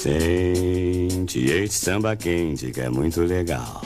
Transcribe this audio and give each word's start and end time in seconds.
Sente 0.00 1.44
este 1.44 1.74
samba 1.74 2.16
quente 2.16 2.70
que 2.70 2.80
é 2.80 2.88
muito 2.88 3.20
legal. 3.20 3.82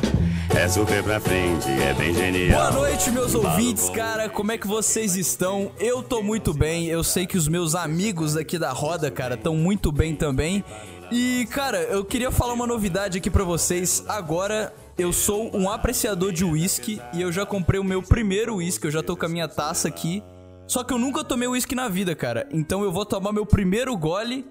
É 0.56 0.68
super 0.68 1.02
pra 1.02 1.18
frente, 1.18 1.68
é 1.68 1.92
bem 1.92 2.14
genial. 2.14 2.70
Boa 2.70 2.82
noite, 2.82 3.10
meus 3.10 3.34
ouvintes, 3.34 3.90
cara. 3.90 4.28
Como 4.28 4.52
é 4.52 4.56
que 4.56 4.64
vocês 4.64 5.16
estão? 5.16 5.72
Eu 5.76 6.04
tô 6.04 6.22
muito 6.22 6.54
bem. 6.54 6.86
Eu 6.86 7.02
sei 7.02 7.26
que 7.26 7.36
os 7.36 7.48
meus 7.48 7.74
amigos 7.74 8.36
aqui 8.36 8.60
da 8.60 8.70
roda, 8.70 9.10
cara, 9.10 9.34
estão 9.34 9.56
muito 9.56 9.90
bem 9.90 10.14
também. 10.14 10.62
E, 11.10 11.48
cara, 11.50 11.78
eu 11.78 12.04
queria 12.04 12.30
falar 12.30 12.52
uma 12.52 12.66
novidade 12.66 13.18
aqui 13.18 13.28
pra 13.28 13.42
vocês. 13.42 14.04
Agora 14.06 14.72
eu 14.96 15.12
sou 15.12 15.50
um 15.52 15.68
apreciador 15.68 16.30
de 16.30 16.44
uísque 16.44 17.00
e 17.12 17.22
eu 17.22 17.32
já 17.32 17.44
comprei 17.44 17.80
o 17.80 17.84
meu 17.84 18.00
primeiro 18.00 18.54
uísque. 18.54 18.86
Eu 18.86 18.92
já 18.92 19.02
tô 19.02 19.16
com 19.16 19.26
a 19.26 19.28
minha 19.28 19.48
taça 19.48 19.88
aqui. 19.88 20.22
Só 20.66 20.82
que 20.82 20.94
eu 20.94 20.98
nunca 20.98 21.24
tomei 21.24 21.48
uísque 21.48 21.74
na 21.74 21.88
vida, 21.88 22.14
cara. 22.14 22.48
Então 22.52 22.82
eu 22.82 22.92
vou 22.92 23.04
tomar 23.04 23.32
meu 23.32 23.44
primeiro 23.44 23.96
gole 23.96 24.46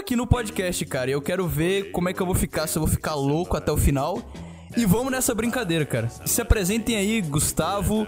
aqui 0.00 0.16
no 0.16 0.26
podcast, 0.26 0.84
cara. 0.86 1.10
E 1.10 1.12
eu 1.12 1.22
quero 1.22 1.46
ver 1.46 1.90
como 1.90 2.08
é 2.08 2.12
que 2.12 2.20
eu 2.20 2.26
vou 2.26 2.34
ficar, 2.34 2.66
se 2.66 2.78
eu 2.78 2.82
vou 2.82 2.90
ficar 2.90 3.14
louco 3.14 3.56
até 3.56 3.70
o 3.70 3.76
final. 3.76 4.22
E 4.76 4.86
vamos 4.86 5.12
nessa 5.12 5.34
brincadeira, 5.34 5.84
cara. 5.84 6.08
Se 6.24 6.40
apresentem 6.40 6.96
aí, 6.96 7.20
Gustavo 7.20 8.06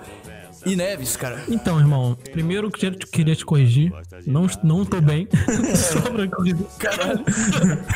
e 0.65 0.75
Neves, 0.75 1.17
cara. 1.17 1.43
Então, 1.49 1.79
irmão, 1.79 2.17
primeiro 2.33 2.71
que 2.71 2.87
eu 2.87 2.93
queria 2.93 3.37
te 3.37 3.45
corrigir. 3.45 3.93
Não, 4.27 4.47
não 4.63 4.85
tô 4.85 5.01
bem. 5.01 5.29
Só 5.77 6.01
pra 6.01 6.27
corrigir. 6.29 6.65
Caralho. 6.79 7.25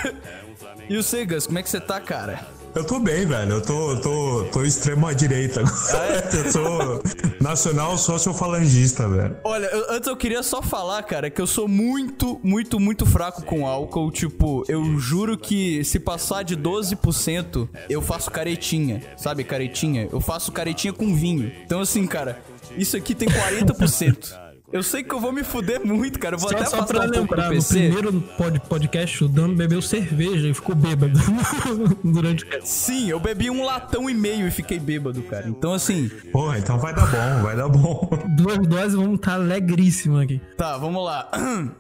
e 0.89 0.97
o 0.97 1.03
Segas, 1.03 1.47
como 1.47 1.59
é 1.59 1.63
que 1.63 1.71
você 1.71 1.81
tá, 1.81 1.99
cara? 2.01 2.58
Eu 2.75 2.85
tô 2.85 3.01
bem, 3.01 3.27
velho. 3.27 3.53
Eu 3.53 3.61
tô, 3.61 3.97
tô, 3.97 4.45
tô 4.53 4.65
extremo 4.65 5.07
à 5.07 5.13
direita 5.13 5.61
agora. 5.61 6.29
Eu 6.33 6.53
sou 6.53 7.03
nacional 7.41 7.97
sociofalangista, 7.99 9.09
velho. 9.09 9.37
Olha, 9.45 9.67
eu- 9.67 9.91
antes 9.91 10.07
eu 10.09 10.17
queria 10.17 10.43
só 10.43 10.61
falar, 10.63 11.03
cara, 11.03 11.31
que 11.31 11.41
eu 11.41 11.47
sou 11.47 11.67
muito, 11.67 12.39
muito, 12.43 12.79
muito 12.79 13.05
fraco 13.07 13.43
com 13.43 13.67
álcool. 13.67 14.11
Tipo, 14.11 14.65
eu 14.69 14.99
juro 14.99 15.37
que 15.39 15.83
se 15.85 15.99
passar 15.99 16.43
de 16.45 16.57
12%, 16.57 17.69
eu 17.89 18.01
faço 18.03 18.31
caretinha. 18.31 19.03
Sabe, 19.17 19.43
caretinha? 19.45 20.09
Eu 20.13 20.21
faço 20.21 20.53
caretinha 20.53 20.93
com 20.93 21.15
vinho. 21.15 21.51
Então, 21.65 21.81
assim, 21.81 22.07
cara, 22.07 22.41
isso 22.77 22.97
aqui 22.97 23.15
tem 23.15 23.29
40%. 23.29 24.48
Eu 24.71 24.83
sei 24.83 25.03
que 25.03 25.15
eu 25.15 25.19
vou 25.19 25.33
me 25.33 25.43
fuder 25.43 25.85
muito, 25.85 26.19
cara. 26.19 26.35
Eu 26.35 26.39
vou 26.39 26.51
Só, 26.51 26.55
até 26.57 26.67
só 26.67 26.83
pra 26.85 27.01
um 27.07 27.11
lembrar, 27.11 27.51
no 27.51 27.65
primeiro 27.65 28.21
pod- 28.21 28.61
podcast, 28.69 29.25
o 29.25 29.29
Dan 29.29 29.55
bebeu 29.55 29.81
cerveja 29.81 30.47
e 30.49 30.53
ficou 30.53 30.75
bêbado 30.75 31.19
durante 32.05 32.45
o 32.45 32.49
Sim, 32.67 33.09
eu 33.09 33.19
bebi 33.19 33.49
um 33.51 33.65
latão 33.65 34.11
e 34.11 34.15
meio 34.15 34.47
e 34.47 34.51
fiquei 34.51 34.79
bêbado, 34.79 35.23
cara. 35.23 35.49
Então, 35.49 35.73
assim, 35.73 36.11
Porra, 36.33 36.59
então 36.59 36.79
vai 36.79 36.95
dar 36.95 37.07
bom, 37.07 37.43
vai 37.43 37.57
dar 37.57 37.69
bom. 37.69 38.11
Duas 38.37 38.59
doses 38.67 38.95
vamos 38.95 39.15
estar 39.15 39.35
alegríssimo 39.35 40.19
aqui. 40.21 40.39
Tá, 40.57 40.77
vamos 40.77 41.03
lá. 41.05 41.31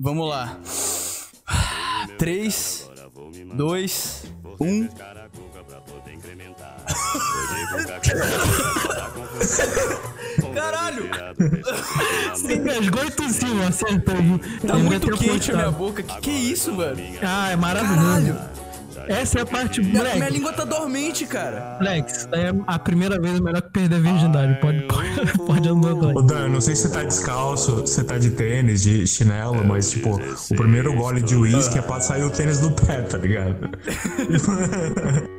Vamos 0.00 0.28
lá. 0.30 0.60
3, 2.18 2.88
2, 3.56 4.24
1. 4.60 4.88
Caralho! 10.58 11.08
Você 12.34 12.54
engasgou 12.54 13.04
e 13.04 13.10
tossiu, 13.10 13.62
acertou. 13.62 14.14
Tá 14.66 14.74
Eu 14.74 14.78
muito 14.80 15.10
quente 15.16 15.52
a 15.52 15.56
minha 15.56 15.70
boca. 15.70 16.02
Que 16.02 16.20
que 16.20 16.30
é 16.30 16.34
isso, 16.34 16.72
mano? 16.72 17.00
Ah, 17.22 17.50
é 17.50 17.56
maravilhoso. 17.56 18.36
Essa 19.06 19.38
é 19.38 19.42
a 19.42 19.46
parte. 19.46 19.80
Minha, 19.80 20.02
minha 20.02 20.28
língua 20.28 20.52
tá 20.52 20.64
dormente, 20.64 21.24
cara. 21.24 21.78
daí 21.80 22.00
é 22.00 22.52
a 22.66 22.78
primeira 22.78 23.20
vez 23.20 23.38
melhor 23.38 23.62
que 23.62 23.70
perder 23.70 23.96
a 23.96 24.00
virgindade. 24.00 24.60
Pode, 24.60 24.82
pode, 24.82 25.38
pode 25.46 25.68
andar 25.68 25.92
Ô 25.92 26.12
dois. 26.12 26.26
Dan, 26.26 26.40
eu 26.40 26.48
não 26.48 26.60
sei 26.60 26.74
se 26.74 26.82
você 26.82 26.90
tá 26.90 27.04
descalço, 27.04 27.86
se 27.86 27.94
você 27.94 28.04
tá 28.04 28.18
de 28.18 28.30
tênis, 28.30 28.82
de 28.82 29.06
chinelo, 29.06 29.64
mas 29.64 29.90
tipo, 29.90 30.20
o 30.50 30.54
primeiro 30.56 30.92
gole 30.94 31.22
de 31.22 31.36
uísque 31.36 31.78
é 31.78 31.82
pra 31.82 32.00
sair 32.00 32.24
o 32.24 32.30
tênis 32.30 32.58
do 32.58 32.72
pé, 32.72 33.02
tá 33.02 33.16
ligado? 33.16 33.70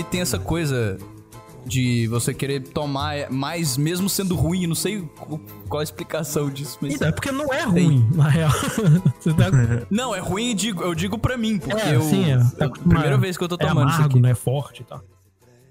ele 0.00 0.08
tem 0.08 0.20
essa 0.20 0.38
coisa 0.38 0.98
de 1.66 2.06
você 2.08 2.32
querer 2.32 2.60
tomar 2.60 3.30
mais, 3.30 3.76
mesmo 3.76 4.08
sendo 4.08 4.34
ruim. 4.34 4.66
Não 4.66 4.74
sei 4.74 5.02
qual- 5.68 5.80
a 5.80 5.82
explicação 5.84 6.48
disso, 6.50 6.78
mas. 6.80 6.94
Então, 6.94 7.08
é 7.08 7.12
porque 7.12 7.30
não 7.30 7.52
é 7.52 7.62
ruim, 7.62 8.08
na 8.14 8.28
real. 8.28 8.50
Você 9.20 9.32
tá. 9.34 9.46
Não, 9.90 10.14
é 10.14 10.18
ruim, 10.20 10.48
eu 10.50 10.54
digo, 10.54 10.82
eu 10.82 10.94
digo 10.94 11.18
pra 11.18 11.36
mim, 11.36 11.58
porque 11.58 11.76
É, 11.76 11.94
eu. 11.96 12.02
sim, 12.02 12.30
é. 12.32 12.38
Tá 12.38 12.64
é 12.64 12.68
a 12.68 12.70
primeira 12.70 13.16
vez 13.18 13.36
que 13.36 13.44
eu 13.44 13.48
tô 13.48 13.56
é 13.56 13.58
tomando 13.58 13.88
isso 13.88 13.96
amargo, 13.98 14.14
aqui. 14.14 14.20
né? 14.20 14.30
É 14.30 14.34
forte 14.34 14.80
e 14.80 14.84
tal. 14.84 15.02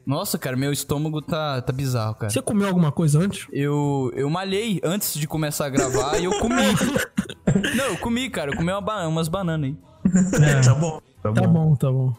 Nossa, 0.06 0.38
cara, 0.40 0.56
meu 0.56 0.72
estômago 0.72 1.22
tá, 1.22 1.62
tá 1.62 1.72
bizarro, 1.74 2.16
cara. 2.16 2.30
Você 2.32 2.42
comeu 2.42 2.68
alguma 2.68 2.92
coisa 2.92 3.20
antes? 3.20 3.48
Eu, 3.52 4.12
eu 4.16 4.30
malhei 4.30 4.80
antes 4.84 5.14
de 5.16 5.28
começar 5.28 5.66
a 5.66 5.70
gravar 5.70 6.18
e 6.20 6.26
eu 6.26 6.40
comi. 6.40 6.56
Não, 7.76 7.86
eu 7.86 7.98
comi, 7.98 8.30
cara. 8.30 8.52
Eu 8.52 8.58
comi 8.58 8.72
uma 8.72 8.82
ba- 8.82 9.08
umas 9.08 9.28
bananas 9.28 9.72
aí. 9.72 10.64
tá 10.64 10.74
bom, 10.76 11.02
tá, 11.22 11.32
Tá 11.34 11.42
bom. 11.42 11.48
bom, 11.54 11.76
tá 11.76 11.92
bom. 11.92 12.14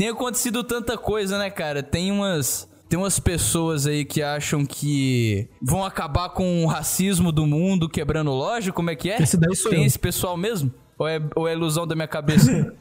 Tem 0.00 0.08
acontecido 0.08 0.64
tanta 0.64 0.96
coisa, 0.96 1.36
né, 1.36 1.50
cara? 1.50 1.82
Tem 1.82 2.10
umas. 2.10 2.66
Tem 2.88 2.98
umas 2.98 3.20
pessoas 3.20 3.86
aí 3.86 4.02
que 4.02 4.22
acham 4.22 4.64
que 4.64 5.46
vão 5.60 5.84
acabar 5.84 6.30
com 6.30 6.64
o 6.64 6.66
racismo 6.66 7.30
do 7.30 7.46
mundo 7.46 7.86
quebrando 7.86 8.30
loja, 8.30 8.72
como 8.72 8.88
é 8.88 8.96
que 8.96 9.10
é? 9.10 9.22
Esse 9.22 9.36
daí 9.36 9.54
sou 9.54 9.70
Tem 9.70 9.82
eu. 9.82 9.86
esse 9.86 9.98
pessoal 9.98 10.38
mesmo? 10.38 10.72
Ou 10.98 11.06
é, 11.06 11.20
ou 11.36 11.46
é 11.46 11.52
ilusão 11.52 11.86
da 11.86 11.94
minha 11.94 12.08
cabeça? 12.08 12.74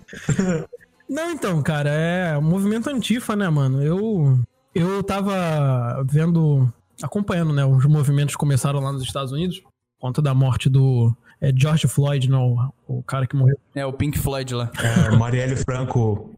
Não, 1.09 1.30
então, 1.30 1.62
cara, 1.62 1.90
é 1.90 2.38
o 2.38 2.41
movimento 2.41 2.90
antifa, 2.90 3.36
né, 3.36 3.50
mano? 3.50 3.84
Eu 3.84 4.40
eu 4.74 5.03
tava 5.03 6.01
vendo, 6.09 6.72
acompanhando, 7.03 7.51
né, 7.51 7.66
os 7.66 7.86
movimentos 7.86 8.36
que 8.36 8.40
começaram 8.40 8.80
lá 8.80 8.94
nos 8.94 9.03
Estados 9.03 9.34
Unidos, 9.34 9.59
por 9.59 10.07
conta 10.07 10.22
da 10.22 10.34
morte 10.34 10.69
do 10.69 11.13
é, 11.41 11.51
George 11.55 11.88
Floyd, 11.88 12.29
não, 12.29 12.72
o 12.88 13.01
cara 13.03 13.25
que 13.25 13.35
morreu. 13.35 13.57
é, 13.73 13.85
o 13.85 13.94
Pink 13.94 14.19
Floyd 14.19 14.53
lá. 14.53 14.72
É, 14.77 15.16
Marielle 15.16 15.55
Franco. 15.55 16.35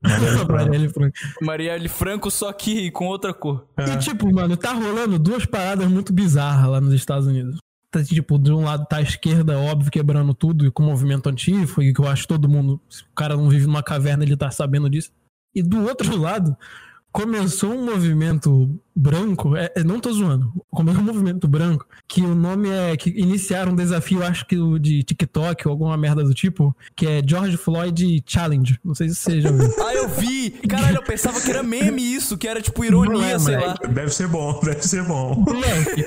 Marielle 0.48 0.90
Franco. 0.94 1.18
Marielle 1.42 1.90
Franco, 1.90 2.30
só 2.30 2.54
que 2.54 2.92
com 2.92 3.08
outra 3.08 3.34
cor. 3.34 3.66
E 3.78 3.98
tipo, 3.98 4.32
mano, 4.32 4.56
tá 4.56 4.74
rolando 4.74 5.18
duas 5.18 5.46
paradas 5.46 5.88
muito 5.88 6.14
bizarras 6.14 6.70
lá 6.70 6.80
nos 6.80 6.94
Estados 6.94 7.28
Unidos. 7.28 7.58
Tá, 7.90 8.02
tipo, 8.04 8.40
de 8.40 8.52
um 8.54 8.64
lado 8.64 8.86
tá 8.86 8.98
a 8.98 9.02
esquerda, 9.02 9.60
óbvio, 9.60 9.92
quebrando 9.92 10.34
tudo, 10.34 10.66
e 10.66 10.72
com 10.72 10.84
o 10.84 10.86
movimento 10.86 11.28
antifa, 11.28 11.84
e 11.84 11.94
que 11.94 12.00
eu 12.00 12.08
acho 12.08 12.22
que 12.22 12.30
todo 12.30 12.48
mundo, 12.48 12.80
se 12.90 13.04
o 13.04 13.08
cara 13.14 13.36
não 13.36 13.50
vive 13.50 13.66
numa 13.66 13.84
caverna, 13.84 14.24
ele 14.24 14.38
tá 14.38 14.50
sabendo 14.50 14.90
disso. 14.90 15.12
E 15.54 15.62
do 15.62 15.86
outro 15.86 16.16
lado, 16.16 16.56
começou 17.12 17.74
um 17.74 17.86
movimento 17.86 18.80
branco, 18.96 19.56
é, 19.56 19.72
é, 19.76 19.84
não 19.84 20.00
tô 20.00 20.12
zoando, 20.12 20.52
começou 20.70 21.02
um 21.02 21.06
movimento 21.06 21.48
branco, 21.48 21.86
que 22.08 22.22
o 22.22 22.36
nome 22.36 22.70
é, 22.70 22.96
que 22.96 23.10
iniciaram 23.10 23.72
um 23.72 23.76
desafio, 23.76 24.24
acho 24.24 24.46
que 24.46 24.58
o 24.58 24.78
de 24.78 25.04
TikTok 25.04 25.68
ou 25.68 25.72
alguma 25.72 25.98
merda 25.98 26.24
do 26.24 26.34
tipo, 26.34 26.76
que 26.96 27.08
é 27.08 27.22
George 27.26 27.58
Floyd 27.58 28.24
Challenge. 28.26 28.80
Não 28.84 28.94
sei 28.94 29.10
se 29.10 29.16
você 29.16 29.42
já 29.42 29.52
viu. 29.52 29.74
Ah, 29.80 29.94
eu 29.94 30.10
vi! 30.10 30.52
Caralho, 30.68 30.98
eu 30.98 31.04
pensava 31.04 31.40
que 31.42 31.50
era 31.50 31.64
meme 31.64 32.02
isso, 32.02 32.38
que 32.38 32.48
era 32.48 32.62
tipo 32.62 32.84
ironia, 32.84 33.36
é, 33.36 33.40
sei 33.40 33.58
lá. 33.58 33.76
Deve 33.90 34.10
ser 34.10 34.28
bom, 34.28 34.60
deve 34.64 34.82
ser 34.82 35.04
bom. 35.04 35.36
Moleque. 35.36 36.06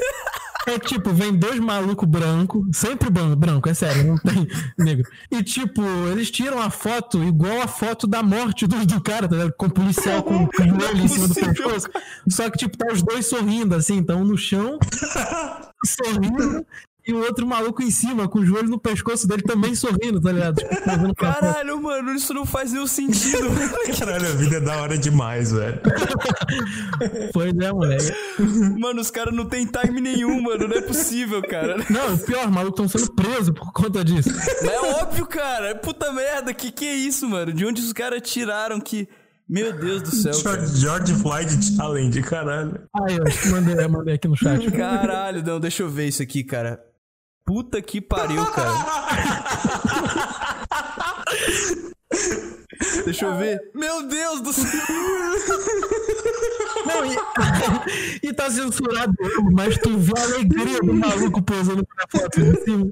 É 0.67 0.79
tipo, 0.79 1.11
vem 1.13 1.35
dois 1.35 1.59
malucos 1.59 2.09
brancos, 2.09 2.65
sempre 2.73 3.11
branco, 3.11 3.37
branco, 3.37 3.69
é 3.69 3.75
sério, 3.75 4.05
não 4.05 4.17
tem 4.17 4.49
negro. 4.79 5.09
E 5.31 5.43
tipo, 5.43 5.83
eles 6.11 6.31
tiram 6.31 6.61
a 6.61 6.71
foto 6.71 7.23
igual 7.23 7.61
a 7.61 7.69
foto 7.69 8.07
da 8.07 8.23
morte 8.23 8.67
do, 8.67 8.87
do 8.87 9.01
cara, 9.01 9.29
tá 9.29 9.37
ligado? 9.37 9.55
Com 9.59 9.67
o 9.67 9.71
policial 9.71 10.23
com 10.23 10.45
o 10.49 10.51
joelho 10.57 11.01
em 11.03 11.09
cima 11.09 11.29
do 11.29 11.35
pescoço. 11.35 11.89
Só 12.29 12.49
que, 12.51 12.59
tipo, 12.59 12.79
tá 12.79 12.93
os 12.93 13.03
dois 13.03 13.27
sorrindo, 13.27 13.75
assim, 13.75 13.97
então 13.97 14.25
no 14.25 14.39
chão, 14.39 14.79
sorrindo, 15.85 16.65
e 17.07 17.13
o 17.13 17.19
outro 17.19 17.47
maluco 17.47 17.83
em 17.83 17.91
cima, 17.91 18.27
com 18.27 18.39
o 18.39 18.47
joelho 18.47 18.69
no 18.69 18.79
pescoço 18.79 19.29
dele 19.29 19.43
também 19.43 19.75
sorrindo, 19.75 20.19
tá 20.21 20.33
ligado? 20.33 20.57
Tipo, 20.57 20.75
foto. 20.75 21.15
Caralho, 21.17 21.83
mano, 21.83 22.15
isso 22.15 22.33
não 22.33 22.47
faz 22.47 22.73
nenhum 22.73 22.87
sentido. 22.87 23.49
Caralho, 23.99 24.27
a 24.27 24.33
vida 24.33 24.57
é 24.57 24.61
da 24.61 24.81
hora 24.81 24.97
demais, 24.97 25.53
velho. 25.53 25.81
Pois 27.33 27.53
é, 27.53 27.73
moleque. 27.73 28.13
mano, 28.79 29.01
os 29.01 29.11
caras 29.11 29.35
não 29.35 29.47
tem 29.47 29.67
time 29.67 30.01
nenhum, 30.01 30.41
mano. 30.41 30.69
Não 30.69 30.77
é 30.77 30.81
possível, 30.81 31.43
cara. 31.43 31.77
Não, 31.91 32.15
o 32.15 32.19
pior, 32.19 32.47
os 32.47 32.53
malucos 32.53 32.85
estão 32.85 33.01
sendo 33.01 33.13
presos 33.15 33.51
por 33.51 33.73
conta 33.73 34.05
disso. 34.05 34.31
Mas 34.33 34.65
é 34.65 34.81
óbvio, 35.03 35.27
cara. 35.27 35.75
Puta 35.75 36.13
merda, 36.13 36.55
que 36.55 36.71
que 36.71 36.87
é 36.87 36.95
isso, 36.95 37.29
mano? 37.29 37.53
De 37.53 37.67
onde 37.67 37.83
os 37.83 37.93
caras 37.93 38.23
tiraram 38.23 38.81
que. 38.81 39.09
Meu 39.49 39.73
Deus 39.73 40.03
do 40.03 40.11
céu. 40.15 40.33
George, 40.33 40.77
George 40.77 41.15
Floyd 41.15 41.77
Challenge, 41.77 42.23
caralho. 42.23 42.81
Aí, 42.95 43.17
eu 43.17 43.51
mandei, 43.51 43.85
eu 43.85 43.91
mandei 43.91 44.15
aqui 44.15 44.29
no 44.29 44.37
chat. 44.37 44.71
Caralho, 44.71 45.43
não, 45.43 45.61
deixa 45.61 45.83
eu 45.83 45.91
ver 45.91 46.09
isso 46.09 46.23
aqui, 46.23 46.43
cara. 46.43 46.81
Puta 47.45 47.81
que 47.83 48.01
pariu, 48.01 48.45
cara. 48.53 48.71
Deixa 53.05 53.27
eu 53.27 53.37
ver. 53.37 53.61
Meu 53.75 54.07
Deus 54.07 54.41
do 54.41 54.53
céu. 54.53 54.65
Não, 56.87 57.05
e, 57.05 57.17
e 58.29 58.33
tá 58.33 58.51
censurado, 58.51 59.13
mas 59.53 59.77
tu 59.79 59.97
vê 59.99 60.13
a 60.19 60.23
alegria 60.23 60.79
do 60.81 60.95
maluco 60.95 61.43
posando 61.43 61.85
pra 61.87 62.21
foto 62.21 62.41
de 62.41 62.63
cima. 62.65 62.85
O 62.87 62.91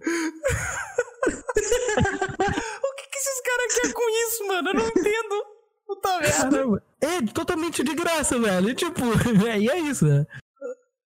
que, 2.96 3.06
que 3.10 3.18
esses 3.18 3.40
caras 3.42 3.74
querem 3.74 3.92
com 3.92 4.28
isso, 4.28 4.46
mano? 4.48 4.68
Eu 4.70 4.74
não 4.74 4.86
entendo. 4.86 5.44
Puta 5.86 6.18
merda. 6.20 6.36
Caramba. 6.50 6.82
É 7.00 7.22
totalmente 7.32 7.82
de 7.84 7.94
graça, 7.94 8.38
velho. 8.38 8.70
E, 8.70 8.74
Tipo, 8.74 9.02
é, 9.48 9.58
e 9.58 9.68
é 9.68 9.78
isso, 9.80 10.06
né? 10.06 10.26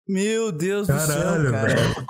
Meu 0.08 0.52
Deus 0.52 0.87
do 0.87 0.94
Caralho, 0.94 1.42
céu, 1.50 1.52
cara. 1.52 1.66
velho. 1.75 2.06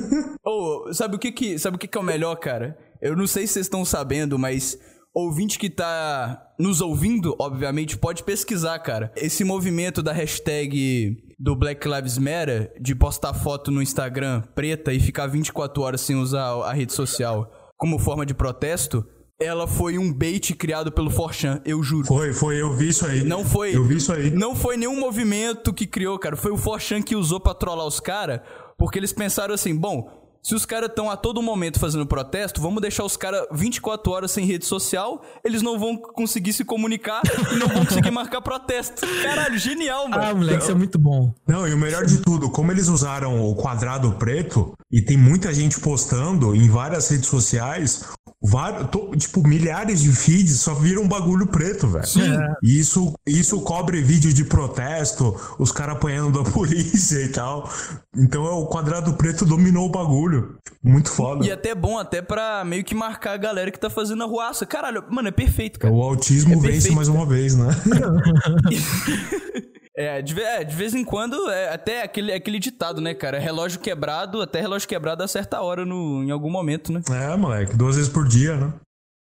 Ô, 0.44 0.92
sabe 0.92 1.16
o 1.16 1.18
que 1.18 1.32
que, 1.32 1.58
sabe 1.58 1.76
o 1.76 1.78
que 1.78 1.86
que 1.86 1.96
é 1.96 2.00
o 2.00 2.04
melhor, 2.04 2.36
cara? 2.36 2.78
Eu 3.00 3.16
não 3.16 3.26
sei 3.26 3.46
se 3.46 3.54
vocês 3.54 3.66
estão 3.66 3.84
sabendo, 3.84 4.38
mas 4.38 4.78
ouvinte 5.14 5.58
que 5.58 5.70
tá 5.70 6.54
nos 6.58 6.80
ouvindo, 6.80 7.34
obviamente, 7.38 7.96
pode 7.96 8.22
pesquisar, 8.22 8.78
cara. 8.80 9.12
Esse 9.16 9.44
movimento 9.44 10.02
da 10.02 10.12
hashtag 10.12 11.16
do 11.38 11.54
Black 11.56 11.86
Lives 11.88 12.18
Matter, 12.18 12.72
de 12.80 12.94
postar 12.94 13.34
foto 13.34 13.70
no 13.70 13.82
Instagram 13.82 14.42
preta 14.54 14.92
e 14.92 15.00
ficar 15.00 15.26
24 15.26 15.82
horas 15.82 16.00
sem 16.00 16.16
usar 16.16 16.46
a 16.62 16.72
rede 16.72 16.92
social 16.92 17.50
como 17.76 17.98
forma 17.98 18.24
de 18.24 18.34
protesto, 18.34 19.06
ela 19.38 19.66
foi 19.66 19.98
um 19.98 20.12
bait 20.12 20.54
criado 20.54 20.90
pelo 20.90 21.10
Forchan, 21.10 21.60
eu 21.64 21.82
juro. 21.82 22.06
Foi, 22.06 22.32
foi, 22.32 22.60
eu 22.60 22.74
vi 22.74 22.88
isso 22.88 23.04
aí. 23.04 23.22
Não 23.22 23.44
foi. 23.44 23.76
Eu 23.76 23.84
vi 23.84 23.96
isso 23.96 24.12
aí. 24.12 24.30
Não 24.30 24.56
foi 24.56 24.78
nenhum 24.78 24.98
movimento 24.98 25.74
que 25.74 25.86
criou, 25.86 26.18
cara. 26.18 26.36
Foi 26.36 26.50
o 26.50 26.56
Forchan 26.56 27.02
que 27.02 27.14
usou 27.14 27.38
pra 27.38 27.52
trollar 27.52 27.86
os 27.86 28.00
caras, 28.00 28.40
porque 28.76 28.98
eles 28.98 29.12
pensaram 29.12 29.54
assim: 29.54 29.74
bom, 29.74 30.25
se 30.46 30.54
os 30.54 30.64
caras 30.64 30.88
estão 30.90 31.10
a 31.10 31.16
todo 31.16 31.42
momento 31.42 31.80
fazendo 31.80 32.06
protesto, 32.06 32.60
vamos 32.60 32.80
deixar 32.80 33.02
os 33.02 33.16
caras 33.16 33.44
24 33.50 34.12
horas 34.12 34.30
sem 34.30 34.46
rede 34.46 34.64
social, 34.64 35.20
eles 35.42 35.60
não 35.60 35.76
vão 35.76 35.96
conseguir 35.96 36.52
se 36.52 36.64
comunicar 36.64 37.20
e 37.52 37.56
não 37.56 37.66
vão 37.66 37.84
conseguir 37.84 38.12
marcar 38.12 38.40
protesto. 38.40 39.04
Caralho, 39.24 39.58
genial, 39.58 40.08
mano. 40.08 40.22
Ah, 40.22 40.32
moleque, 40.32 40.62
isso 40.62 40.70
é 40.70 40.74
muito 40.74 41.00
bom. 41.00 41.34
Não, 41.48 41.66
e 41.66 41.74
o 41.74 41.76
melhor 41.76 42.06
de 42.06 42.18
tudo, 42.18 42.48
como 42.48 42.70
eles 42.70 42.86
usaram 42.86 43.42
o 43.50 43.56
quadrado 43.56 44.12
preto, 44.12 44.72
e 44.88 45.02
tem 45.02 45.16
muita 45.16 45.52
gente 45.52 45.80
postando 45.80 46.54
em 46.54 46.68
várias 46.68 47.08
redes 47.08 47.26
sociais, 47.28 48.04
vários, 48.40 48.88
to- 48.90 49.10
tipo, 49.16 49.44
milhares 49.44 50.00
de 50.00 50.12
feeds 50.12 50.60
só 50.60 50.74
viram 50.74 51.02
um 51.02 51.08
bagulho 51.08 51.48
preto, 51.48 51.88
velho. 51.88 52.06
Sim. 52.06 52.30
E 52.62 52.78
isso, 52.78 53.12
isso 53.26 53.60
cobre 53.62 54.00
vídeo 54.00 54.32
de 54.32 54.44
protesto, 54.44 55.34
os 55.58 55.72
caras 55.72 55.96
apanhando 55.96 56.40
da 56.44 56.48
polícia 56.52 57.18
e 57.20 57.28
tal. 57.30 57.68
Então 58.16 58.46
é, 58.46 58.50
o 58.50 58.66
quadrado 58.66 59.14
preto 59.14 59.44
dominou 59.44 59.86
o 59.86 59.90
bagulho. 59.90 60.35
Muito 60.82 61.10
foda. 61.10 61.44
E 61.44 61.50
até 61.50 61.74
bom, 61.74 61.98
até 61.98 62.22
pra 62.22 62.64
meio 62.64 62.84
que 62.84 62.94
marcar 62.94 63.32
a 63.32 63.36
galera 63.36 63.70
que 63.70 63.78
tá 63.78 63.90
fazendo 63.90 64.22
a 64.22 64.26
ruaça. 64.26 64.64
Caralho, 64.64 65.04
mano, 65.10 65.28
é 65.28 65.32
perfeito, 65.32 65.78
cara. 65.78 65.92
O 65.92 66.02
autismo 66.02 66.54
É 66.54 66.68
vence 66.68 66.90
mais 66.92 67.08
uma 67.08 67.26
vez, 67.26 67.56
né? 67.56 67.68
É, 69.98 70.20
de, 70.20 70.38
é, 70.38 70.62
de 70.62 70.76
vez 70.76 70.94
em 70.94 71.02
quando, 71.02 71.50
é 71.50 71.72
até 71.72 72.02
aquele, 72.02 72.30
aquele 72.30 72.58
ditado, 72.58 73.00
né, 73.00 73.14
cara? 73.14 73.38
Relógio 73.38 73.80
quebrado, 73.80 74.42
até 74.42 74.60
relógio 74.60 74.86
quebrado 74.86 75.24
a 75.24 75.62
hora 75.62 75.86
no, 75.86 76.22
em 76.22 76.30
algum 76.30 76.50
momento, 76.50 76.92
né? 76.92 77.00
é, 77.10 77.34
moleque, 77.34 77.74
duas 77.74 77.96
vezes 77.96 78.10
por 78.10 78.28
dia, 78.28 78.58
né? 78.58 78.74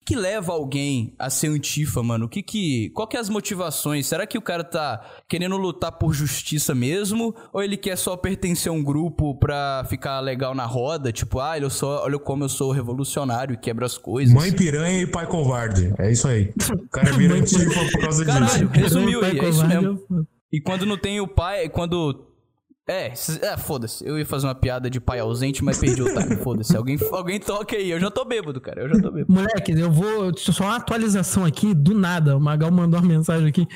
O 0.08 0.10
que 0.10 0.16
leva 0.16 0.54
alguém 0.54 1.14
a 1.20 1.30
ser 1.30 1.48
antifa, 1.50 2.02
mano? 2.02 2.28
O 2.28 2.30
que 2.30 2.42
que... 2.42 2.90
Qual 2.92 3.06
que 3.06 3.18
é 3.18 3.20
as 3.20 3.28
motivações? 3.28 4.08
Será 4.08 4.26
que 4.26 4.38
o 4.38 4.42
cara 4.42 4.64
tá 4.64 5.02
querendo 5.28 5.58
lutar 5.58 5.92
por 5.92 6.14
justiça 6.14 6.74
mesmo? 6.74 7.36
Ou 7.52 7.62
ele 7.62 7.76
quer 7.76 7.98
só 7.98 8.16
pertencer 8.16 8.70
a 8.72 8.74
um 8.74 8.82
grupo 8.82 9.36
pra 9.38 9.86
ficar 9.90 10.22
legal 10.22 10.56
na 10.56 10.66
roda? 10.66 11.12
Tipo, 11.12 11.42
ah, 11.42 11.60
eu 11.60 11.70
sou, 11.70 11.90
olha 11.90 12.18
como 12.18 12.46
eu 12.46 12.48
sou 12.48 12.72
revolucionário 12.72 13.54
e 13.56 13.58
quebro 13.58 13.86
as 13.86 13.98
coisas. 13.98 14.34
Mãe 14.34 14.50
piranha 14.54 15.02
e 15.02 15.08
pai 15.08 15.28
covarde. 15.28 15.94
É 16.00 16.10
isso 16.10 16.26
aí. 16.30 16.54
O 16.86 16.88
cara 16.90 17.12
vira 17.12 17.36
antifa 17.40 17.92
por 17.92 18.00
causa 18.00 18.24
Caralho, 18.24 18.70
disso. 18.70 18.82
resumiu 18.82 19.26
aí, 19.26 19.38
é 19.38 19.50
isso 19.50 19.68
mesmo. 19.68 20.00
eu- 20.10 20.26
E 20.54 20.62
quando 20.62 20.86
não 20.86 20.98
tem 20.98 21.20
o 21.20 21.28
pai, 21.28 21.68
quando. 21.68 22.27
É, 22.90 23.12
é 23.42 23.58
foda-se. 23.58 24.06
Eu 24.08 24.18
ia 24.18 24.26
fazer 24.26 24.48
uma 24.48 24.56
piada 24.56 24.90
de 24.90 25.00
pai 25.02 25.20
ausente, 25.20 25.62
mas 25.64 25.78
perdi 25.78 26.02
o 26.02 26.06
time. 26.06 26.38
Foda-se. 26.42 26.76
Alguém, 26.78 26.98
alguém 27.12 27.38
toca 27.40 27.76
aí. 27.76 27.92
Eu 27.92 28.00
já 28.00 28.10
tô 28.10 28.24
bêbado, 28.24 28.62
cara. 28.62 28.82
Eu 28.82 28.88
já 28.90 29.02
tô 29.02 29.12
bêbado. 29.12 29.26
Moleque, 29.34 29.72
eu 29.78 29.92
vou. 29.92 30.32
Só 30.38 30.64
uma 30.64 30.78
atualização 30.78 31.44
aqui, 31.44 31.74
do 31.74 31.94
nada. 31.94 32.38
O 32.38 32.40
Magal 32.40 32.72
mandou 32.72 33.00
uma 33.00 33.08
mensagem 33.08 33.48
aqui 33.50 33.68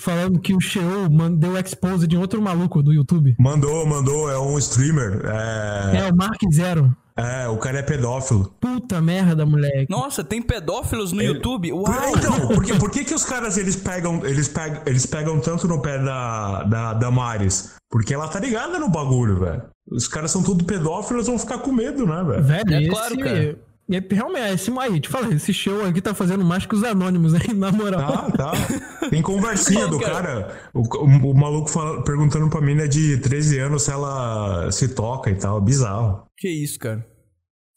falando 0.00 0.40
que 0.40 0.54
o 0.54 0.60
Sheo 0.60 1.10
man- 1.10 1.32
deu 1.34 1.58
expose 1.58 2.06
de 2.06 2.16
outro 2.16 2.40
maluco 2.40 2.82
do 2.82 2.92
YouTube. 2.92 3.36
Mandou, 3.38 3.84
mandou, 3.86 4.30
é 4.30 4.38
um 4.38 4.56
streamer. 4.58 5.20
É, 5.26 5.98
É, 5.98 6.10
o 6.10 6.16
Mark 6.16 6.40
Zero. 6.52 6.96
É, 7.16 7.46
o 7.48 7.56
cara 7.58 7.78
é 7.78 7.82
pedófilo. 7.82 8.52
Puta 8.60 9.00
merda, 9.00 9.46
moleque. 9.46 9.86
Nossa, 9.88 10.24
tem 10.24 10.42
pedófilos 10.42 11.12
no 11.12 11.22
YouTube? 11.22 11.72
Uau! 11.72 11.84
Por- 11.84 12.18
Então, 12.18 12.48
por, 12.48 12.64
que, 12.64 12.74
por 12.78 12.90
que, 12.90 13.04
que 13.04 13.14
os 13.14 13.24
caras 13.24 13.56
eles 13.56 13.76
pegam, 13.76 14.24
eles 14.24 14.48
pegam, 14.48 14.82
eles 14.86 15.06
pegam 15.06 15.40
tanto 15.40 15.68
no 15.68 15.80
pé 15.80 15.98
da, 15.98 16.62
da, 16.64 16.92
da 16.94 17.10
Maris? 17.10 17.74
Porque 17.90 18.12
ela 18.12 18.26
tá 18.28 18.40
ligada 18.40 18.78
no 18.78 18.88
bagulho, 18.88 19.38
velho. 19.38 19.62
Os 19.90 20.08
caras 20.08 20.30
são 20.30 20.42
tudo 20.42 20.64
pedófilos, 20.64 21.26
vão 21.26 21.38
ficar 21.38 21.58
com 21.58 21.70
medo, 21.70 22.06
né, 22.06 22.24
velho? 22.24 22.42
Velho, 22.42 22.74
É 22.74 22.80
esse. 22.80 22.90
claro, 22.90 23.18
cara. 23.18 23.58
É, 23.90 24.02
realmente, 24.14 24.54
esse 24.54 24.70
aí, 24.78 25.00
te 25.00 25.08
falei, 25.08 25.34
esse 25.36 25.52
show 25.52 25.84
aqui 25.84 26.00
tá 26.00 26.14
fazendo 26.14 26.44
mais 26.44 26.64
que 26.66 26.74
os 26.74 26.82
anônimos 26.84 27.34
aí, 27.34 27.52
na 27.54 27.70
moral. 27.70 28.30
Tá, 28.30 28.52
tá. 28.52 29.08
Tem 29.10 29.20
conversinha 29.22 29.86
do 29.86 29.98
cara. 30.00 30.14
cara. 30.22 30.58
O, 30.72 30.80
o- 30.80 31.30
o 31.30 31.34
maluco 31.34 31.68
fala- 31.68 32.02
perguntando 32.02 32.48
pra 32.48 32.60
mina 32.60 32.88
de 32.88 33.18
13 33.18 33.58
anos 33.58 33.82
se 33.82 33.90
ela 33.90 34.70
se 34.72 34.88
toca 34.88 35.30
e 35.30 35.34
tal. 35.34 35.60
Bizarro. 35.60 36.24
Que 36.38 36.48
isso, 36.48 36.78
cara? 36.78 37.06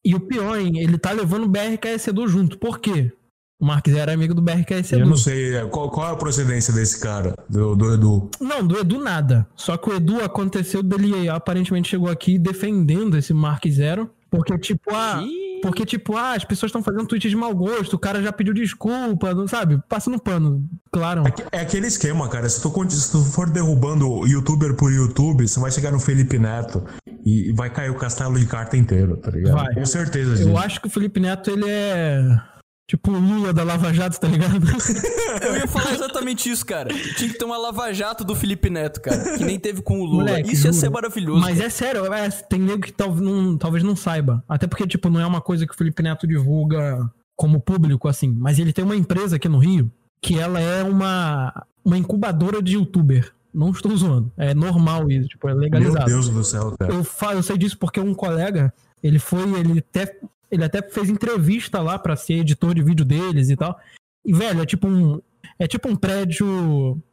E 0.05 0.15
o 0.15 0.19
pior, 0.21 0.57
hein, 0.57 0.79
ele 0.79 0.97
tá 0.97 1.11
levando 1.11 1.43
o 1.43 1.49
BRKS 1.49 2.07
Edu 2.07 2.27
junto. 2.27 2.57
Por 2.57 2.79
quê? 2.79 3.11
O 3.59 3.65
Mark 3.65 3.89
Zero 3.89 4.11
é 4.11 4.13
amigo 4.13 4.33
do 4.35 4.41
BRKS 4.41 4.93
Eu 4.93 4.99
Edu. 4.99 5.09
não 5.09 5.17
sei 5.17 5.55
é, 5.55 5.65
qual, 5.65 5.89
qual 5.89 6.09
é 6.09 6.13
a 6.13 6.15
procedência 6.15 6.71
desse 6.71 6.99
cara, 7.01 7.33
do, 7.49 7.75
do 7.75 7.93
Edu. 7.93 8.29
Não, 8.39 8.65
do 8.65 8.77
Edu 8.79 8.99
nada. 9.03 9.47
Só 9.55 9.75
que 9.75 9.89
o 9.89 9.95
Edu 9.95 10.23
aconteceu 10.23 10.81
dele 10.83 11.27
aparentemente 11.27 11.89
chegou 11.89 12.07
aqui 12.09 12.37
defendendo 12.39 13.17
esse 13.17 13.33
Mark 13.33 13.65
Zero. 13.67 14.09
Porque, 14.29 14.57
tipo, 14.59 14.93
ah. 14.93 15.21
Ih. 15.23 15.46
Porque, 15.61 15.85
tipo, 15.85 16.15
ah, 16.15 16.33
as 16.33 16.43
pessoas 16.43 16.69
estão 16.69 16.83
fazendo 16.83 17.07
tweet 17.07 17.29
de 17.29 17.35
mau 17.35 17.53
gosto, 17.55 17.95
o 17.95 17.99
cara 17.99 18.21
já 18.21 18.31
pediu 18.31 18.53
desculpa, 18.53 19.33
não 19.33 19.47
sabe? 19.47 19.79
Passando 19.87 20.19
pano, 20.19 20.67
claro. 20.91 21.23
É 21.51 21.61
aquele 21.61 21.87
esquema, 21.87 22.27
cara. 22.27 22.47
Se 22.49 22.61
tu, 22.61 22.89
se 22.89 23.11
tu 23.11 23.23
for 23.23 23.49
derrubando 23.49 24.27
youtuber 24.27 24.75
por 24.75 24.91
YouTube, 24.91 25.47
você 25.47 25.59
vai 25.59 25.71
chegar 25.71 25.91
no 25.91 25.99
Felipe 25.99 26.37
Neto 26.37 26.83
e 27.25 27.51
vai 27.53 27.69
cair 27.69 27.89
o 27.89 27.95
castelo 27.95 28.39
de 28.39 28.45
carta 28.45 28.77
inteiro, 28.77 29.17
tá 29.17 29.31
ligado? 29.31 29.55
Vai. 29.55 29.73
Com 29.73 29.85
certeza 29.85 30.35
disso. 30.35 30.49
Eu 30.49 30.57
acho 30.57 30.79
que 30.79 30.87
o 30.87 30.89
Felipe 30.89 31.19
Neto, 31.19 31.49
ele 31.49 31.65
é. 31.67 32.39
Tipo 32.87 33.11
o 33.11 33.19
Lula 33.19 33.51
da 33.51 33.63
Lava 33.63 33.93
Jato, 33.93 34.17
tá 34.17 34.29
ligado? 34.29 34.65
Eu 35.43 35.55
ia 35.57 35.67
falar 35.67 35.93
exatamente 35.93 36.49
isso, 36.49 36.65
cara. 36.65 36.89
Tinha 37.17 37.29
que 37.29 37.37
ter 37.37 37.43
uma 37.43 37.57
lava-jato 37.57 38.23
do 38.23 38.33
Felipe 38.33 38.69
Neto, 38.69 39.01
cara. 39.01 39.37
Que 39.37 39.43
nem 39.43 39.59
teve 39.59 39.81
com 39.81 39.99
o 39.99 40.05
Lula. 40.05 40.23
Moleque, 40.23 40.53
isso 40.53 40.67
ia 40.67 40.71
juro. 40.71 40.73
ser 40.85 40.89
maravilhoso. 40.89 41.41
Mas 41.41 41.55
cara. 41.57 41.67
é 41.67 41.69
sério, 41.69 42.13
é, 42.13 42.29
tem 42.29 42.59
nego 42.59 42.81
que 42.81 42.93
tal- 42.93 43.13
não- 43.13 43.57
talvez 43.57 43.83
não 43.83 43.93
saiba. 43.93 44.41
Até 44.47 44.67
porque, 44.67 44.87
tipo, 44.87 45.09
não 45.09 45.19
é 45.19 45.25
uma 45.25 45.41
coisa 45.41 45.67
que 45.67 45.73
o 45.73 45.77
Felipe 45.77 46.01
Neto 46.01 46.25
divulga 46.25 46.97
como 47.35 47.59
público, 47.59 48.07
assim. 48.07 48.33
Mas 48.39 48.57
ele 48.57 48.71
tem 48.71 48.85
uma 48.85 48.95
empresa 48.95 49.35
aqui 49.35 49.49
no 49.49 49.59
Rio 49.59 49.91
que 50.21 50.39
ela 50.39 50.59
é 50.61 50.81
uma, 50.81 51.65
uma 51.83 51.97
incubadora 51.97 52.61
de 52.61 52.75
youtuber. 52.75 53.33
Não 53.53 53.71
estou 53.71 53.95
zoando. 53.97 54.31
É 54.37 54.53
normal 54.53 55.11
isso, 55.11 55.27
tipo, 55.27 55.47
é 55.49 55.51
Meu 55.51 55.61
legalizado. 55.63 56.05
Deus 56.05 56.29
do 56.29 56.43
céu, 56.43 56.73
cara. 56.79 56.93
Eu, 56.93 57.05
eu 57.35 57.43
sei 57.43 57.57
disso 57.57 57.77
porque 57.77 57.99
um 57.99 58.13
colega, 58.13 58.73
ele 59.03 59.19
foi, 59.19 59.41
ele 59.59 59.79
até, 59.79 60.17
ele 60.51 60.63
até 60.63 60.81
fez 60.81 61.09
entrevista 61.09 61.81
lá 61.81 61.97
pra 61.99 62.15
ser 62.15 62.35
editor 62.35 62.73
de 62.73 62.83
vídeo 62.83 63.05
deles 63.05 63.49
e 63.49 63.55
tal. 63.55 63.79
E, 64.25 64.33
velho, 64.33 64.61
é 64.61 64.65
tipo 64.65 64.87
um. 64.87 65.21
É 65.59 65.65
tipo 65.65 65.89
um 65.89 65.95
prédio 65.95 66.45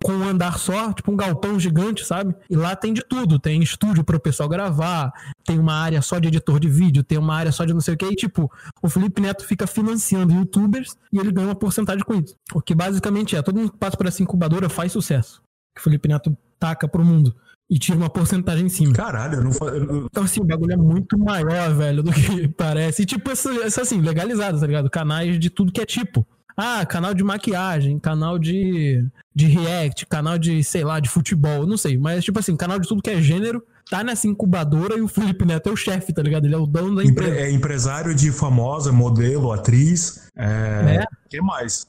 com 0.02 0.12
um 0.12 0.28
andar 0.28 0.58
só, 0.58 0.92
tipo 0.92 1.10
um 1.10 1.16
galpão 1.16 1.58
gigante, 1.58 2.04
sabe? 2.04 2.34
E 2.50 2.56
lá 2.56 2.76
tem 2.76 2.92
de 2.92 3.02
tudo. 3.02 3.38
Tem 3.38 3.62
estúdio 3.62 4.04
pro 4.04 4.20
pessoal 4.20 4.48
gravar, 4.48 5.12
tem 5.46 5.58
uma 5.58 5.72
área 5.72 6.02
só 6.02 6.18
de 6.18 6.28
editor 6.28 6.60
de 6.60 6.68
vídeo, 6.68 7.02
tem 7.02 7.16
uma 7.16 7.34
área 7.34 7.52
só 7.52 7.64
de 7.64 7.72
não 7.72 7.80
sei 7.80 7.94
o 7.94 7.96
que. 7.96 8.04
E, 8.04 8.14
tipo, 8.14 8.50
o 8.82 8.88
Felipe 8.90 9.20
Neto 9.20 9.46
fica 9.46 9.66
financiando 9.66 10.34
youtubers 10.34 10.94
e 11.10 11.18
ele 11.18 11.32
ganha 11.32 11.48
uma 11.48 11.54
porcentagem 11.54 12.04
com 12.04 12.14
isso. 12.14 12.36
O 12.52 12.60
que 12.60 12.74
basicamente 12.74 13.34
é, 13.34 13.40
todo 13.40 13.58
mundo 13.58 13.72
que 13.72 13.78
passa 13.78 13.96
por 13.96 14.06
essa 14.06 14.22
incubadora 14.22 14.68
faz 14.68 14.92
sucesso. 14.92 15.40
Que 15.74 15.80
o 15.80 15.84
Felipe 15.84 16.08
Neto 16.08 16.36
taca 16.58 16.86
pro 16.86 17.04
mundo 17.04 17.34
e 17.70 17.78
tira 17.78 17.96
uma 17.96 18.10
porcentagem 18.10 18.66
em 18.66 18.68
cima. 18.68 18.92
Caralho, 18.92 19.36
eu 19.38 19.44
não 19.44 19.52
fa... 19.52 19.66
eu- 19.66 20.06
Então, 20.06 20.24
assim, 20.24 20.40
o 20.40 20.44
bagulho 20.44 20.72
é 20.72 20.76
muito 20.76 21.18
maior, 21.18 21.74
velho, 21.74 22.02
do 22.02 22.12
que 22.12 22.46
parece. 22.56 23.02
E, 23.02 23.06
tipo, 23.06 23.30
isso, 23.32 23.48
assim, 23.80 24.00
legalizado, 24.00 24.60
tá 24.60 24.66
ligado? 24.66 24.90
Canais 24.90 25.38
de 25.38 25.48
tudo 25.50 25.72
que 25.72 25.80
é 25.80 25.86
tipo. 25.86 26.26
Ah, 26.56 26.86
canal 26.86 27.12
de 27.14 27.24
maquiagem, 27.24 27.98
canal 27.98 28.38
de, 28.38 29.04
de 29.34 29.46
react, 29.46 30.06
canal 30.06 30.38
de, 30.38 30.62
sei 30.62 30.84
lá, 30.84 31.00
de 31.00 31.08
futebol, 31.08 31.66
não 31.66 31.76
sei. 31.76 31.98
Mas, 31.98 32.22
tipo 32.22 32.38
assim, 32.38 32.54
canal 32.56 32.78
de 32.78 32.86
tudo 32.86 33.02
que 33.02 33.10
é 33.10 33.20
gênero, 33.20 33.60
tá 33.90 34.04
nessa 34.04 34.28
incubadora 34.28 34.96
e 34.96 35.00
o 35.02 35.08
Felipe 35.08 35.44
Neto 35.44 35.68
é 35.68 35.72
o 35.72 35.76
chefe, 35.76 36.12
tá 36.12 36.22
ligado? 36.22 36.44
Ele 36.44 36.54
é 36.54 36.58
o 36.58 36.64
dono 36.66 36.94
da 36.94 37.02
empre- 37.02 37.26
empresa. 37.26 37.40
é 37.40 37.50
empresário 37.50 38.14
de 38.14 38.30
famosa, 38.30 38.92
modelo, 38.92 39.50
atriz. 39.50 40.28
É. 40.36 41.00
É. 41.02 41.04
que 41.28 41.40
mais? 41.42 41.88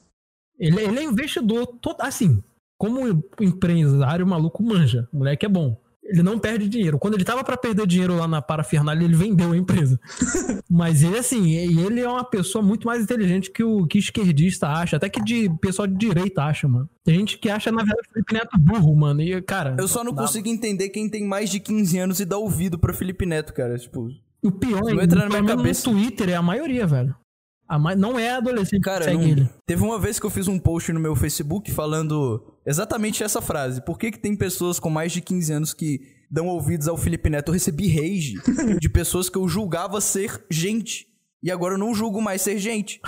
Ele, 0.58 0.80
ele 0.82 0.98
é 0.98 1.04
investidor, 1.04 1.66
todo, 1.80 2.00
assim, 2.00 2.42
como 2.78 3.24
empresário, 3.40 4.24
o 4.24 4.28
maluco 4.28 4.62
manja. 4.62 5.08
O 5.12 5.18
moleque 5.18 5.46
é 5.46 5.48
bom. 5.48 5.80
Ele 6.08 6.22
não 6.22 6.38
perde 6.38 6.68
dinheiro. 6.68 6.98
Quando 6.98 7.14
ele 7.14 7.24
tava 7.24 7.42
para 7.42 7.56
perder 7.56 7.86
dinheiro 7.86 8.16
lá 8.16 8.28
na 8.28 8.40
parafernália, 8.40 9.04
ele 9.04 9.16
vendeu 9.16 9.52
a 9.52 9.56
empresa. 9.56 9.98
Mas 10.70 11.02
ele, 11.02 11.18
assim, 11.18 11.50
ele 11.52 12.00
é 12.00 12.08
uma 12.08 12.24
pessoa 12.24 12.62
muito 12.62 12.86
mais 12.86 13.02
inteligente 13.02 13.50
que 13.50 13.64
o 13.64 13.86
que 13.86 13.98
esquerdista 13.98 14.68
acha, 14.68 14.96
até 14.96 15.08
que 15.08 15.22
de 15.22 15.50
pessoal 15.60 15.88
de 15.88 15.96
direita 15.96 16.44
acha, 16.44 16.68
mano. 16.68 16.88
Tem 17.04 17.16
gente 17.16 17.38
que 17.38 17.50
acha, 17.50 17.72
na 17.72 17.78
verdade, 17.78 18.08
o 18.08 18.12
Felipe 18.12 18.34
Neto 18.34 18.58
burro, 18.58 18.94
mano. 18.94 19.20
E, 19.20 19.42
cara. 19.42 19.74
Eu 19.78 19.88
só 19.88 20.04
não 20.04 20.12
dá... 20.12 20.22
consigo 20.22 20.48
entender 20.48 20.90
quem 20.90 21.08
tem 21.08 21.26
mais 21.26 21.50
de 21.50 21.58
15 21.58 21.98
anos 21.98 22.20
e 22.20 22.24
dá 22.24 22.38
ouvido 22.38 22.78
pro 22.78 22.94
Felipe 22.94 23.26
Neto, 23.26 23.52
cara. 23.52 23.76
Tipo. 23.76 24.08
O 24.44 24.52
pior 24.52 24.82
é 24.88 25.06
que 25.06 25.14
no 25.16 25.74
Twitter 25.82 26.28
é 26.28 26.36
a 26.36 26.42
maioria, 26.42 26.86
velho. 26.86 27.16
A 27.68 27.78
ma... 27.78 27.96
Não 27.96 28.16
é 28.16 28.30
adolescente 28.30 28.82
Cara, 28.82 29.04
que 29.04 29.10
segue 29.10 29.22
não... 29.22 29.28
ele. 29.28 29.48
Teve 29.66 29.82
uma 29.82 29.98
vez 29.98 30.20
que 30.20 30.26
eu 30.26 30.30
fiz 30.30 30.46
um 30.46 30.58
post 30.58 30.92
no 30.92 31.00
meu 31.00 31.16
Facebook 31.16 31.72
falando 31.72 32.55
exatamente 32.66 33.22
essa 33.22 33.40
frase. 33.40 33.80
Por 33.80 33.98
que, 33.98 34.10
que 34.10 34.18
tem 34.18 34.34
pessoas 34.34 34.80
com 34.80 34.90
mais 34.90 35.12
de 35.12 35.20
15 35.20 35.52
anos 35.52 35.74
que 35.74 36.00
dão 36.30 36.48
ouvidos 36.48 36.88
ao 36.88 36.96
Felipe 36.96 37.30
Neto? 37.30 37.50
Eu 37.50 37.54
recebi 37.54 37.88
rage 37.88 38.34
de 38.80 38.88
pessoas 38.88 39.28
que 39.28 39.38
eu 39.38 39.48
julgava 39.48 40.00
ser 40.00 40.44
gente. 40.50 41.06
E 41.42 41.50
agora 41.50 41.74
eu 41.74 41.78
não 41.78 41.94
julgo 41.94 42.20
mais 42.20 42.42
ser 42.42 42.58
gente. 42.58 43.00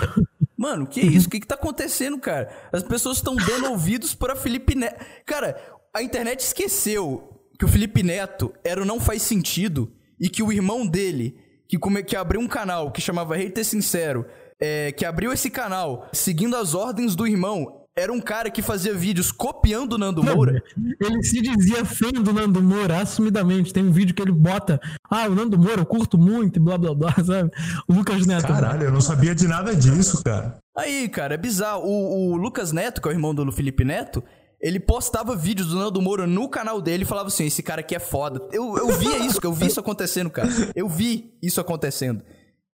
Mano, 0.57 0.87
que 0.87 1.01
isso? 1.01 1.27
O 1.27 1.29
que, 1.29 1.39
que 1.39 1.47
tá 1.47 1.55
acontecendo, 1.55 2.17
cara? 2.19 2.49
As 2.71 2.83
pessoas 2.83 3.17
estão 3.17 3.35
dando 3.35 3.71
ouvidos 3.71 4.13
para 4.13 4.35
Felipe 4.35 4.75
Neto. 4.75 5.03
Cara, 5.25 5.57
a 5.95 6.01
internet 6.03 6.41
esqueceu 6.41 7.39
que 7.57 7.65
o 7.65 7.67
Felipe 7.67 8.03
Neto 8.03 8.53
era 8.63 8.81
o 8.81 8.85
Não 8.85 8.99
Faz 8.99 9.21
Sentido 9.21 9.91
e 10.19 10.29
que 10.29 10.43
o 10.43 10.51
irmão 10.51 10.85
dele, 10.85 11.37
que, 11.67 11.77
come, 11.77 12.03
que 12.03 12.15
abriu 12.15 12.41
um 12.41 12.47
canal 12.47 12.91
que 12.91 13.01
chamava 13.01 13.35
Hater 13.35 13.65
Sincero, 13.65 14.25
é, 14.59 14.91
que 14.91 15.05
abriu 15.05 15.31
esse 15.31 15.49
canal 15.49 16.09
seguindo 16.11 16.55
as 16.55 16.73
ordens 16.73 17.15
do 17.15 17.25
irmão, 17.25 17.78
era 17.99 18.13
um 18.13 18.21
cara 18.21 18.49
que 18.49 18.61
fazia 18.61 18.93
vídeos 18.93 19.31
copiando 19.31 19.93
o 19.93 19.97
Nando 19.97 20.23
Moura. 20.23 20.63
Ele 20.99 21.21
se 21.23 21.41
dizia 21.41 21.83
fã 21.83 22.09
do 22.11 22.31
Nando 22.31 22.63
Moura, 22.63 23.01
assumidamente. 23.01 23.73
Tem 23.73 23.83
um 23.83 23.91
vídeo 23.91 24.15
que 24.15 24.21
ele 24.21 24.31
bota, 24.31 24.79
ah, 25.09 25.27
o 25.27 25.35
Nando 25.35 25.57
Moura 25.57 25.81
eu 25.81 25.85
curto 25.85 26.17
muito 26.17 26.57
e 26.57 26.59
blá 26.61 26.77
blá 26.77 26.95
blá, 26.95 27.11
sabe? 27.23 27.51
O 27.87 27.93
Lucas 27.93 28.25
Neto. 28.25 28.47
Caralho, 28.47 28.83
eu 28.83 28.91
não 28.91 29.01
sabia 29.01 29.35
de 29.35 29.47
nada 29.47 29.75
disso, 29.75 30.23
cara. 30.23 30.57
Aí, 30.77 31.09
cara, 31.09 31.33
é 31.33 31.37
bizarro. 31.37 31.83
O, 31.83 32.31
o 32.31 32.37
Lucas 32.37 32.71
Neto, 32.71 33.01
que 33.01 33.07
é 33.07 33.11
o 33.11 33.13
irmão 33.13 33.35
do 33.35 33.51
Felipe 33.51 33.83
Neto, 33.83 34.23
ele 34.61 34.79
postava 34.79 35.35
vídeos 35.35 35.69
do 35.69 35.77
Nando 35.77 36.01
Moura 36.01 36.25
no 36.25 36.47
canal 36.49 36.81
dele 36.81 37.03
e 37.03 37.05
falava 37.05 37.27
assim: 37.27 37.45
esse 37.45 37.61
cara 37.61 37.81
aqui 37.81 37.95
é 37.95 37.99
foda. 37.99 38.41
Eu, 38.51 38.77
eu 38.77 38.87
via 38.97 39.17
isso, 39.17 39.39
eu 39.43 39.53
vi 39.53 39.67
isso 39.67 39.79
acontecendo, 39.79 40.29
cara. 40.29 40.49
Eu 40.75 40.87
vi 40.87 41.33
isso 41.41 41.59
acontecendo. 41.59 42.23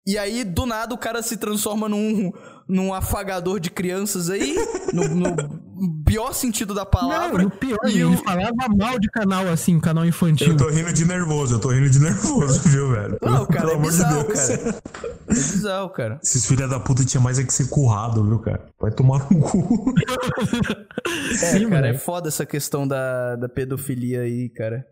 E 0.05 0.17
aí, 0.17 0.43
do 0.43 0.65
nada, 0.65 0.96
o 0.96 0.98
cara 0.98 1.22
se 1.22 1.38
transforma 1.38 1.88
num, 1.88 2.31
num 2.67 2.91
afagador 2.91 3.60
de 3.60 3.70
crianças 3.70 4.31
aí, 4.31 4.55
no, 4.91 5.08
no 5.08 6.03
pior 6.03 6.34
sentido 6.34 6.74
da 6.74 6.84
palavra. 6.84 7.43
Não, 7.43 7.50
no 7.50 7.51
pior, 7.51 7.77
e 7.88 8.01
ele 8.01 8.17
falava 8.17 8.67
mal 8.75 8.98
de 8.98 9.08
canal, 9.10 9.48
assim, 9.48 9.79
canal 9.79 10.03
infantil. 10.03 10.48
Eu 10.48 10.58
tô 10.58 10.70
rindo 10.70 10.91
de 10.91 11.05
nervoso, 11.05 11.55
eu 11.55 11.60
tô 11.60 11.70
rindo 11.70 11.88
de 11.88 12.00
nervoso, 12.00 12.62
viu, 12.67 12.89
velho? 12.91 13.17
Não, 13.22 13.46
cara, 13.46 13.67
Pelo 13.67 13.79
é 13.79 13.86
bizarro, 13.86 14.24
de 14.24 14.34
cara. 14.34 14.81
É 15.27 15.34
bizarro, 15.34 15.89
cara. 15.89 16.20
Esses 16.24 16.48
filha 16.48 16.67
da 16.67 16.79
puta 16.79 17.05
tinha 17.05 17.22
mais 17.22 17.38
é 17.38 17.43
que 17.43 17.53
ser 17.53 17.70
currado, 17.70 18.24
viu, 18.25 18.39
cara? 18.39 18.65
Vai 18.79 18.91
tomar 18.91 19.31
no 19.31 19.39
cu. 19.39 19.93
É, 21.31 21.34
Sim, 21.36 21.70
cara, 21.70 21.88
é 21.88 21.98
foda 21.98 22.27
essa 22.27 22.46
questão 22.46 22.88
da, 22.88 23.36
da 23.36 23.50
pedofilia 23.50 24.22
aí, 24.22 24.50
cara. 24.50 24.86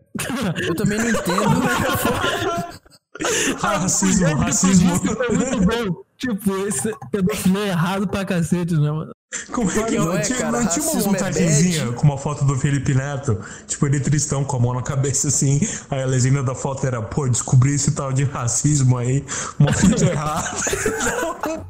Eu 0.62 0.74
também 0.74 0.98
não 0.98 1.08
entendo, 1.08 1.60
né? 1.60 2.70
racismo, 3.58 4.34
racismo. 4.36 4.96
Foi 4.98 5.36
muito 5.36 5.60
bom. 5.60 6.02
Tipo, 6.16 6.66
esse 6.66 6.94
pedofilia 7.10 7.60
é 7.60 7.68
errado 7.68 8.06
pra 8.06 8.24
cacete, 8.24 8.74
né, 8.74 8.90
mano? 8.90 9.10
Como 9.52 9.70
é 9.70 9.84
que 9.84 9.96
não, 9.96 10.12
é, 10.12 10.20
tinha, 10.20 10.38
cara, 10.38 10.60
não 10.60 10.66
tinha 10.66 10.84
uma 10.84 11.00
é 11.00 11.04
montagenzinha 11.04 11.84
é 11.84 11.92
com 11.92 12.02
uma 12.02 12.18
foto 12.18 12.44
do 12.44 12.58
Felipe 12.58 12.94
Neto? 12.94 13.38
Tipo, 13.66 13.86
ele 13.86 14.00
tristão 14.00 14.44
com 14.44 14.56
a 14.56 14.60
mão 14.60 14.74
na 14.74 14.82
cabeça 14.82 15.28
assim. 15.28 15.60
Aí 15.88 16.02
a 16.02 16.06
legenda 16.06 16.42
da 16.42 16.54
foto 16.54 16.86
era, 16.86 17.00
pô, 17.00 17.28
descobri 17.28 17.74
esse 17.74 17.92
tal 17.92 18.12
de 18.12 18.24
racismo 18.24 18.98
aí. 18.98 19.24
Uma 19.58 19.72
foto 19.72 20.04
errada. 20.04 20.50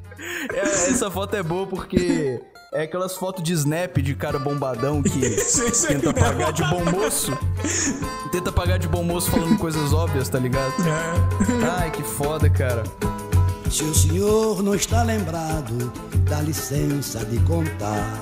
é, 0.54 0.60
essa 0.60 1.10
foto 1.10 1.36
é 1.36 1.42
boa 1.42 1.66
porque 1.66 2.40
é 2.72 2.82
aquelas 2.82 3.16
fotos 3.16 3.42
de 3.42 3.52
snap 3.52 3.96
de 3.98 4.14
cara 4.14 4.38
bombadão 4.38 5.02
que 5.02 5.20
tenta 5.88 6.12
pagar 6.14 6.52
de 6.52 6.62
bom 6.64 6.84
moço. 6.84 7.36
Tenta 8.30 8.52
pagar 8.52 8.78
de 8.78 8.86
bom 8.86 9.02
moço 9.02 9.30
falando 9.30 9.58
coisas 9.58 9.92
óbvias, 9.92 10.28
tá 10.28 10.38
ligado? 10.38 10.72
É. 10.86 11.80
Ai, 11.80 11.90
que 11.90 12.02
foda, 12.02 12.48
cara. 12.48 12.84
Se 13.68 13.82
o 13.82 13.94
senhor 13.94 14.62
não 14.62 14.74
está 14.74 15.02
lembrado, 15.02 15.92
dá 16.28 16.40
licença 16.40 17.24
de 17.24 17.38
contar 17.40 18.18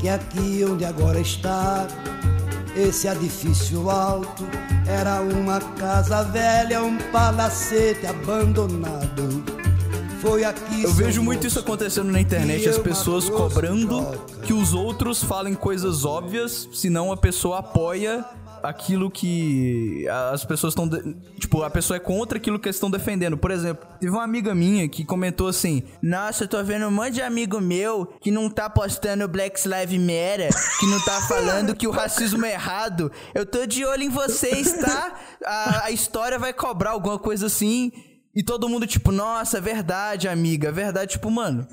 que 0.00 0.08
aqui 0.08 0.64
onde 0.64 0.84
agora 0.84 1.20
está, 1.20 1.86
esse 2.76 3.06
edifício 3.06 3.88
alto 3.88 4.44
era 4.86 5.20
uma 5.20 5.60
casa 5.60 6.24
velha, 6.24 6.82
um 6.82 6.98
palacete 7.12 8.06
abandonado. 8.06 9.65
Eu 10.82 10.92
vejo 10.92 11.22
muito 11.22 11.46
isso 11.46 11.58
acontecendo 11.58 12.10
na 12.10 12.20
internet, 12.20 12.68
as 12.68 12.78
pessoas 12.78 13.28
cobrando 13.28 14.18
que 14.42 14.52
os 14.52 14.74
outros 14.74 15.22
falem 15.22 15.54
coisas 15.54 16.04
óbvias, 16.04 16.68
senão 16.72 17.12
a 17.12 17.16
pessoa 17.16 17.58
apoia 17.58 18.24
aquilo 18.62 19.10
que 19.10 20.06
as 20.32 20.44
pessoas 20.44 20.72
estão. 20.72 20.88
Tipo, 21.38 21.62
a 21.62 21.70
pessoa 21.70 21.96
é 21.96 22.00
contra 22.00 22.38
aquilo 22.38 22.58
que 22.58 22.68
eles 22.68 22.76
estão 22.76 22.90
defendendo. 22.90 23.36
Por 23.36 23.50
exemplo, 23.50 23.86
teve 24.00 24.12
uma 24.12 24.24
amiga 24.24 24.54
minha 24.54 24.88
que 24.88 25.04
comentou 25.04 25.48
assim: 25.48 25.82
Nossa, 26.02 26.44
eu 26.44 26.48
tô 26.48 26.62
vendo 26.62 26.86
um 26.86 26.90
monte 26.90 27.14
de 27.14 27.22
amigo 27.22 27.60
meu 27.60 28.06
que 28.20 28.30
não 28.30 28.48
tá 28.50 28.68
postando 28.68 29.28
Black 29.28 29.60
Lives 29.66 30.00
Matter, 30.00 30.50
que 30.80 30.86
não 30.86 31.00
tá 31.00 31.20
falando 31.28 31.74
que 31.74 31.86
o 31.86 31.90
racismo 31.90 32.44
é 32.44 32.52
errado. 32.52 33.10
Eu 33.34 33.46
tô 33.46 33.66
de 33.66 33.84
olho 33.84 34.02
em 34.02 34.10
vocês, 34.10 34.72
tá? 34.72 35.12
A, 35.44 35.84
a 35.86 35.90
história 35.90 36.38
vai 36.38 36.52
cobrar 36.52 36.90
alguma 36.90 37.18
coisa 37.18 37.46
assim. 37.46 37.92
E 38.36 38.42
todo 38.42 38.68
mundo, 38.68 38.86
tipo, 38.86 39.10
nossa, 39.10 39.56
é 39.56 39.60
verdade, 39.62 40.28
amiga, 40.28 40.68
é 40.68 40.72
verdade. 40.72 41.12
Tipo, 41.12 41.30
mano, 41.30 41.66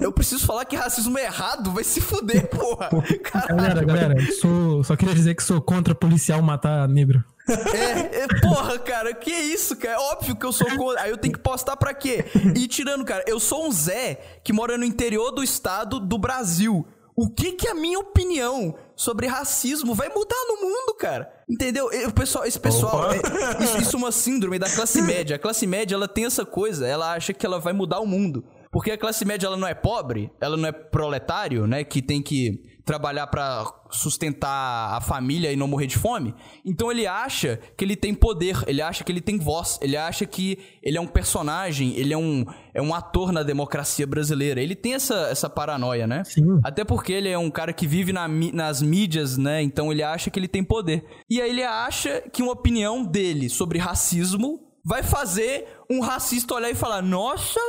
eu 0.00 0.10
preciso 0.10 0.44
falar 0.44 0.64
que 0.64 0.74
racismo 0.74 1.16
é 1.16 1.26
errado, 1.26 1.70
vai 1.70 1.84
se 1.84 2.00
fuder, 2.00 2.48
porra. 2.50 2.90
Caralho, 3.22 3.56
galera, 3.56 3.84
galera, 3.84 4.32
sou, 4.32 4.82
só 4.82 4.96
queria 4.96 5.14
dizer 5.14 5.36
que 5.36 5.42
sou 5.44 5.62
contra 5.62 5.94
policial 5.94 6.42
matar 6.42 6.88
negro. 6.88 7.22
É, 7.46 8.22
é, 8.22 8.26
porra, 8.40 8.76
cara, 8.78 9.14
que 9.14 9.30
isso, 9.30 9.76
cara? 9.76 9.94
É 9.94 9.98
óbvio 9.98 10.34
que 10.34 10.44
eu 10.44 10.52
sou 10.52 10.66
contra. 10.76 11.02
Aí 11.02 11.10
eu 11.10 11.16
tenho 11.16 11.34
que 11.34 11.40
postar 11.40 11.76
pra 11.76 11.94
quê? 11.94 12.24
E 12.56 12.66
tirando, 12.66 13.04
cara, 13.04 13.22
eu 13.28 13.38
sou 13.38 13.66
um 13.66 13.70
Zé 13.70 14.18
que 14.42 14.52
mora 14.52 14.76
no 14.76 14.84
interior 14.84 15.30
do 15.30 15.44
estado 15.44 16.00
do 16.00 16.18
Brasil. 16.18 16.84
O 17.16 17.30
que 17.30 17.52
que 17.52 17.68
a 17.68 17.74
minha 17.74 17.98
opinião 17.98 18.74
sobre 18.96 19.26
racismo 19.26 19.94
vai 19.94 20.08
mudar 20.08 20.44
no 20.48 20.68
mundo, 20.68 20.94
cara? 20.98 21.32
Entendeu? 21.48 21.88
O 22.08 22.12
pessoal, 22.12 22.44
esse 22.44 22.58
pessoal, 22.58 23.12
é, 23.12 23.16
isso, 23.62 23.78
isso 23.78 23.96
é 23.96 23.98
uma 23.98 24.10
síndrome 24.10 24.58
da 24.58 24.68
classe 24.68 25.00
média. 25.02 25.36
A 25.36 25.38
classe 25.38 25.66
média, 25.66 25.94
ela 25.94 26.08
tem 26.08 26.24
essa 26.24 26.44
coisa, 26.44 26.86
ela 26.86 27.12
acha 27.12 27.32
que 27.32 27.46
ela 27.46 27.60
vai 27.60 27.72
mudar 27.72 28.00
o 28.00 28.06
mundo. 28.06 28.44
Porque 28.72 28.90
a 28.90 28.98
classe 28.98 29.24
média, 29.24 29.46
ela 29.46 29.56
não 29.56 29.68
é 29.68 29.74
pobre, 29.74 30.32
ela 30.40 30.56
não 30.56 30.68
é 30.68 30.72
proletário, 30.72 31.64
né, 31.66 31.84
que 31.84 32.02
tem 32.02 32.20
que 32.20 32.60
trabalhar 32.84 33.26
para 33.28 33.64
sustentar 33.90 34.94
a 34.94 35.00
família 35.00 35.50
e 35.52 35.56
não 35.56 35.66
morrer 35.66 35.86
de 35.86 35.96
fome. 35.96 36.34
Então 36.64 36.90
ele 36.90 37.06
acha 37.06 37.58
que 37.76 37.84
ele 37.84 37.96
tem 37.96 38.14
poder, 38.14 38.62
ele 38.66 38.82
acha 38.82 39.02
que 39.02 39.10
ele 39.10 39.20
tem 39.20 39.38
voz, 39.38 39.78
ele 39.80 39.96
acha 39.96 40.26
que 40.26 40.58
ele 40.82 40.98
é 40.98 41.00
um 41.00 41.06
personagem, 41.06 41.96
ele 41.96 42.12
é 42.12 42.16
um, 42.16 42.44
é 42.74 42.82
um 42.82 42.94
ator 42.94 43.32
na 43.32 43.42
democracia 43.42 44.06
brasileira. 44.06 44.60
Ele 44.60 44.74
tem 44.74 44.94
essa, 44.94 45.28
essa 45.28 45.48
paranoia, 45.48 46.06
né? 46.06 46.22
Sim. 46.24 46.60
Até 46.62 46.84
porque 46.84 47.12
ele 47.12 47.28
é 47.28 47.38
um 47.38 47.50
cara 47.50 47.72
que 47.72 47.86
vive 47.86 48.12
na, 48.12 48.28
nas 48.28 48.82
mídias, 48.82 49.38
né? 49.38 49.62
Então 49.62 49.90
ele 49.90 50.02
acha 50.02 50.30
que 50.30 50.38
ele 50.38 50.48
tem 50.48 50.62
poder. 50.62 51.04
E 51.30 51.40
aí 51.40 51.50
ele 51.50 51.64
acha 51.64 52.22
que 52.32 52.42
uma 52.42 52.52
opinião 52.52 53.02
dele 53.02 53.48
sobre 53.48 53.78
racismo 53.78 54.60
vai 54.84 55.02
fazer 55.02 55.66
um 55.90 56.00
racista 56.00 56.54
olhar 56.54 56.70
e 56.70 56.74
falar: 56.74 57.00
Nossa, 57.00 57.60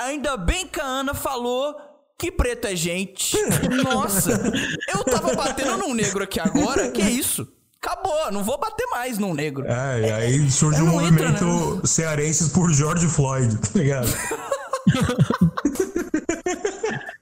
ainda 0.00 0.36
bem 0.36 0.66
que 0.66 0.80
a 0.80 0.86
Ana 0.86 1.12
falou 1.12 1.74
que 2.18 2.30
preto 2.30 2.66
é 2.66 2.76
gente. 2.76 3.36
Nossa, 3.84 4.40
eu 4.88 5.04
tava 5.04 5.34
batendo 5.34 5.78
num 5.78 5.94
negro 5.94 6.24
aqui 6.24 6.40
agora, 6.40 6.90
que 6.90 7.02
é 7.02 7.10
isso? 7.10 7.46
Acabou, 7.82 8.32
não 8.32 8.42
vou 8.42 8.58
bater 8.58 8.86
mais 8.86 9.18
num 9.18 9.34
negro. 9.34 9.66
É, 9.66 10.00
e 10.00 10.10
aí 10.10 10.50
surge 10.50 10.80
um 10.80 10.86
movimento 10.86 11.22
entra, 11.22 11.46
né? 11.46 11.80
cearenses 11.84 12.48
por 12.48 12.72
George 12.72 13.06
Floyd, 13.06 13.58
tá 13.58 13.78
ligado? 13.78 14.08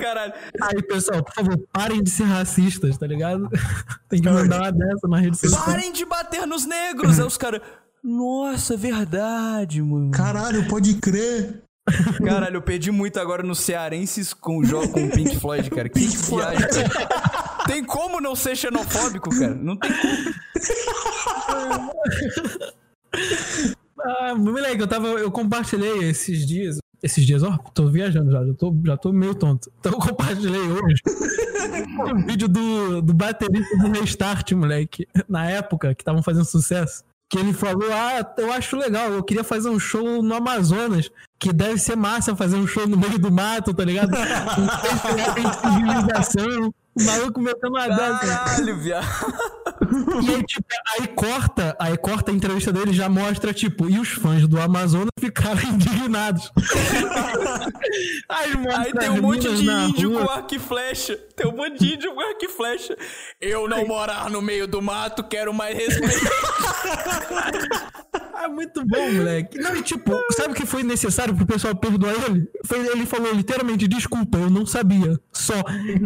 Caralho. 0.00 0.32
Aí, 0.62 0.82
pessoal, 0.82 1.22
por 1.22 1.34
favor, 1.34 1.58
parem 1.72 2.02
de 2.02 2.10
ser 2.10 2.24
racistas, 2.24 2.98
tá 2.98 3.06
ligado? 3.06 3.48
Tem 4.08 4.20
que 4.20 4.28
mandar 4.28 4.62
uma 4.62 4.72
dessa 4.72 5.08
na 5.08 5.18
rede 5.18 5.36
social. 5.36 5.64
Parem 5.64 5.92
de 5.92 6.04
bater 6.04 6.46
nos 6.46 6.64
negros! 6.64 7.18
Aí 7.18 7.26
os 7.26 7.36
caras. 7.36 7.60
Nossa, 8.02 8.74
é 8.74 8.76
verdade, 8.76 9.82
mano. 9.82 10.10
Caralho, 10.12 10.66
pode 10.68 10.94
crer. 10.94 11.62
Caralho, 12.24 12.56
eu 12.56 12.62
perdi 12.62 12.90
muito 12.90 13.18
agora 13.18 13.42
no 13.42 13.54
Cearenses 13.54 14.32
com 14.32 14.58
o 14.58 14.64
jogo 14.64 14.88
com 14.88 15.04
o 15.04 15.10
Pink 15.10 15.36
Floyd, 15.36 15.70
cara. 15.70 15.88
Que 15.88 16.00
Pink 16.00 16.16
viagem. 16.16 16.58
Floyd. 16.58 16.90
Tem 17.66 17.84
como 17.84 18.20
não 18.20 18.34
ser 18.34 18.56
xenofóbico, 18.56 19.30
cara? 19.30 19.54
Não 19.54 19.76
tem 19.76 19.90
como. 21.50 21.92
ah, 24.00 24.34
moleque, 24.34 24.80
eu 24.80 24.86
tava. 24.86 25.08
Eu 25.08 25.30
compartilhei 25.30 26.04
esses 26.04 26.46
dias 26.46 26.78
esses 27.02 27.24
dias, 27.24 27.42
ó, 27.42 27.56
tô 27.72 27.88
viajando 27.88 28.30
já, 28.30 28.44
já 28.44 28.54
tô, 28.54 28.76
já 28.84 28.96
tô 28.96 29.12
meio 29.12 29.34
tonto. 29.34 29.70
Então 29.78 29.92
eu 29.92 29.98
compartilhei 29.98 30.60
hoje 30.60 31.00
um 32.12 32.26
vídeo 32.26 32.48
do, 32.48 33.00
do 33.00 33.14
baterista 33.14 33.76
do 33.78 33.92
Restart, 33.92 34.52
moleque, 34.52 35.06
na 35.28 35.48
época 35.48 35.94
que 35.94 36.02
estavam 36.02 36.22
fazendo 36.22 36.44
sucesso. 36.44 37.04
Que 37.28 37.38
ele 37.38 37.52
falou: 37.52 37.90
Ah, 37.92 38.24
eu 38.38 38.52
acho 38.52 38.76
legal, 38.76 39.10
eu 39.10 39.22
queria 39.22 39.44
fazer 39.44 39.68
um 39.68 39.78
show 39.78 40.22
no 40.22 40.34
Amazonas, 40.34 41.10
que 41.38 41.52
deve 41.52 41.78
ser 41.78 41.96
massa 41.96 42.34
fazer 42.34 42.56
um 42.56 42.66
show 42.66 42.86
no 42.86 42.96
meio 42.96 43.18
do 43.18 43.30
mato, 43.30 43.74
tá 43.74 43.84
ligado? 43.84 44.10
Não 45.42 45.52
civilização. 45.52 46.74
O 46.98 47.04
maluco 47.04 47.40
metendo 47.40 47.68
uma 47.68 47.86
dessa. 47.86 48.26
Caralho, 48.26 48.80
viado. 48.80 49.06
E 50.20 50.34
aí, 50.34 50.42
tipo, 50.42 50.66
aí 50.98 51.06
corta, 51.08 51.76
aí 51.78 51.96
corta 51.96 52.32
a 52.32 52.34
entrevista 52.34 52.72
dele 52.72 52.92
já 52.92 53.08
mostra, 53.08 53.54
tipo, 53.54 53.88
e 53.88 54.00
os 54.00 54.08
fãs 54.08 54.48
do 54.48 54.60
Amazonas 54.60 55.10
ficaram 55.20 55.62
indignados. 55.70 56.50
aí, 58.28 58.52
aí 58.74 58.92
tem 58.92 59.10
um 59.10 59.22
monte 59.22 59.48
de 59.54 59.70
índio 59.70 60.10
rua. 60.10 60.26
com 60.26 60.32
arco 60.32 60.54
e 60.54 60.58
flecha. 60.58 61.20
Tem 61.38 61.46
um 61.46 61.66
índio 61.66 62.12
com 62.12 62.20
arco 62.20 62.44
e 62.44 62.48
flecha. 62.48 62.96
Eu 63.40 63.68
não 63.68 63.86
morar 63.86 64.28
no 64.28 64.42
meio 64.42 64.66
do 64.66 64.82
mato, 64.82 65.22
quero 65.22 65.54
mais 65.54 65.76
respeito. 65.76 66.26
É 68.40 68.46
muito 68.46 68.86
bom, 68.86 69.10
moleque. 69.10 69.58
Não, 69.58 69.74
e 69.74 69.82
tipo, 69.82 70.12
sabe 70.30 70.52
o 70.52 70.54
que 70.54 70.64
foi 70.64 70.84
necessário 70.84 71.34
pro 71.34 71.44
pessoal 71.44 71.74
perdoar 71.74 72.14
ele? 72.14 72.48
Foi, 72.64 72.78
ele 72.86 73.04
falou 73.04 73.32
literalmente, 73.34 73.88
desculpa, 73.88 74.38
eu 74.38 74.48
não 74.48 74.64
sabia. 74.64 75.18
Só. 75.32 75.54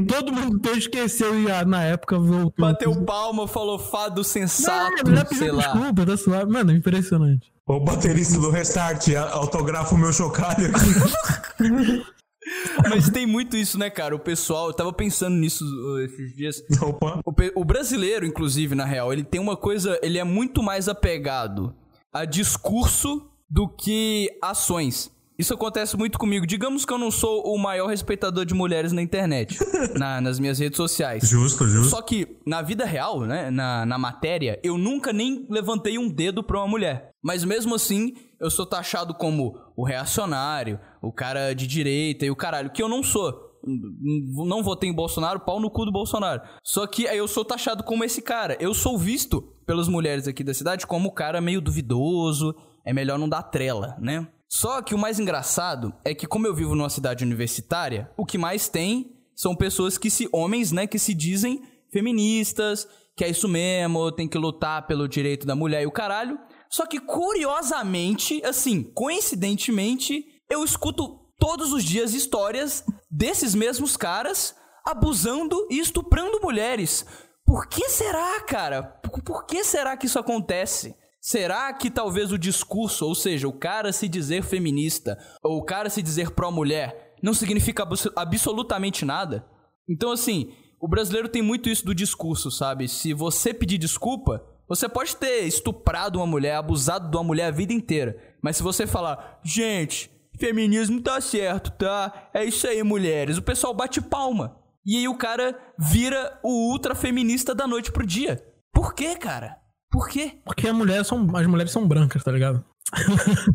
Todo 0.09 0.33
mundo 0.33 0.59
esqueceu 0.75 1.39
e 1.39 1.51
ah, 1.51 1.63
na 1.65 1.85
época 1.85 2.19
voltou. 2.19 2.67
Bateu 2.67 3.05
palma, 3.05 3.47
falou 3.47 3.79
fado 3.79 4.25
sensato, 4.25 5.11
não, 5.11 5.39
sei 5.39 5.53
lá. 5.53 5.63
Desculpa, 5.63 6.07
tá 6.07 6.17
suave. 6.17 6.51
Mano, 6.51 6.73
impressionante. 6.73 7.53
O 7.67 7.79
baterista 7.79 8.41
do 8.41 8.51
Restart, 8.51 9.09
autografo 9.31 9.97
meu 9.97 10.13
chocalho 10.13 10.69
aqui. 10.69 12.03
Mas 12.89 13.11
tem 13.11 13.27
muito 13.27 13.57
isso, 13.57 13.79
né, 13.79 13.91
cara? 13.91 14.15
O 14.15 14.19
pessoal, 14.19 14.69
eu 14.69 14.75
tava 14.75 14.93
pensando 14.93 15.37
nisso 15.37 15.65
esses 16.05 16.35
dias. 16.35 16.63
Opa. 16.81 17.21
O, 17.25 17.61
o 17.61 17.65
brasileiro, 17.65 18.27
inclusive, 18.27 18.75
na 18.75 18.85
real, 18.85 19.13
ele 19.13 19.25
tem 19.25 19.41
uma 19.41 19.57
coisa, 19.57 19.99
ele 20.03 20.19
é 20.19 20.25
muito 20.25 20.63
mais 20.63 20.89
apegado 20.89 21.75
a 22.13 22.25
discurso 22.25 23.29
do 23.49 23.69
que 23.69 24.29
ações. 24.41 25.11
Isso 25.39 25.55
acontece 25.55 25.97
muito 25.97 26.19
comigo. 26.19 26.47
Digamos 26.47 26.85
que 26.85 26.93
eu 26.93 26.99
não 26.99 27.11
sou 27.11 27.43
o 27.43 27.59
maior 27.59 27.89
respeitador 27.89 28.45
de 28.45 28.55
mulheres 28.55 28.93
na 28.93 29.03
internet, 29.03 29.59
na, 29.99 30.21
nas 30.21 30.39
minhas 30.39 30.59
redes 30.59 30.77
sociais. 30.77 31.29
Justo, 31.29 31.67
justo. 31.67 31.91
Só 31.91 32.03
que 32.03 32.37
na 32.47 32.63
vida 32.63 32.85
real, 32.85 33.23
né, 33.23 33.51
na, 33.51 33.85
na 33.85 33.99
matéria, 33.99 34.61
eu 34.63 34.77
nunca 34.77 35.13
nem 35.13 35.47
levantei 35.51 35.99
um 35.99 36.09
dedo 36.09 36.43
pra 36.43 36.59
uma 36.59 36.69
mulher. 36.69 37.11
Mas 37.23 37.45
mesmo 37.45 37.75
assim, 37.75 38.15
eu 38.43 38.51
sou 38.51 38.67
taxado 38.67 39.15
como 39.15 39.57
o 39.77 39.85
reacionário, 39.85 40.81
o 41.01 41.13
cara 41.13 41.55
de 41.55 41.67
direita 41.67 42.27
e 42.27 42.31
o 42.31 42.37
caralho, 42.37 42.71
que 42.71 42.83
eu 42.83 42.89
não 42.89 43.03
sou 43.03 43.53
não 43.65 44.61
votei 44.61 44.91
em 44.91 44.93
Bolsonaro, 44.93 45.39
pau 45.39 45.61
no 45.61 45.71
cu 45.71 45.85
do 45.85 45.93
Bolsonaro. 45.93 46.43
Só 46.65 46.85
que 46.85 47.05
eu 47.05 47.29
sou 47.29 47.45
taxado 47.45 47.85
como 47.85 48.03
esse 48.03 48.21
cara. 48.21 48.57
Eu 48.59 48.75
sou 48.75 48.99
visto 48.99 49.41
pelas 49.65 49.87
mulheres 49.87 50.27
aqui 50.27 50.43
da 50.43 50.53
cidade 50.53 50.85
como 50.85 51.11
o 51.11 51.13
cara 51.13 51.41
meio 51.41 51.61
duvidoso, 51.61 52.57
é 52.85 52.93
melhor 52.93 53.21
não 53.21 53.29
dar 53.29 53.45
trela, 53.45 53.97
né? 54.01 54.27
Só 54.49 54.83
que 54.83 54.97
o 54.97 54.99
mais 54.99 55.21
engraçado 55.21 55.95
é 56.05 56.13
que 56.13 56.27
como 56.27 56.45
eu 56.45 56.55
vivo 56.55 56.75
numa 56.75 56.91
cidade 56.91 57.25
universitária, 57.25 58.11
o 58.17 58.27
que 58.27 58.37
mais 58.37 58.69
tem 58.69 59.17
são 59.37 59.55
pessoas 59.55 59.97
que 59.97 60.11
se 60.11 60.29
homens, 60.33 60.73
né, 60.73 60.87
que 60.87 60.99
se 60.99 61.15
dizem 61.15 61.63
feministas, 61.93 62.89
que 63.17 63.25
é 63.25 63.31
isso 63.31 63.49
mesmo, 63.49 64.11
tem 64.11 64.27
que 64.27 64.37
lutar 64.37 64.87
pelo 64.87 65.09
direito 65.09 65.47
da 65.47 65.55
mulher 65.55 65.83
e 65.83 65.87
o 65.87 65.93
caralho. 65.93 66.39
Só 66.73 66.87
que 66.87 66.99
curiosamente, 66.99 68.43
assim, 68.45 68.83
coincidentemente, 68.83 70.25
eu 70.49 70.65
escuto 70.65 71.21
todos 71.39 71.71
os 71.71 71.85
dias 71.85 72.15
histórias 72.15 72.83
desses 73.11 73.55
mesmos 73.55 73.95
caras 73.95 74.57
abusando 74.83 75.67
e 75.71 75.79
estuprando 75.79 76.41
mulheres. 76.41 77.05
Por 77.45 77.67
que 77.67 77.91
será, 77.91 78.41
cara? 78.41 78.83
Por 78.83 79.45
que 79.45 79.63
será 79.63 79.99
que 79.99 80.07
isso 80.07 80.19
acontece? 80.19 80.97
Será 81.21 81.73
que 81.75 81.91
talvez 81.91 82.33
o 82.33 82.39
discurso, 82.39 83.07
ou 83.07 83.15
seja, 83.15 83.47
o 83.47 83.53
cara 83.53 83.93
se 83.93 84.09
dizer 84.09 84.43
feminista, 84.43 85.19
ou 85.43 85.59
o 85.59 85.65
cara 85.65 85.91
se 85.91 86.03
dizer 86.03 86.31
pró-mulher, 86.31 87.15
não 87.23 87.35
significa 87.35 87.87
absolutamente 88.17 89.05
nada? 89.05 89.47
Então, 89.87 90.11
assim, 90.11 90.53
o 90.81 90.89
brasileiro 90.89 91.29
tem 91.29 91.43
muito 91.43 91.69
isso 91.69 91.85
do 91.85 91.95
discurso, 91.95 92.51
sabe? 92.51 92.89
Se 92.89 93.13
você 93.13 93.53
pedir 93.53 93.77
desculpa, 93.79 94.43
você 94.75 94.89
pode 94.89 95.15
ter 95.17 95.43
estuprado 95.43 96.19
uma 96.19 96.27
mulher, 96.27 96.57
abusado 96.57 97.11
de 97.11 97.15
uma 97.15 97.23
mulher 97.23 97.49
a 97.49 97.51
vida 97.51 97.75
inteira. 97.75 98.17
Mas 98.41 98.57
se 98.57 98.63
você 98.63 98.87
falar, 98.87 99.39
gente, 99.45 100.11
feminismo 100.39 101.03
tá 101.03 101.21
certo, 101.21 101.71
tá? 101.73 102.31
É 102.33 102.43
isso 102.43 102.67
aí, 102.67 102.83
mulheres. 102.83 103.37
O 103.37 103.43
pessoal 103.43 103.75
bate 103.75 104.01
palma. 104.01 104.57
E 104.87 104.97
aí 104.97 105.07
o 105.07 105.15
cara 105.15 105.55
vira 105.79 106.41
o 106.43 106.71
ultra 106.71 106.95
feminista 106.95 107.55
da 107.55 107.67
noite 107.67 107.93
pro 107.93 108.07
dia. 108.07 108.43
Por 108.73 108.95
quê, 108.95 109.15
cara? 109.15 109.59
Por 109.91 110.09
quê? 110.09 110.39
Porque 110.43 110.67
a 110.67 110.73
mulher 110.73 111.05
são, 111.05 111.29
as 111.37 111.47
mulheres 111.47 111.71
são 111.71 111.87
brancas, 111.87 112.25
tá 112.25 112.33
ligado? 112.33 112.65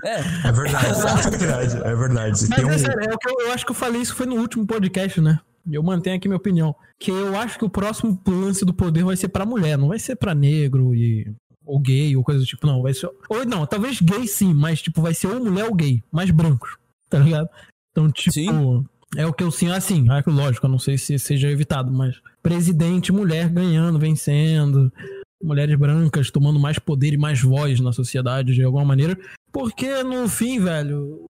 É. 0.06 0.20
É 0.48 0.52
verdade. 0.52 0.86
é 0.88 1.30
verdade. 1.32 1.78
É 1.84 1.96
verdade. 1.96 2.48
Mas 2.48 2.64
um... 2.64 2.70
é 2.70 2.78
sério, 2.78 3.10
é 3.10 3.16
o 3.16 3.18
que 3.18 3.28
eu, 3.28 3.48
eu 3.48 3.54
acho 3.54 3.66
que 3.66 3.72
eu 3.72 3.76
falei 3.76 4.04
isso 4.04 4.14
foi 4.14 4.28
no 4.28 4.36
último 4.36 4.68
podcast, 4.68 5.20
né? 5.20 5.40
Eu 5.72 5.84
mantenho 5.84 6.16
aqui 6.16 6.28
minha 6.28 6.38
opinião. 6.38 6.76
Que 7.00 7.12
eu 7.12 7.38
acho 7.38 7.58
que 7.58 7.66
o 7.66 7.70
próximo 7.70 8.20
lance 8.28 8.66
do 8.66 8.74
poder 8.74 9.04
vai 9.04 9.16
ser 9.16 9.28
pra 9.30 9.46
mulher, 9.46 9.78
não 9.78 9.90
vai 9.90 10.00
ser 10.00 10.16
pra 10.16 10.36
negro 10.36 10.96
e. 10.96 11.32
Ou 11.66 11.80
gay, 11.80 12.16
ou 12.16 12.24
coisa 12.24 12.40
do 12.40 12.46
tipo, 12.46 12.66
não. 12.66 12.82
Vai 12.82 12.94
ser. 12.94 13.10
Ou 13.30 13.46
não, 13.46 13.66
talvez 13.66 14.02
gay 14.02 14.28
sim, 14.28 14.54
mas 14.54 14.82
tipo, 14.82 15.02
vai 15.02 15.14
ser 15.14 15.28
ou 15.28 15.44
mulher 15.44 15.66
ou 15.66 15.76
gay, 15.76 16.02
mais 16.12 16.32
brancos, 16.32 16.78
tá 17.10 17.20
ligado? 17.20 17.50
Então, 17.92 18.10
tipo. 18.12 18.32
Sim. 18.32 18.86
É 19.16 19.26
o 19.26 19.34
que 19.34 19.44
eu 19.44 19.50
sinto 19.50 19.72
assim, 19.72 20.06
lógico, 20.28 20.66
eu 20.66 20.70
não 20.70 20.78
sei 20.78 20.98
se 20.98 21.18
seja 21.18 21.50
evitado, 21.50 21.92
mas 21.92 22.20
presidente, 22.44 23.10
mulher 23.10 23.48
ganhando, 23.48 23.98
vencendo, 23.98 24.92
mulheres 25.42 25.78
brancas 25.78 26.30
tomando 26.30 26.60
mais 26.60 26.78
poder 26.78 27.14
e 27.14 27.18
mais 27.18 27.42
voz 27.42 27.80
na 27.80 27.94
sociedade 27.94 28.54
de 28.54 28.64
alguma 28.64 28.84
maneira, 28.84 29.18
porque 29.52 30.04
no 30.04 30.28
fim, 30.28 30.60
velho, 30.60 31.26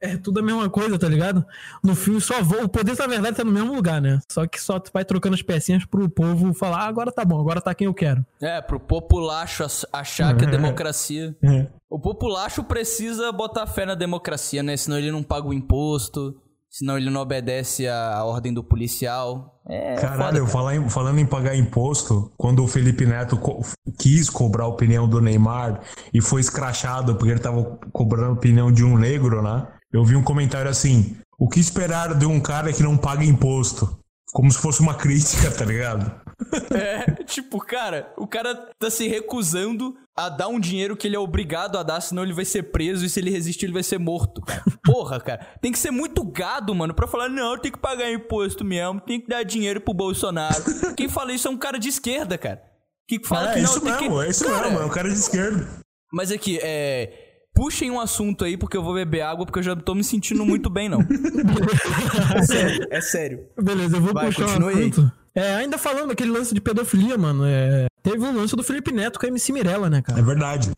é 0.00 0.16
tudo 0.16 0.40
a 0.40 0.42
mesma 0.42 0.68
coisa, 0.68 0.98
tá 0.98 1.08
ligado? 1.08 1.44
No 1.82 1.94
fim, 1.94 2.18
só 2.20 2.42
vou, 2.42 2.64
o 2.64 2.68
poder 2.68 2.96
na 2.96 3.06
verdade 3.06 3.36
tá 3.36 3.44
no 3.44 3.52
mesmo 3.52 3.74
lugar, 3.74 4.00
né? 4.00 4.20
Só 4.30 4.46
que 4.46 4.60
só 4.60 4.78
tu 4.78 4.90
vai 4.92 5.04
trocando 5.04 5.34
as 5.34 5.42
pecinhas 5.42 5.84
pro 5.84 6.08
povo 6.08 6.54
falar, 6.54 6.78
ah, 6.78 6.88
agora 6.88 7.12
tá 7.12 7.24
bom, 7.24 7.40
agora 7.40 7.60
tá 7.60 7.74
quem 7.74 7.86
eu 7.86 7.94
quero. 7.94 8.24
É, 8.40 8.60
pro 8.60 8.78
populacho 8.78 9.64
achar 9.92 10.36
que 10.36 10.44
a 10.44 10.50
democracia. 10.50 11.36
É. 11.42 11.66
O 11.90 11.98
populacho 11.98 12.62
precisa 12.64 13.32
botar 13.32 13.66
fé 13.66 13.86
na 13.86 13.94
democracia, 13.94 14.62
né? 14.62 14.76
Senão 14.76 14.98
ele 14.98 15.10
não 15.10 15.22
paga 15.22 15.48
o 15.48 15.54
imposto 15.54 16.36
senão 16.70 16.98
ele 16.98 17.10
não 17.10 17.22
obedece 17.22 17.88
à 17.88 18.22
ordem 18.24 18.52
do 18.52 18.62
policial. 18.62 19.60
É 19.66 19.96
Caralho, 19.96 20.46
foda, 20.46 20.74
cara. 20.74 20.90
falando 20.90 21.18
em 21.18 21.26
pagar 21.26 21.56
imposto, 21.56 22.32
quando 22.36 22.62
o 22.62 22.68
Felipe 22.68 23.04
Neto 23.04 23.36
co 23.36 23.62
quis 23.98 24.30
cobrar 24.30 24.64
a 24.64 24.68
opinião 24.68 25.08
do 25.08 25.20
Neymar 25.20 25.80
e 26.12 26.20
foi 26.20 26.40
escrachado 26.40 27.16
porque 27.16 27.32
ele 27.32 27.40
tava 27.40 27.78
cobrando 27.92 28.30
a 28.30 28.32
opinião 28.32 28.70
de 28.72 28.84
um 28.84 28.96
negro, 28.96 29.42
né? 29.42 29.66
Eu 29.92 30.04
vi 30.04 30.16
um 30.16 30.22
comentário 30.22 30.70
assim: 30.70 31.16
o 31.38 31.48
que 31.48 31.60
esperar 31.60 32.14
de 32.14 32.26
um 32.26 32.40
cara 32.40 32.72
que 32.72 32.82
não 32.82 32.96
paga 32.96 33.24
imposto? 33.24 33.98
Como 34.32 34.50
se 34.50 34.58
fosse 34.58 34.80
uma 34.80 34.94
crítica, 34.94 35.50
tá 35.50 35.64
ligado? 35.64 36.28
É, 36.70 37.24
tipo, 37.24 37.58
cara, 37.58 38.12
o 38.16 38.24
cara 38.24 38.54
tá 38.78 38.88
se 38.88 39.08
recusando 39.08 39.96
a 40.16 40.28
dar 40.28 40.46
um 40.46 40.60
dinheiro 40.60 40.96
que 40.96 41.08
ele 41.08 41.16
é 41.16 41.18
obrigado 41.18 41.76
a 41.76 41.82
dar, 41.82 42.00
senão 42.00 42.22
ele 42.22 42.32
vai 42.32 42.44
ser 42.44 42.64
preso 42.64 43.04
e 43.04 43.08
se 43.08 43.18
ele 43.18 43.28
resistir 43.28 43.66
ele 43.66 43.72
vai 43.72 43.82
ser 43.82 43.98
morto. 43.98 44.40
Porra, 44.84 45.20
cara. 45.20 45.44
Tem 45.60 45.72
que 45.72 45.78
ser 45.78 45.90
muito 45.90 46.24
gado, 46.24 46.72
mano, 46.74 46.94
pra 46.94 47.08
falar, 47.08 47.28
não, 47.28 47.58
tem 47.58 47.72
que 47.72 47.78
pagar 47.78 48.10
imposto 48.12 48.64
mesmo, 48.64 49.00
tem 49.00 49.20
que 49.20 49.26
dar 49.26 49.42
dinheiro 49.42 49.80
pro 49.80 49.92
Bolsonaro. 49.92 50.62
Quem 50.96 51.08
fala 51.08 51.32
isso 51.32 51.48
é 51.48 51.50
um 51.50 51.58
cara 51.58 51.76
de 51.76 51.88
esquerda, 51.88 52.38
cara. 52.38 52.62
Que 53.08 53.20
fala 53.26 53.50
é, 53.50 53.54
que 53.54 53.60
não, 53.60 53.64
isso 53.64 53.84
mesmo, 53.84 53.98
que... 53.98 54.24
é 54.24 54.30
isso 54.30 54.44
cara, 54.44 54.68
mesmo, 54.68 54.80
é 54.80 54.86
um 54.86 54.90
cara 54.90 55.08
de 55.08 55.18
esquerda. 55.18 55.68
Mas 56.12 56.30
aqui, 56.30 56.58
é... 56.62 57.27
Puxem 57.58 57.90
um 57.90 57.98
assunto 57.98 58.44
aí, 58.44 58.56
porque 58.56 58.76
eu 58.76 58.84
vou 58.84 58.94
beber 58.94 59.22
água, 59.22 59.44
porque 59.44 59.58
eu 59.58 59.64
já 59.64 59.74
não 59.74 59.82
tô 59.82 59.92
me 59.92 60.04
sentindo 60.04 60.46
muito 60.46 60.70
bem, 60.70 60.88
não. 60.88 61.00
é 62.36 62.42
sério, 62.42 62.86
é 62.88 63.00
sério. 63.00 63.46
Beleza, 63.60 63.96
eu 63.96 64.00
vou 64.00 64.14
Vai, 64.14 64.26
puxar 64.26 64.60
um 64.60 64.68
assunto. 64.68 65.12
É, 65.34 65.56
ainda 65.56 65.76
falando 65.76 66.10
daquele 66.10 66.30
lance 66.30 66.54
de 66.54 66.60
pedofilia, 66.60 67.18
mano, 67.18 67.44
é, 67.44 67.88
teve 68.00 68.18
o 68.18 68.26
um 68.26 68.36
lance 68.36 68.54
do 68.54 68.62
Felipe 68.62 68.92
Neto 68.92 69.18
com 69.18 69.26
a 69.26 69.28
MC 69.28 69.50
Mirella, 69.50 69.90
né, 69.90 70.00
cara? 70.00 70.20
É 70.20 70.22
verdade. 70.22 70.70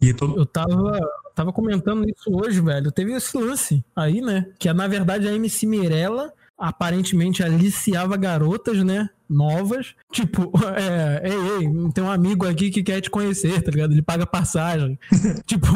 E 0.00 0.12
todo... 0.12 0.36
Eu 0.36 0.44
tava, 0.44 0.98
tava 1.36 1.52
comentando 1.52 2.04
isso 2.08 2.32
hoje, 2.32 2.60
velho. 2.60 2.90
Teve 2.90 3.12
esse 3.12 3.38
lance 3.38 3.84
aí, 3.94 4.20
né? 4.20 4.46
Que 4.58 4.72
na 4.72 4.88
verdade 4.88 5.28
a 5.28 5.32
MC 5.32 5.66
Mirella 5.66 6.32
aparentemente 6.58 7.44
aliciava 7.44 8.16
garotas, 8.16 8.82
né? 8.82 9.08
Novas. 9.32 9.94
Tipo, 10.12 10.52
é, 10.76 11.28
ei, 11.28 11.64
ei, 11.64 11.92
tem 11.92 12.04
um 12.04 12.10
amigo 12.10 12.46
aqui 12.46 12.70
que 12.70 12.82
quer 12.82 13.00
te 13.00 13.10
conhecer, 13.10 13.62
tá 13.62 13.70
ligado? 13.70 13.92
Ele 13.92 14.02
paga 14.02 14.26
passagem. 14.26 14.98
tipo, 15.46 15.66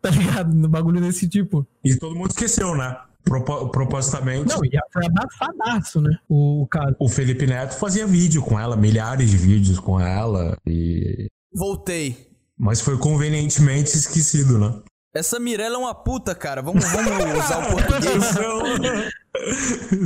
tá 0.00 0.10
ligado? 0.10 0.54
No 0.54 0.68
bagulho 0.68 1.00
desse 1.00 1.28
tipo. 1.28 1.66
E 1.84 1.96
todo 1.96 2.14
mundo 2.14 2.30
esqueceu, 2.30 2.76
né? 2.76 2.96
Propo, 3.24 3.68
propositalmente. 3.68 4.48
Não, 4.48 4.64
e 4.64 4.70
foi 4.92 5.06
abafadaço, 5.06 6.00
né? 6.00 6.18
O, 6.28 6.62
o 6.62 6.66
cara. 6.66 6.94
O 6.98 7.08
Felipe 7.08 7.46
Neto 7.46 7.78
fazia 7.78 8.06
vídeo 8.06 8.42
com 8.42 8.58
ela, 8.58 8.76
milhares 8.76 9.30
de 9.30 9.36
vídeos 9.36 9.78
com 9.78 10.00
ela. 10.00 10.56
E. 10.66 11.28
Voltei. 11.54 12.32
Mas 12.58 12.80
foi 12.80 12.98
convenientemente 12.98 13.96
esquecido, 13.96 14.58
né? 14.58 14.82
Essa 15.14 15.38
Mirella 15.38 15.76
é 15.76 15.78
uma 15.78 15.94
puta, 15.94 16.34
cara. 16.34 16.62
Vamos, 16.62 16.84
vamos 16.86 17.44
usar 17.44 17.58
o 17.58 17.70
português. 17.70 18.34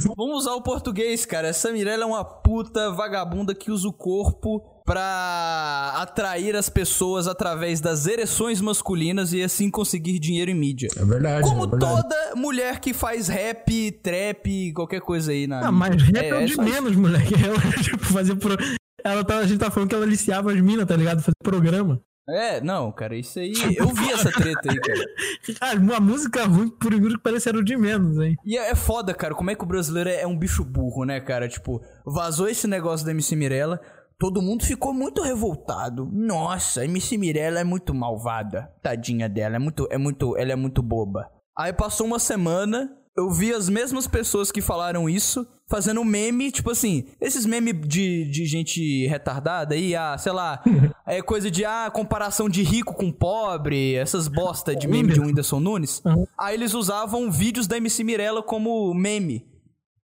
vamos 0.16 0.38
usar 0.38 0.54
o 0.54 0.62
português, 0.62 1.24
cara. 1.24 1.46
Essa 1.46 1.70
Mirella 1.70 2.02
é 2.02 2.06
uma 2.06 2.24
puta 2.24 2.90
vagabunda 2.90 3.54
que 3.54 3.70
usa 3.70 3.86
o 3.86 3.92
corpo 3.92 4.60
pra 4.84 5.92
atrair 5.96 6.56
as 6.56 6.68
pessoas 6.68 7.28
através 7.28 7.80
das 7.80 8.06
ereções 8.06 8.60
masculinas 8.60 9.32
e 9.32 9.42
assim 9.42 9.70
conseguir 9.70 10.18
dinheiro 10.18 10.50
em 10.50 10.54
mídia. 10.54 10.88
É 10.96 11.04
verdade. 11.04 11.48
Como 11.48 11.64
é 11.64 11.68
verdade. 11.68 12.02
toda 12.02 12.34
mulher 12.34 12.80
que 12.80 12.92
faz 12.92 13.28
rap, 13.28 13.92
trap, 14.02 14.72
qualquer 14.72 15.00
coisa 15.00 15.30
aí 15.30 15.46
na. 15.46 15.68
Ah, 15.68 15.72
mas 15.72 16.02
rap 16.02 16.16
é, 16.16 16.28
É, 16.28 16.34
o 16.34 16.40
é 16.40 16.44
de 16.46 16.56
menos, 16.60 16.96
moleque. 16.96 17.34
Ela, 17.46 17.60
tipo, 17.80 18.04
fazer 18.06 18.34
pro... 18.34 18.56
ela 19.04 19.22
tá, 19.22 19.38
a 19.38 19.46
gente 19.46 19.60
tá 19.60 19.70
falando 19.70 19.88
que 19.88 19.94
ela 19.94 20.04
aliciava 20.04 20.52
as 20.52 20.60
minas, 20.60 20.84
tá 20.84 20.96
ligado? 20.96 21.20
Fazer 21.20 21.36
programa. 21.44 22.00
É, 22.28 22.60
não, 22.60 22.90
cara, 22.90 23.16
isso 23.16 23.38
aí. 23.38 23.52
Eu 23.76 23.88
vi 23.88 24.10
essa 24.10 24.32
treta 24.32 24.70
aí, 24.70 24.80
cara. 24.80 25.04
Cara, 25.60 25.78
uma 25.78 26.00
música 26.00 26.44
ruim, 26.44 26.68
por 26.68 26.92
incrível 26.92 27.16
que 27.16 27.22
pareça, 27.22 27.50
era 27.50 27.58
o 27.58 27.64
de 27.64 27.76
menos, 27.76 28.18
hein? 28.18 28.36
E 28.44 28.58
é 28.58 28.70
é 28.70 28.74
foda, 28.74 29.14
cara, 29.14 29.32
como 29.32 29.48
é 29.48 29.54
que 29.54 29.62
o 29.62 29.66
brasileiro 29.66 30.10
é 30.10 30.22
é 30.22 30.26
um 30.26 30.36
bicho 30.36 30.64
burro, 30.64 31.04
né, 31.04 31.20
cara? 31.20 31.48
Tipo, 31.48 31.80
vazou 32.04 32.48
esse 32.48 32.66
negócio 32.66 33.06
da 33.06 33.12
MC 33.12 33.36
Mirella, 33.36 33.80
todo 34.18 34.42
mundo 34.42 34.64
ficou 34.64 34.92
muito 34.92 35.22
revoltado. 35.22 36.08
Nossa, 36.12 36.80
a 36.80 36.84
MC 36.84 37.16
Mirella 37.16 37.60
é 37.60 37.64
muito 37.64 37.94
malvada. 37.94 38.72
Tadinha 38.82 39.28
dela, 39.28 39.56
é 39.56 39.58
muito, 39.60 39.86
é 39.88 39.96
muito, 39.96 40.36
ela 40.36 40.52
é 40.52 40.56
muito 40.56 40.82
boba. 40.82 41.30
Aí 41.56 41.72
passou 41.72 42.06
uma 42.06 42.18
semana, 42.18 42.90
eu 43.16 43.30
vi 43.30 43.52
as 43.52 43.68
mesmas 43.68 44.06
pessoas 44.06 44.52
que 44.52 44.60
falaram 44.60 45.08
isso 45.08 45.46
fazendo 45.68 46.04
meme, 46.04 46.52
tipo 46.52 46.70
assim, 46.70 47.08
esses 47.20 47.44
memes 47.44 47.74
de, 47.88 48.30
de 48.30 48.46
gente 48.46 49.06
retardada 49.06 49.74
aí, 49.74 49.96
ah, 49.96 50.16
sei 50.18 50.32
lá, 50.32 50.62
é 51.06 51.20
coisa 51.22 51.50
de, 51.50 51.64
ah, 51.64 51.90
comparação 51.92 52.48
de 52.48 52.62
rico 52.62 52.94
com 52.94 53.10
pobre, 53.10 53.94
essas 53.94 54.28
bosta 54.28 54.76
de 54.76 54.86
meme 54.86 55.12
de 55.12 55.20
Whindersson 55.20 55.58
Nunes. 55.58 56.02
Uhum. 56.04 56.26
Aí 56.38 56.54
eles 56.54 56.74
usavam 56.74 57.30
vídeos 57.30 57.66
da 57.66 57.76
MC 57.78 58.04
Mirella 58.04 58.42
como 58.42 58.92
meme. 58.94 59.44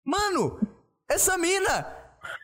Mano, 0.05 0.59
essa 1.09 1.37
mina 1.37 1.87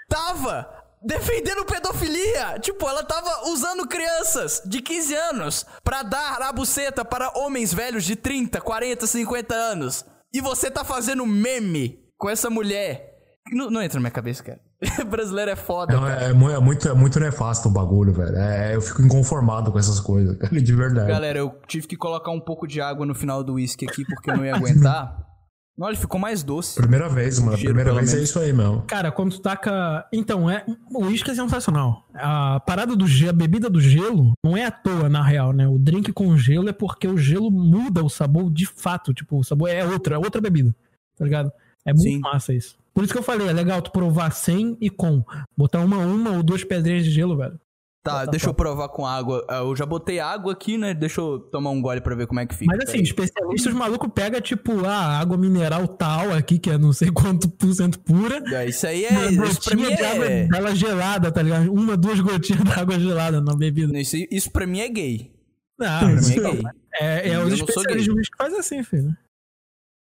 tava 0.10 0.68
defendendo 1.04 1.66
pedofilia. 1.66 2.60
Tipo, 2.60 2.88
ela 2.90 3.04
tava 3.04 3.50
usando 3.50 3.88
crianças 3.88 4.62
de 4.66 4.82
15 4.82 5.16
anos 5.16 5.66
pra 5.84 6.02
dar 6.02 6.42
a 6.42 6.52
buceta 6.52 7.06
para 7.06 7.38
homens 7.38 7.74
velhos 7.74 8.04
de 8.04 8.16
30, 8.16 8.60
40, 8.60 9.06
50 9.06 9.54
anos. 9.54 10.06
E 10.36 10.42
você 10.42 10.70
tá 10.70 10.84
fazendo 10.84 11.26
meme 11.26 11.98
com 12.18 12.30
essa 12.30 12.50
mulher. 12.50 13.16
Não, 13.54 13.72
não 13.72 13.82
entra 13.82 13.96
na 13.96 14.02
minha 14.02 14.12
cabeça, 14.12 14.44
cara. 14.44 14.60
Brasileiro 15.10 15.50
é 15.50 15.56
foda, 15.56 15.96
Não, 15.96 16.06
é, 16.06 16.26
é 16.26 16.30
é 16.32 16.60
muito, 16.60 16.90
é 16.90 16.94
muito 16.94 17.18
nefasto 17.22 17.70
o 17.70 17.72
bagulho, 17.72 18.12
velho. 18.12 18.36
É, 18.36 18.76
eu 18.76 18.82
fico 18.82 19.02
inconformado 19.02 19.72
com 19.72 19.80
essas 19.80 19.98
coisas, 19.98 20.36
cara, 20.38 20.62
de 20.62 20.76
verdade. 20.76 21.08
Galera, 21.08 21.40
eu 21.40 21.58
tive 21.68 21.88
que 21.88 21.96
colocar 21.96 22.32
um 22.32 22.42
pouco 22.42 22.68
de 22.68 22.82
água 22.82 23.06
no 23.06 23.16
final 23.16 23.46
do 23.46 23.54
uísque 23.54 23.86
aqui 23.90 24.04
porque 24.04 24.30
eu 24.30 24.36
não 24.36 24.46
ia 24.46 24.56
aguentar. 24.56 25.26
Olha, 25.78 25.92
ele 25.92 26.00
ficou 26.00 26.18
mais 26.20 26.42
doce. 26.42 26.76
Primeira 26.76 27.10
vez, 27.10 27.38
mano. 27.40 27.58
Cheiro, 27.58 27.74
Primeira 27.74 27.94
vez 27.94 28.10
é 28.12 28.14
menos. 28.16 28.30
isso 28.30 28.40
aí 28.40 28.54
mesmo. 28.54 28.84
Cara, 28.84 29.12
quando 29.12 29.32
tu 29.32 29.42
taca. 29.42 30.08
Então, 30.14 30.50
é. 30.50 30.66
O 30.90 31.06
uísque 31.06 31.32
é 31.32 31.36
sensacional. 31.36 32.06
A 32.14 32.62
parada 32.62 32.96
do 32.96 33.06
gelo, 33.06 33.32
a 33.32 33.34
bebida 33.34 33.70
do 33.70 33.82
gelo, 33.82 34.32
não 34.44 34.56
é 34.56 34.66
à 34.66 34.72
toa, 34.72 35.10
na 35.10 35.22
real, 35.22 35.52
né? 35.52 35.68
O 35.68 35.78
drink 35.78 36.14
com 36.14 36.38
gelo 36.38 36.70
é 36.70 36.74
porque 36.74 37.08
o 37.08 37.18
gelo 37.18 37.52
muda 37.52 38.04
o 38.04 38.10
sabor 38.10 38.50
de 38.50 38.66
fato. 38.66 39.14
Tipo, 39.14 39.38
o 39.40 39.44
sabor 39.44 39.70
é 39.70 39.84
outro, 39.86 40.14
é 40.14 40.18
outra 40.18 40.40
bebida. 40.40 40.74
Tá 41.18 41.26
ligado? 41.26 41.52
É 41.86 41.92
muito 41.92 42.04
Sim. 42.04 42.20
massa 42.20 42.54
isso. 42.54 42.78
Por 42.94 43.04
isso 43.04 43.12
que 43.12 43.20
eu 43.20 43.24
falei, 43.24 43.50
é 43.50 43.52
legal 43.52 43.82
tu 43.82 43.92
provar 43.92 44.32
sem 44.32 44.78
e 44.80 44.90
com. 44.90 45.22
Botar 45.58 45.82
uma, 45.82 45.98
uma 45.98 46.32
ou 46.32 46.42
duas 46.42 46.64
pedrinhas 46.64 47.04
de 47.04 47.12
gelo, 47.12 47.36
velho. 47.36 47.60
Tá, 48.06 48.24
Tá, 48.24 48.26
deixa 48.26 48.46
tá. 48.46 48.50
eu 48.52 48.54
provar 48.54 48.88
com 48.90 49.04
água. 49.04 49.44
Ah, 49.50 49.58
Eu 49.58 49.76
já 49.76 49.84
botei 49.84 50.20
água 50.20 50.54
aqui, 50.54 50.78
né? 50.78 50.94
Deixa 50.94 51.20
eu 51.20 51.40
tomar 51.40 51.72
um 51.72 51.82
gole 51.82 52.00
pra 52.00 52.14
ver 52.14 52.28
como 52.28 52.40
é 52.40 52.46
que 52.46 52.54
fica. 52.54 52.72
Mas 52.78 52.88
assim, 52.88 53.00
especialistas 53.02 53.74
maluco 53.74 54.08
pega, 54.08 54.40
tipo, 54.40 54.86
a 54.86 55.18
água 55.20 55.36
mineral 55.36 55.88
tal 55.88 56.32
aqui, 56.32 56.60
que 56.60 56.70
é 56.70 56.78
não 56.78 56.94
sei 56.94 57.10
quanto 57.12 57.50
por 57.50 57.74
cento 57.74 58.00
pura. 58.00 58.44
É, 58.56 58.68
Isso 58.68 58.86
aí 58.86 59.08
Uma 59.08 59.26
é. 59.26 59.30
Isso 59.50 59.60
pra 59.64 59.76
mim 59.76 59.82
gotinha 59.82 59.98
de 59.98 60.04
água 60.06 60.26
é. 60.28 60.48
dela 60.48 60.76
gelada, 60.76 61.32
tá 61.32 61.42
ligado? 61.42 61.74
Uma, 61.74 61.98
duas 61.98 62.20
gotinhas 62.20 62.62
de 62.64 62.72
água 62.80 63.00
gelada 63.00 63.42
na 63.42 63.56
bebida. 63.56 63.98
Isso, 64.00 64.16
isso 64.30 64.52
pra 64.52 64.68
mim 64.68 64.82
é 64.82 64.88
gay. 64.88 65.34
Ah, 65.82 66.00
Pra 66.02 66.08
mim 66.10 66.32
é 66.32 66.52
gay. 66.52 66.64
É, 67.02 67.30
é 67.32 67.40
os 67.40 67.54
especialistas 67.54 68.30
que 68.30 68.38
fazem 68.38 68.60
assim, 68.60 68.84
filho. 68.84 69.18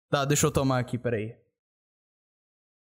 Tá, 0.09 0.23
deixa 0.23 0.47
eu 0.47 0.51
tomar 0.51 0.79
aqui, 0.79 0.97
peraí. 0.97 1.35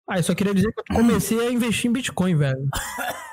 Ah, 0.08 0.18
eu 0.20 0.24
só 0.24 0.34
queria 0.36 0.54
dizer 0.54 0.72
que 0.72 0.80
eu 0.92 0.96
comecei 0.96 1.40
a 1.48 1.52
investir 1.52 1.90
em 1.90 1.94
Bitcoin, 1.94 2.36
velho. 2.36 2.70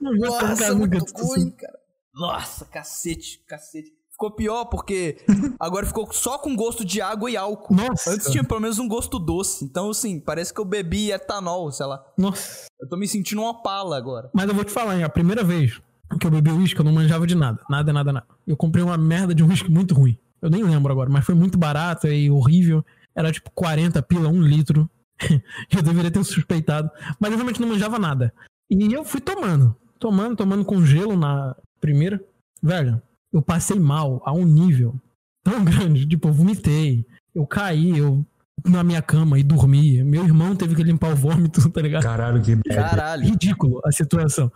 Não 0.00 0.16
vou 0.18 0.28
Nossa, 0.28 0.54
tocar 0.54 0.74
nunca, 0.74 0.98
muito 0.98 1.22
ruim, 1.22 1.38
assim. 1.38 1.50
cara. 1.50 1.78
Nossa, 2.14 2.64
cacete, 2.64 3.42
cacete. 3.46 3.92
Ficou 4.10 4.30
pior 4.30 4.64
porque 4.64 5.18
agora 5.60 5.84
ficou 5.84 6.10
só 6.10 6.38
com 6.38 6.56
gosto 6.56 6.82
de 6.86 7.02
água 7.02 7.30
e 7.30 7.36
álcool. 7.36 7.74
Nossa. 7.74 8.10
Antes 8.10 8.30
tinha 8.30 8.42
pelo 8.42 8.60
menos 8.60 8.78
um 8.78 8.88
gosto 8.88 9.18
doce. 9.18 9.62
Então, 9.66 9.90
assim, 9.90 10.18
parece 10.18 10.54
que 10.54 10.60
eu 10.60 10.64
bebi 10.64 11.12
etanol, 11.12 11.70
sei 11.70 11.84
lá. 11.84 12.02
Nossa. 12.16 12.66
Eu 12.80 12.88
tô 12.88 12.96
me 12.96 13.06
sentindo 13.06 13.42
uma 13.42 13.62
pala 13.62 13.96
agora. 13.98 14.30
Mas 14.32 14.48
eu 14.48 14.54
vou 14.54 14.64
te 14.64 14.72
falar, 14.72 14.96
hein, 14.96 15.04
a 15.04 15.08
primeira 15.10 15.44
vez 15.44 15.78
que 16.18 16.26
eu 16.26 16.30
bebi 16.30 16.50
uísque, 16.50 16.80
eu 16.80 16.84
não 16.84 16.92
manjava 16.92 17.26
de 17.26 17.34
nada. 17.34 17.60
Nada, 17.68 17.92
nada, 17.92 18.10
nada. 18.10 18.26
Eu 18.46 18.56
comprei 18.56 18.82
uma 18.82 18.96
merda 18.96 19.34
de 19.34 19.44
um 19.44 19.48
uísque 19.48 19.70
muito 19.70 19.94
ruim. 19.94 20.18
Eu 20.40 20.48
nem 20.48 20.62
lembro 20.64 20.90
agora, 20.90 21.10
mas 21.10 21.24
foi 21.26 21.34
muito 21.34 21.58
barato 21.58 22.06
e 22.06 22.30
horrível. 22.30 22.82
Era 23.14 23.30
tipo 23.30 23.50
40 23.50 24.00
pila, 24.02 24.28
um 24.28 24.40
litro. 24.40 24.88
eu 25.74 25.82
deveria 25.82 26.10
ter 26.10 26.24
suspeitado. 26.24 26.90
Mas 27.18 27.30
eu 27.30 27.36
realmente 27.36 27.60
não 27.60 27.68
manjava 27.68 27.98
nada. 27.98 28.32
E 28.70 28.92
eu 28.92 29.04
fui 29.04 29.20
tomando. 29.20 29.74
Tomando, 29.98 30.36
tomando 30.36 30.64
com 30.64 30.84
gelo 30.84 31.16
na 31.16 31.56
primeira. 31.80 32.22
Velho, 32.62 33.00
eu 33.32 33.42
passei 33.42 33.78
mal 33.78 34.22
a 34.24 34.32
um 34.32 34.44
nível 34.44 34.94
tão 35.42 35.62
grande. 35.64 36.06
Tipo, 36.06 36.28
eu 36.28 36.32
vomitei. 36.32 37.06
Eu 37.34 37.46
caí, 37.46 37.96
eu 37.98 38.24
na 38.64 38.82
minha 38.82 39.02
cama 39.02 39.38
e 39.38 39.42
dormi. 39.42 40.02
Meu 40.02 40.24
irmão 40.24 40.56
teve 40.56 40.74
que 40.74 40.82
limpar 40.82 41.12
o 41.12 41.16
vômito, 41.16 41.68
tá 41.70 41.80
ligado? 41.80 42.02
Caralho, 42.02 42.42
que. 42.42 42.56
Caralho. 42.62 43.24
ridículo 43.24 43.80
a 43.84 43.92
situação. 43.92 44.50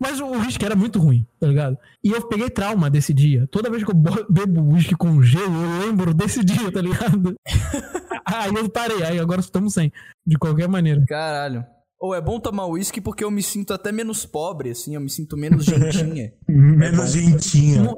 Mas 0.00 0.20
o 0.20 0.26
uísque 0.26 0.64
era 0.64 0.74
muito 0.74 0.98
ruim, 0.98 1.26
tá 1.38 1.46
ligado? 1.46 1.78
E 2.02 2.10
eu 2.10 2.26
peguei 2.28 2.50
trauma 2.50 2.90
desse 2.90 3.14
dia. 3.14 3.46
Toda 3.50 3.70
vez 3.70 3.84
que 3.84 3.90
eu 3.90 3.94
bo- 3.94 4.26
bebo 4.28 4.60
uísque 4.74 4.94
com 4.96 5.22
gelo, 5.22 5.54
eu 5.62 5.86
lembro 5.86 6.12
desse 6.12 6.44
dia, 6.44 6.70
tá 6.72 6.80
ligado? 6.80 7.34
aí 8.26 8.52
eu 8.54 8.68
parei, 8.68 9.02
aí 9.04 9.18
agora 9.20 9.40
estamos 9.40 9.72
sem. 9.74 9.92
De 10.26 10.36
qualquer 10.36 10.68
maneira. 10.68 11.04
Caralho. 11.06 11.64
Ou 12.00 12.14
é 12.14 12.20
bom 12.20 12.38
tomar 12.38 12.66
uísque 12.66 13.00
porque 13.00 13.24
eu 13.24 13.30
me 13.30 13.42
sinto 13.42 13.72
até 13.72 13.90
menos 13.90 14.26
pobre, 14.26 14.70
assim, 14.70 14.94
eu 14.94 15.00
me 15.00 15.08
sinto 15.08 15.36
menos 15.38 15.64
gentinha. 15.64 16.32
Menos 16.48 17.12
gentinha. 17.12 17.88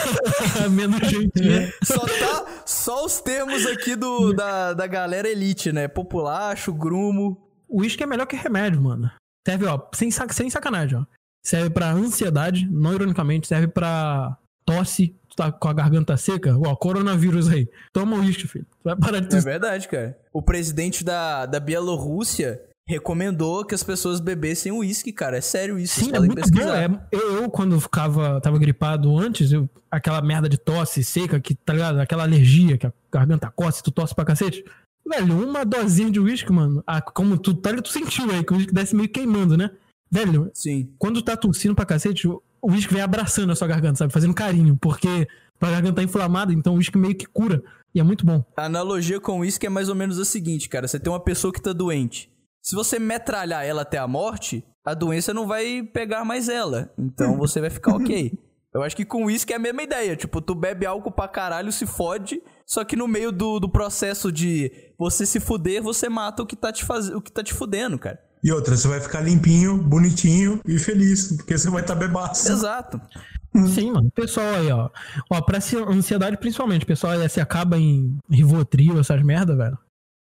Menos 0.70 1.00
gentinha. 1.08 1.72
Só 1.82 1.98
tá. 1.98 2.46
Só 2.64 3.04
os 3.04 3.20
termos 3.20 3.66
aqui 3.66 3.96
do, 3.96 4.32
da, 4.32 4.72
da 4.72 4.86
galera 4.86 5.28
elite, 5.28 5.72
né? 5.72 5.88
Populacho, 5.88 6.72
grumo. 6.72 7.36
O 7.68 7.80
uísque 7.82 8.02
é 8.02 8.06
melhor 8.06 8.26
que 8.26 8.36
remédio, 8.36 8.80
mano. 8.80 9.10
Serve, 9.46 9.66
ó, 9.66 9.80
sem, 9.94 10.10
sac- 10.10 10.32
sem 10.32 10.48
sacanagem, 10.48 10.98
ó. 10.98 11.04
Serve 11.42 11.70
pra 11.70 11.90
ansiedade, 11.92 12.68
não 12.70 12.92
ironicamente, 12.94 13.46
serve 13.46 13.66
pra 13.68 14.36
tosse, 14.64 15.14
tu 15.28 15.36
tá 15.36 15.50
com 15.50 15.68
a 15.68 15.72
garganta 15.72 16.16
seca, 16.16 16.54
ó, 16.56 16.76
coronavírus 16.76 17.48
aí. 17.48 17.68
Toma 17.92 18.16
uísque, 18.16 18.46
filho. 18.46 18.66
Tu 18.70 18.84
vai 18.84 18.96
parar 18.96 19.20
de 19.20 19.26
É 19.26 19.28
tossir. 19.30 19.44
verdade, 19.44 19.88
cara. 19.88 20.18
O 20.32 20.42
presidente 20.42 21.02
da, 21.02 21.46
da 21.46 21.58
Bielorrússia 21.58 22.60
recomendou 22.86 23.64
que 23.64 23.74
as 23.74 23.82
pessoas 23.82 24.20
bebessem 24.20 24.70
uísque, 24.72 25.12
cara. 25.12 25.38
É 25.38 25.40
sério 25.40 25.78
isso. 25.78 26.00
Sim, 26.00 26.10
é 26.14 26.18
muito 26.18 26.34
pesquisar. 26.34 26.88
bom. 26.88 26.96
É, 26.96 27.06
eu, 27.16 27.42
eu, 27.42 27.50
quando 27.50 27.80
ficava, 27.80 28.40
tava 28.40 28.58
gripado 28.58 29.16
antes, 29.18 29.50
eu, 29.52 29.68
aquela 29.90 30.20
merda 30.20 30.48
de 30.48 30.58
tosse 30.58 31.02
seca, 31.04 31.40
que, 31.40 31.54
tá 31.54 31.72
ligado? 31.72 32.00
Aquela 32.00 32.24
alergia, 32.24 32.76
que 32.76 32.86
a 32.86 32.92
garganta 33.12 33.50
coça, 33.50 33.82
tu 33.82 33.90
tosse 33.90 34.14
pra 34.14 34.24
cacete. 34.24 34.64
Velho, 35.08 35.48
uma 35.48 35.64
dosinha 35.64 36.10
de 36.10 36.20
uísque, 36.20 36.52
mano. 36.52 36.82
Ah, 36.86 37.00
como 37.00 37.38
tu, 37.38 37.54
tá, 37.54 37.70
ligado? 37.70 37.84
tu 37.84 37.90
sentiu 37.92 38.30
aí, 38.30 38.44
que 38.44 38.52
o 38.52 38.56
uísque 38.56 38.74
desce 38.74 38.94
meio 38.94 39.08
queimando, 39.08 39.56
né? 39.56 39.70
Velho, 40.10 40.50
Sim. 40.52 40.92
quando 40.98 41.22
tá 41.22 41.36
tossindo 41.36 41.74
pra 41.74 41.84
cacete, 41.84 42.26
o 42.26 42.42
o 42.62 42.72
uísque 42.72 42.92
vem 42.92 43.02
abraçando 43.02 43.50
a 43.52 43.56
sua 43.56 43.68
garganta, 43.68 43.96
sabe? 43.96 44.12
Fazendo 44.12 44.34
carinho, 44.34 44.76
porque 44.76 45.26
a 45.60 45.70
garganta 45.70 45.96
tá 45.96 46.02
inflamada, 46.02 46.52
então 46.52 46.74
o 46.74 46.76
uísque 46.76 46.98
meio 46.98 47.14
que 47.14 47.26
cura. 47.26 47.62
E 47.94 48.00
é 48.00 48.02
muito 48.02 48.24
bom. 48.24 48.44
A 48.56 48.66
analogia 48.66 49.20
com 49.20 49.40
uísque 49.40 49.66
é 49.66 49.70
mais 49.70 49.88
ou 49.88 49.94
menos 49.94 50.18
a 50.18 50.24
seguinte, 50.24 50.68
cara. 50.68 50.86
Você 50.86 51.00
tem 51.00 51.12
uma 51.12 51.20
pessoa 51.20 51.52
que 51.52 51.60
tá 51.60 51.72
doente. 51.72 52.30
Se 52.62 52.74
você 52.74 52.98
metralhar 52.98 53.64
ela 53.64 53.82
até 53.82 53.98
a 53.98 54.06
morte, 54.06 54.64
a 54.84 54.94
doença 54.94 55.34
não 55.34 55.46
vai 55.46 55.82
pegar 55.82 56.24
mais 56.24 56.48
ela. 56.48 56.92
Então 56.98 57.36
você 57.38 57.60
vai 57.60 57.70
ficar 57.70 57.96
ok. 57.96 58.32
Eu 58.72 58.82
acho 58.82 58.94
que 58.94 59.04
com 59.04 59.24
uísque 59.24 59.52
é 59.52 59.56
a 59.56 59.58
mesma 59.58 59.82
ideia. 59.82 60.14
Tipo, 60.14 60.40
tu 60.40 60.54
bebe 60.54 60.86
álcool 60.86 61.10
pra 61.10 61.26
caralho, 61.26 61.72
se 61.72 61.84
fode. 61.84 62.40
Só 62.64 62.84
que 62.84 62.94
no 62.94 63.08
meio 63.08 63.32
do, 63.32 63.58
do 63.58 63.68
processo 63.68 64.30
de 64.30 64.70
você 64.96 65.26
se 65.26 65.40
fuder, 65.40 65.82
você 65.82 66.08
mata 66.08 66.42
o 66.42 66.46
que 66.46 66.54
tá 66.54 66.70
te, 66.70 66.84
faz... 66.84 67.08
o 67.08 67.20
que 67.20 67.32
tá 67.32 67.42
te 67.42 67.52
fudendo, 67.52 67.98
cara. 67.98 68.20
E 68.42 68.50
outra, 68.52 68.76
você 68.76 68.88
vai 68.88 69.00
ficar 69.00 69.20
limpinho, 69.20 69.76
bonitinho 69.76 70.60
e 70.66 70.78
feliz, 70.78 71.36
porque 71.36 71.56
você 71.58 71.68
vai 71.68 71.82
estar 71.82 71.94
bebaço. 71.94 72.50
Exato. 72.50 73.00
Sim, 73.74 73.92
mano. 73.92 74.10
Pessoal 74.12 74.46
aí, 74.54 74.70
ó. 74.70 74.88
Ó, 75.30 75.40
pra 75.42 75.58
ansiedade 75.88 76.36
principalmente, 76.36 76.86
pessoal 76.86 77.14
aí 77.14 77.28
se 77.28 77.40
acaba 77.40 77.76
em 77.78 78.16
Rivotril, 78.30 78.98
essas 78.98 79.22
merda, 79.22 79.54
velho. 79.56 79.76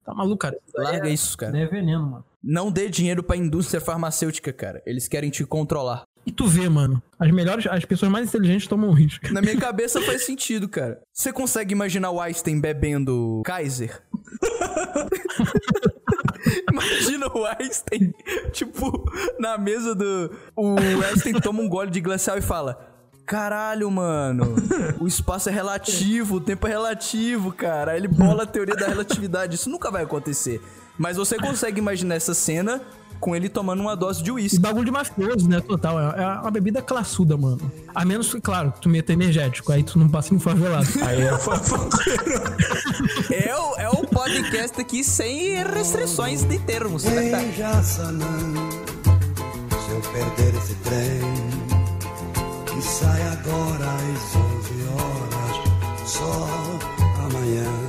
Tá 0.05 0.13
maluco, 0.13 0.37
cara. 0.37 0.57
Aí 0.77 0.83
Larga 0.83 1.09
é- 1.09 1.13
isso, 1.13 1.37
cara. 1.37 1.57
É 1.57 1.65
veneno, 1.67 2.09
mano. 2.09 2.25
Não 2.41 2.71
dê 2.71 2.87
dinheiro 2.87 3.21
pra 3.21 3.35
indústria 3.35 3.81
farmacêutica, 3.81 4.53
cara. 4.53 4.81
Eles 4.85 5.07
querem 5.07 5.29
te 5.29 5.45
controlar. 5.45 6.03
E 6.27 6.31
tu 6.33 6.45
vê, 6.45 6.67
mano, 6.67 7.01
as 7.17 7.31
melhores, 7.31 7.65
as 7.67 7.85
pessoas 7.85 8.11
mais 8.11 8.27
inteligentes 8.27 8.67
tomam 8.67 8.91
risco. 8.91 9.31
Na 9.31 9.41
minha 9.41 9.55
cabeça 9.55 10.01
faz 10.01 10.25
sentido, 10.25 10.67
cara. 10.67 10.99
Você 11.13 11.31
consegue 11.31 11.71
imaginar 11.71 12.11
o 12.11 12.19
Einstein 12.19 12.59
bebendo 12.59 13.41
Kaiser? 13.45 14.03
Imagina 16.69 17.27
o 17.33 17.45
Einstein, 17.45 18.13
tipo, 18.51 19.09
na 19.39 19.57
mesa 19.57 19.95
do. 19.95 20.35
O 20.53 20.75
Einstein 21.09 21.39
toma 21.39 21.61
um 21.61 21.69
gole 21.69 21.89
de 21.89 22.01
glacial 22.01 22.37
e 22.37 22.41
fala: 22.41 22.77
Caralho, 23.25 23.89
mano. 23.89 24.53
O 24.99 25.07
espaço 25.07 25.47
é 25.47 25.51
relativo, 25.53 26.35
o 26.35 26.41
tempo 26.41 26.67
é 26.67 26.71
relativo, 26.71 27.53
cara. 27.53 27.93
Aí 27.93 27.99
ele 27.99 28.09
bola 28.09 28.43
a 28.43 28.45
teoria 28.45 28.75
da 28.75 28.87
relatividade. 28.87 29.55
Isso 29.55 29.69
nunca 29.69 29.89
vai 29.89 30.03
acontecer. 30.03 30.61
Mas 30.97 31.15
você 31.15 31.37
consegue 31.37 31.79
imaginar 31.79 32.15
essa 32.15 32.33
cena 32.33 32.81
com 33.19 33.35
ele 33.35 33.49
tomando 33.49 33.81
uma 33.81 33.95
dose 33.95 34.23
de 34.23 34.31
uísque. 34.31 34.59
Bagulho 34.59 34.85
de 34.85 34.91
mafioso, 34.91 35.47
né? 35.49 35.59
Total. 35.59 35.99
É, 35.99 36.21
é 36.21 36.27
uma 36.41 36.51
bebida 36.51 36.81
classuda, 36.81 37.35
mano. 37.37 37.71
A 37.93 38.05
menos 38.05 38.31
que, 38.33 38.39
claro, 38.39 38.73
tu 38.79 38.89
meta 38.89 39.13
energético, 39.13 39.71
aí 39.71 39.83
tu 39.83 39.99
não 39.99 40.07
passa 40.07 40.33
em 40.33 40.39
favelado. 40.39 40.87
Aí 41.05 41.21
é 41.21 41.37
fofoqueiro. 41.37 42.43
é, 43.31 43.55
o, 43.55 43.75
é 43.77 43.89
o 43.89 44.07
podcast 44.07 44.79
aqui 44.79 45.03
sem 45.03 45.63
restrições 45.63 46.43
de 46.43 46.59
termos, 46.59 47.03
né? 47.03 47.53
Jaçanã, 47.57 48.25
se 49.69 49.91
eu 49.91 50.01
perder 50.11 50.55
esse 50.57 50.75
trem, 50.75 51.21
que 52.65 52.81
sai 52.81 53.21
agora 53.21 53.85
às 53.85 54.35
11 54.35 54.77
horas, 54.93 56.09
só 56.09 56.47
amanhã. 57.25 57.87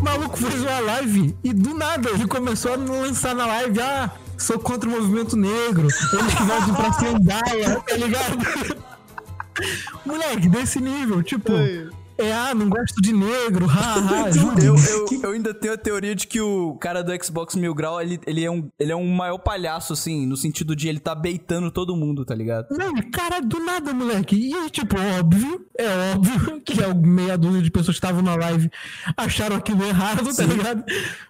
O 0.00 0.04
maluco 0.04 0.36
fez 0.36 0.62
uma 0.62 0.80
live 0.80 1.36
e 1.44 1.52
do 1.52 1.74
nada 1.74 2.10
ele 2.10 2.26
começou 2.26 2.72
a 2.72 2.76
lançar 2.76 3.34
na 3.34 3.46
live, 3.46 3.80
ah, 3.80 4.10
sou 4.40 4.58
contra 4.58 4.88
o 4.88 4.92
movimento 4.92 5.36
negro, 5.36 5.88
eles 6.12 6.34
que 6.34 6.42
voltam 6.42 6.74
pra 6.74 6.92
Sandaia, 6.92 7.80
tá 7.80 7.96
ligado? 7.96 8.80
Moleque, 10.04 10.48
desse 10.48 10.80
nível, 10.80 11.22
tipo. 11.22 11.52
É, 11.52 11.88
ah, 12.32 12.54
não 12.54 12.68
gosto 12.68 13.00
de 13.00 13.12
negro, 13.12 13.66
haha, 13.66 14.30
eu, 14.62 14.74
eu, 14.74 15.22
eu, 15.22 15.30
ainda 15.30 15.54
tenho 15.54 15.74
a 15.74 15.76
teoria 15.76 16.14
de 16.14 16.26
que 16.26 16.40
o 16.40 16.74
cara 16.74 17.02
do 17.02 17.24
Xbox 17.24 17.54
Mil 17.54 17.74
Grau, 17.74 18.00
ele, 18.00 18.20
ele, 18.26 18.44
é 18.44 18.50
um, 18.50 18.68
ele 18.78 18.92
é 18.92 18.96
um 18.96 19.08
maior 19.08 19.38
palhaço, 19.38 19.92
assim, 19.92 20.26
no 20.26 20.36
sentido 20.36 20.74
de 20.74 20.88
ele 20.88 20.98
tá 20.98 21.14
beitando 21.14 21.70
todo 21.70 21.96
mundo, 21.96 22.24
tá 22.24 22.34
ligado? 22.34 22.66
Não, 22.70 22.94
cara, 23.10 23.40
do 23.40 23.58
nada, 23.60 23.92
moleque. 23.92 24.36
E, 24.36 24.70
tipo, 24.70 24.96
óbvio, 25.18 25.66
é 25.78 26.14
óbvio 26.14 26.60
que 26.64 26.82
é 26.82 26.92
meia 26.92 27.38
dúzia 27.38 27.62
de 27.62 27.70
pessoas 27.70 27.98
que 27.98 28.04
estavam 28.04 28.22
na 28.22 28.34
live 28.36 28.70
acharam 29.16 29.56
aquilo 29.56 29.84
errado, 29.84 30.24
tá 30.24 30.32
Sim. 30.32 30.48
tá 30.48 30.54
ligado? 30.54 30.84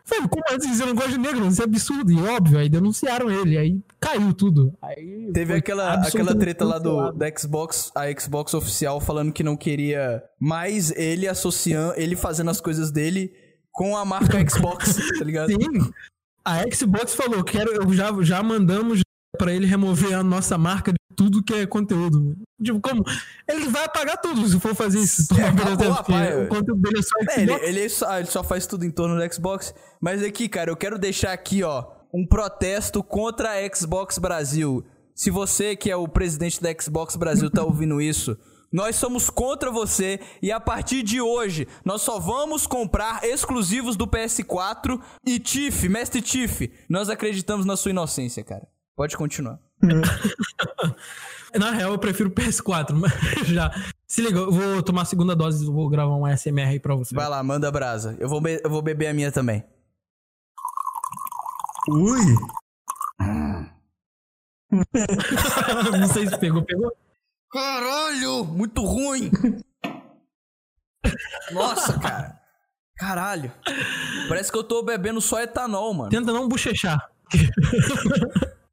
Falei, 0.04 0.28
como 0.28 0.44
assim 0.48 0.74
você 0.74 0.86
não 0.86 0.94
gosta 0.94 1.12
de 1.12 1.18
negro? 1.18 1.46
Isso 1.46 1.60
é 1.60 1.64
absurdo. 1.64 2.10
E 2.10 2.20
óbvio, 2.20 2.58
aí 2.58 2.68
denunciaram 2.68 3.30
ele, 3.30 3.56
aí 3.56 3.78
caiu 4.00 4.32
tudo. 4.32 4.72
Aí 4.82 5.30
Teve 5.32 5.54
aquela, 5.54 5.94
aquela 5.94 6.34
treta 6.34 6.64
lá 6.64 6.78
do, 6.78 7.12
da 7.12 7.26
Xbox, 7.36 7.92
a 7.94 8.10
Xbox 8.18 8.54
oficial 8.54 9.00
falando 9.00 9.32
que 9.32 9.42
não 9.42 9.56
queria 9.56 10.22
mais 10.38 10.79
ele 10.96 11.28
associando, 11.28 11.92
ele 11.96 12.16
fazendo 12.16 12.50
as 12.50 12.60
coisas 12.60 12.90
dele 12.90 13.32
com 13.72 13.96
a 13.96 14.04
marca 14.04 14.38
Xbox, 14.48 14.96
tá 15.18 15.24
ligado? 15.24 15.50
Sim. 15.50 15.92
A 16.44 16.62
Xbox 16.72 17.14
falou, 17.14 17.44
quero, 17.44 17.92
já, 17.92 18.10
já 18.22 18.42
mandamos 18.42 19.02
para 19.38 19.52
ele 19.52 19.66
remover 19.66 20.14
a 20.14 20.22
nossa 20.22 20.56
marca 20.56 20.92
de 20.92 20.98
tudo 21.16 21.42
que 21.42 21.54
é 21.54 21.66
conteúdo. 21.66 22.36
Tipo, 22.62 22.80
como? 22.80 23.04
Ele 23.48 23.68
vai 23.68 23.84
apagar 23.84 24.18
tudo 24.20 24.46
se 24.48 24.58
for 24.58 24.74
fazer 24.74 25.00
isso. 25.00 25.28
É, 25.38 25.48
acabou, 25.48 26.44
o 26.44 26.48
conteúdo 26.48 26.80
dele 26.80 26.98
é 26.98 27.02
só 27.02 27.16
Xbox. 27.18 27.36
É, 27.36 27.42
ele, 27.42 27.52
ele, 27.52 27.88
só, 27.88 28.18
ele 28.18 28.26
só 28.26 28.42
faz 28.42 28.66
tudo 28.66 28.84
em 28.84 28.90
torno 28.90 29.16
do 29.16 29.34
Xbox. 29.34 29.74
Mas 30.00 30.22
aqui, 30.22 30.48
cara, 30.48 30.70
eu 30.70 30.76
quero 30.76 30.98
deixar 30.98 31.32
aqui, 31.32 31.62
ó, 31.62 31.86
um 32.12 32.26
protesto 32.26 33.02
contra 33.02 33.50
a 33.50 33.74
Xbox 33.74 34.18
Brasil. 34.18 34.84
Se 35.14 35.30
você, 35.30 35.76
que 35.76 35.90
é 35.90 35.96
o 35.96 36.08
presidente 36.08 36.62
da 36.62 36.74
Xbox 36.78 37.16
Brasil, 37.16 37.50
tá 37.50 37.62
ouvindo 37.62 38.00
isso, 38.00 38.36
nós 38.72 38.96
somos 38.96 39.28
contra 39.28 39.70
você 39.70 40.20
e 40.40 40.52
a 40.52 40.60
partir 40.60 41.02
de 41.02 41.20
hoje 41.20 41.66
nós 41.84 42.02
só 42.02 42.18
vamos 42.18 42.66
comprar 42.66 43.24
exclusivos 43.24 43.96
do 43.96 44.06
PS4 44.06 45.00
e 45.26 45.38
Tiff, 45.38 45.88
Mestre 45.88 46.22
Tiff, 46.22 46.72
nós 46.88 47.08
acreditamos 47.08 47.66
na 47.66 47.76
sua 47.76 47.90
inocência, 47.90 48.44
cara. 48.44 48.66
Pode 48.96 49.16
continuar. 49.16 49.58
Na 51.58 51.72
real, 51.72 51.92
eu 51.92 51.98
prefiro 51.98 52.30
PS4, 52.30 52.92
mas 52.92 53.12
já. 53.48 53.72
Se 54.06 54.20
liga, 54.22 54.38
eu 54.38 54.52
vou 54.52 54.82
tomar 54.82 55.02
a 55.02 55.04
segunda 55.04 55.34
dose, 55.34 55.64
vou 55.64 55.88
gravar 55.88 56.14
um 56.14 56.26
SMR 56.36 56.68
aí 56.68 56.78
pra 56.80 56.94
você. 56.94 57.14
Vai 57.14 57.28
lá, 57.28 57.42
manda 57.42 57.70
brasa. 57.72 58.16
Eu 58.20 58.28
vou, 58.28 58.40
eu 58.46 58.70
vou 58.70 58.82
beber 58.82 59.08
a 59.08 59.14
minha 59.14 59.32
também. 59.32 59.64
Ui! 61.88 62.20
Não 65.98 66.08
sei 66.08 66.28
se 66.28 66.38
pegou, 66.38 66.62
pegou? 66.62 66.92
Caralho! 67.50 68.44
Muito 68.44 68.84
ruim! 68.84 69.30
Nossa, 71.52 71.98
cara. 71.98 72.40
Caralho. 72.96 73.52
Parece 74.28 74.52
que 74.52 74.58
eu 74.58 74.64
tô 74.64 74.82
bebendo 74.82 75.20
só 75.20 75.40
etanol, 75.40 75.92
mano. 75.94 76.10
Tenta 76.10 76.32
não 76.32 76.48
bochechar. 76.48 77.10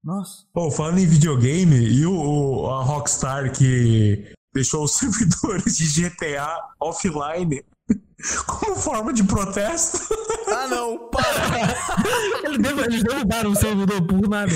Nossa. 0.03 0.45
Pô, 0.53 0.69
falando 0.69 0.99
em 0.99 1.07
videogame, 1.07 1.75
e 1.75 2.05
o, 2.05 2.13
o, 2.13 2.69
a 2.69 2.83
Rockstar 2.83 3.51
que 3.51 4.31
deixou 4.53 4.83
os 4.83 4.91
servidores 4.93 5.77
de 5.77 6.01
GTA 6.01 6.61
offline 6.79 7.63
como 8.45 8.75
forma 8.75 9.13
de 9.13 9.23
protesto? 9.23 9.99
Ah, 10.47 10.67
não, 10.67 11.09
para! 11.09 11.27
Eles 12.87 13.03
derrubaram 13.03 13.51
o 13.51 13.55
servidor 13.55 14.01
por 14.05 14.27
nada. 14.27 14.51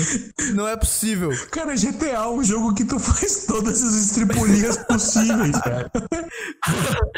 Não 0.54 0.66
é 0.66 0.76
possível. 0.76 1.30
Cara, 1.50 1.74
GTA 1.74 2.06
é 2.06 2.28
um 2.28 2.42
jogo 2.42 2.74
que 2.74 2.84
tu 2.84 2.98
faz 2.98 3.46
todas 3.46 3.82
as 3.82 3.94
estripulias 3.94 4.78
possíveis, 4.88 5.56
cara. 5.60 5.90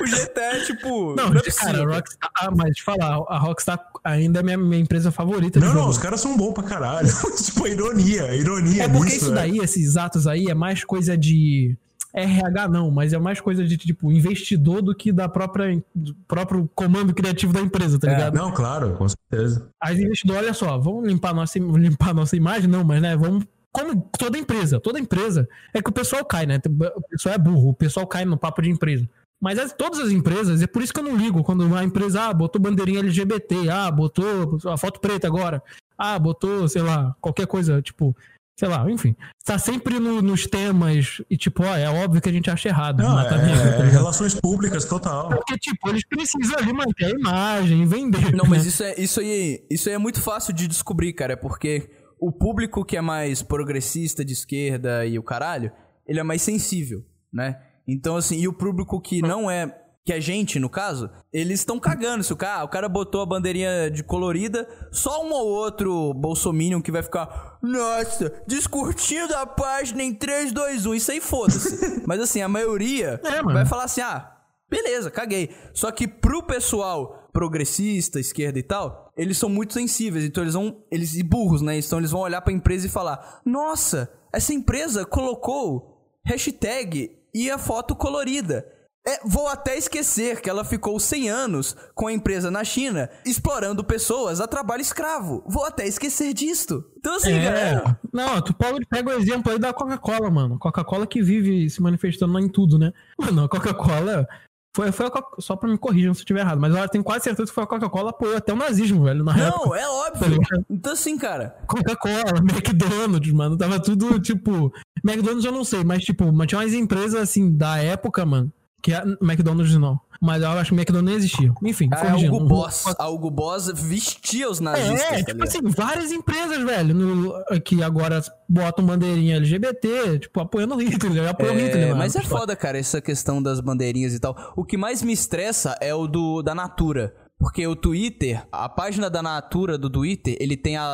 O 0.00 0.04
GTA 0.04 0.40
é 0.40 0.64
tipo. 0.64 1.14
Não, 1.14 1.30
não 1.30 1.40
é 1.40 1.42
cara, 1.42 1.82
a 1.82 1.94
Rockstar. 1.94 2.30
Ah, 2.38 2.50
mas 2.50 2.76
te 2.76 2.82
falar, 2.82 3.24
a 3.28 3.38
Rockstar 3.38 3.80
ainda 4.02 4.40
é 4.40 4.42
minha, 4.42 4.58
minha 4.58 4.82
empresa 4.82 5.10
favorita. 5.10 5.58
Não, 5.60 5.68
não, 5.68 5.74
jogo. 5.74 5.90
os 5.90 5.98
caras 5.98 6.20
são 6.20 6.36
bons 6.36 6.52
pra 6.52 6.64
caralho. 6.64 7.08
tipo, 7.42 7.64
a 7.64 7.68
ironia, 7.68 8.24
a 8.24 8.36
ironia. 8.36 8.84
É 8.84 8.88
porque 8.88 9.12
nisso, 9.12 9.16
isso 9.16 9.32
é. 9.32 9.34
daí, 9.34 9.58
esses 9.58 9.96
atos 9.96 10.26
aí, 10.26 10.46
é 10.48 10.54
mais 10.54 10.84
coisa 10.84 11.16
de 11.16 11.76
RH 12.14 12.68
não, 12.68 12.90
mas 12.90 13.12
é 13.12 13.18
mais 13.18 13.40
coisa 13.40 13.64
de 13.64 13.76
tipo 13.76 14.12
investidor 14.12 14.80
do 14.80 14.94
que 14.94 15.12
da 15.12 15.28
própria 15.28 15.82
do 15.94 16.14
próprio 16.28 16.70
comando 16.74 17.12
criativo 17.12 17.52
da 17.52 17.60
empresa, 17.60 17.98
tá 17.98 18.08
é, 18.08 18.14
ligado? 18.14 18.34
Não, 18.34 18.52
claro, 18.52 18.94
com 18.94 19.08
certeza. 19.08 19.68
As 19.80 19.98
investidores, 19.98 20.42
olha 20.42 20.54
só, 20.54 20.78
vamos 20.78 21.08
limpar 21.08 21.34
nossa 21.34 21.58
limpar 21.58 22.14
nossa 22.14 22.36
imagem, 22.36 22.70
não, 22.70 22.84
mas 22.84 23.02
né, 23.02 23.16
vamos 23.16 23.44
como 23.72 24.08
toda 24.16 24.38
empresa, 24.38 24.78
toda 24.78 25.00
empresa 25.00 25.48
é 25.72 25.82
que 25.82 25.90
o 25.90 25.92
pessoal 25.92 26.24
cai, 26.24 26.46
né? 26.46 26.60
O 26.96 27.02
pessoal 27.10 27.34
é 27.34 27.38
burro, 27.38 27.70
o 27.70 27.74
pessoal 27.74 28.06
cai 28.06 28.24
no 28.24 28.38
papo 28.38 28.62
de 28.62 28.70
empresa. 28.70 29.08
Mas 29.40 29.58
as, 29.58 29.72
todas 29.72 29.98
as 29.98 30.10
empresas, 30.10 30.62
é 30.62 30.66
por 30.66 30.80
isso 30.80 30.94
que 30.94 31.00
eu 31.00 31.04
não 31.04 31.16
ligo 31.16 31.42
quando 31.42 31.66
uma 31.66 31.82
empresa 31.82 32.22
ah, 32.22 32.32
botou 32.32 32.62
bandeirinha 32.62 33.00
LGBT, 33.00 33.68
ah, 33.68 33.90
botou 33.90 34.58
a 34.66 34.76
foto 34.78 35.00
preta 35.00 35.26
agora, 35.26 35.60
ah, 35.98 36.18
botou, 36.18 36.68
sei 36.68 36.82
lá, 36.82 37.14
qualquer 37.20 37.46
coisa, 37.46 37.82
tipo, 37.82 38.16
sei 38.56 38.68
lá, 38.68 38.88
enfim, 38.90 39.16
está 39.38 39.58
sempre 39.58 39.98
no, 39.98 40.22
nos 40.22 40.46
temas 40.46 41.20
e, 41.28 41.36
tipo, 41.36 41.64
ó, 41.64 41.76
é 41.76 41.88
óbvio 41.88 42.20
que 42.20 42.28
a 42.28 42.32
gente 42.32 42.50
acha 42.50 42.68
errado. 42.68 43.02
Não, 43.02 43.18
é, 43.18 43.44
negra, 43.44 43.76
tá 43.78 43.84
relações 43.84 44.34
públicas, 44.34 44.84
total. 44.84 45.28
Porque, 45.28 45.58
tipo, 45.58 45.88
eles 45.88 46.06
precisam 46.06 46.58
ali 46.58 46.72
manter 46.72 47.06
a 47.06 47.10
imagem, 47.10 47.86
vender. 47.86 48.32
Não, 48.32 48.44
mas 48.44 48.62
né? 48.62 48.68
isso, 48.68 48.82
é, 48.82 48.94
isso, 48.96 49.20
aí, 49.20 49.66
isso 49.68 49.88
aí 49.88 49.94
é 49.94 49.98
muito 49.98 50.20
fácil 50.20 50.52
de 50.52 50.68
descobrir, 50.68 51.12
cara, 51.12 51.32
é 51.32 51.36
porque 51.36 51.90
o 52.18 52.30
público 52.30 52.84
que 52.84 52.96
é 52.96 53.00
mais 53.00 53.42
progressista, 53.42 54.24
de 54.24 54.32
esquerda 54.32 55.04
e 55.04 55.18
o 55.18 55.22
caralho, 55.22 55.72
ele 56.06 56.20
é 56.20 56.22
mais 56.22 56.42
sensível, 56.42 57.04
né? 57.32 57.60
Então, 57.86 58.16
assim, 58.16 58.38
e 58.38 58.48
o 58.48 58.52
público 58.52 59.00
que 59.00 59.20
não 59.20 59.50
é 59.50 59.83
que 60.04 60.12
a 60.12 60.20
gente, 60.20 60.60
no 60.60 60.68
caso, 60.68 61.10
eles 61.32 61.60
estão 61.60 61.80
cagando. 61.80 62.22
Se 62.22 62.32
o 62.32 62.36
cara, 62.36 62.62
o 62.62 62.68
cara 62.68 62.88
botou 62.88 63.22
a 63.22 63.26
bandeirinha 63.26 63.90
de 63.90 64.02
colorida, 64.02 64.68
só 64.92 65.24
um 65.24 65.32
ou 65.32 65.46
outro 65.48 66.12
bolsominion 66.12 66.82
que 66.82 66.92
vai 66.92 67.02
ficar, 67.02 67.58
nossa, 67.62 68.30
descurtindo 68.46 69.34
a 69.34 69.46
página 69.46 70.02
em 70.02 70.12
3, 70.12 70.52
2, 70.52 70.84
1. 70.84 70.94
Isso 70.94 71.10
aí 71.10 71.20
foda-se. 71.20 72.02
Mas 72.06 72.20
assim, 72.20 72.42
a 72.42 72.48
maioria 72.48 73.18
é, 73.24 73.42
vai 73.42 73.64
falar 73.64 73.84
assim, 73.84 74.02
ah, 74.02 74.30
beleza, 74.70 75.10
caguei. 75.10 75.50
Só 75.72 75.90
que 75.90 76.06
pro 76.06 76.42
pessoal 76.42 77.30
progressista, 77.32 78.20
esquerda 78.20 78.58
e 78.58 78.62
tal, 78.62 79.10
eles 79.16 79.38
são 79.38 79.48
muito 79.48 79.72
sensíveis. 79.72 80.24
Então 80.24 80.44
eles 80.44 80.54
vão, 80.54 80.84
eles 80.90 81.14
e 81.14 81.22
burros, 81.22 81.62
né? 81.62 81.78
Então 81.78 81.98
eles 81.98 82.10
vão 82.10 82.20
olhar 82.20 82.42
pra 82.42 82.52
empresa 82.52 82.86
e 82.86 82.90
falar, 82.90 83.40
nossa, 83.44 84.12
essa 84.32 84.52
empresa 84.52 85.06
colocou 85.06 86.12
hashtag 86.26 87.10
e 87.34 87.50
a 87.50 87.56
foto 87.56 87.96
colorida. 87.96 88.66
É, 89.06 89.20
vou 89.22 89.46
até 89.48 89.76
esquecer 89.76 90.40
que 90.40 90.48
ela 90.48 90.64
ficou 90.64 90.98
100 90.98 91.28
anos 91.28 91.76
com 91.94 92.06
a 92.06 92.12
empresa 92.12 92.50
na 92.50 92.64
China 92.64 93.10
explorando 93.26 93.84
pessoas 93.84 94.40
a 94.40 94.48
trabalho 94.48 94.80
escravo. 94.80 95.44
Vou 95.46 95.66
até 95.66 95.86
esquecer 95.86 96.32
disto. 96.32 96.82
Então, 96.96 97.16
assim, 97.16 97.32
é... 97.32 97.44
galera. 97.44 98.00
Não, 98.10 98.40
tu 98.40 98.54
pega 98.54 99.10
o 99.10 99.12
exemplo 99.12 99.52
aí 99.52 99.58
da 99.58 99.74
Coca-Cola, 99.74 100.30
mano. 100.30 100.58
Coca-Cola 100.58 101.06
que 101.06 101.20
vive 101.20 101.68
se 101.68 101.82
manifestando 101.82 102.38
em 102.38 102.48
tudo, 102.48 102.78
né? 102.78 102.92
Mano, 103.20 103.44
a 103.44 103.48
Coca-Cola 103.48 104.26
Foi, 104.74 104.90
foi 104.90 105.06
só 105.38 105.54
pra 105.54 105.68
me 105.68 105.76
corrigir 105.76 106.04
se 106.14 106.20
eu 106.20 106.22
estiver 106.22 106.40
errado, 106.40 106.60
mas 106.60 106.74
eu 106.74 106.88
tenho 106.88 107.04
quase 107.04 107.24
certeza 107.24 107.48
que 107.48 107.54
foi 107.54 107.64
a 107.64 107.66
Coca-Cola 107.66 108.10
apoiou 108.10 108.36
até 108.36 108.52
o 108.52 108.56
nazismo, 108.56 109.04
velho, 109.04 109.22
na 109.22 109.36
Não, 109.36 109.48
época. 109.48 109.78
é 109.78 109.88
óbvio. 109.88 110.38
Então 110.70 110.94
assim, 110.94 111.18
cara. 111.18 111.56
Coca-Cola, 111.66 112.38
McDonald's, 112.40 113.32
mano, 113.32 113.56
tava 113.58 113.78
tudo, 113.78 114.18
tipo... 114.18 114.72
McDonald's 115.04 115.44
eu 115.44 115.52
não 115.52 115.62
sei, 115.62 115.84
mas, 115.84 116.02
tipo, 116.02 116.24
tinha 116.46 116.58
umas 116.58 116.72
empresas, 116.72 117.20
assim, 117.20 117.54
da 117.54 117.76
época, 117.76 118.24
mano, 118.24 118.50
que 118.84 118.92
a 118.92 119.02
McDonald's 119.22 119.74
não. 119.78 119.98
Mas 120.20 120.42
eu 120.42 120.50
acho 120.50 120.68
que 120.68 120.74
o 120.74 120.78
McDonald's 120.78 121.10
nem 121.10 121.16
existia. 121.16 121.54
Enfim, 121.62 121.88
a 121.90 122.12
Algo 122.12 122.40
Boss. 122.40 122.84
Algo 122.98 123.30
Boss 123.30 123.72
vestia 123.74 124.50
os 124.50 124.60
nazistas. 124.60 125.20
É, 125.20 125.24
tipo 125.24 125.42
assim, 125.42 125.62
várias 125.62 126.12
empresas, 126.12 126.62
velho, 126.62 126.94
no, 126.94 127.60
que 127.62 127.82
agora 127.82 128.22
botam 128.46 128.84
bandeirinha 128.84 129.36
LGBT, 129.36 130.18
tipo, 130.18 130.38
apoiando 130.38 130.76
Hitler, 130.76 131.30
apoiando 131.30 131.60
é, 131.60 131.64
Hitler. 131.64 131.96
Mas 131.96 132.14
é 132.14 132.20
foda, 132.20 132.54
cara, 132.54 132.78
essa 132.78 133.00
questão 133.00 133.42
das 133.42 133.58
bandeirinhas 133.58 134.12
e 134.12 134.20
tal. 134.20 134.52
O 134.54 134.66
que 134.66 134.76
mais 134.76 135.02
me 135.02 135.14
estressa 135.14 135.78
é 135.80 135.94
o 135.94 136.06
do 136.06 136.42
da 136.42 136.54
Natura. 136.54 137.14
Porque 137.38 137.66
o 137.66 137.74
Twitter, 137.74 138.46
a 138.52 138.68
página 138.68 139.08
da 139.08 139.22
Natura 139.22 139.78
do 139.78 139.88
Twitter, 139.88 140.36
ele 140.38 140.58
tem 140.58 140.76
a, 140.76 140.84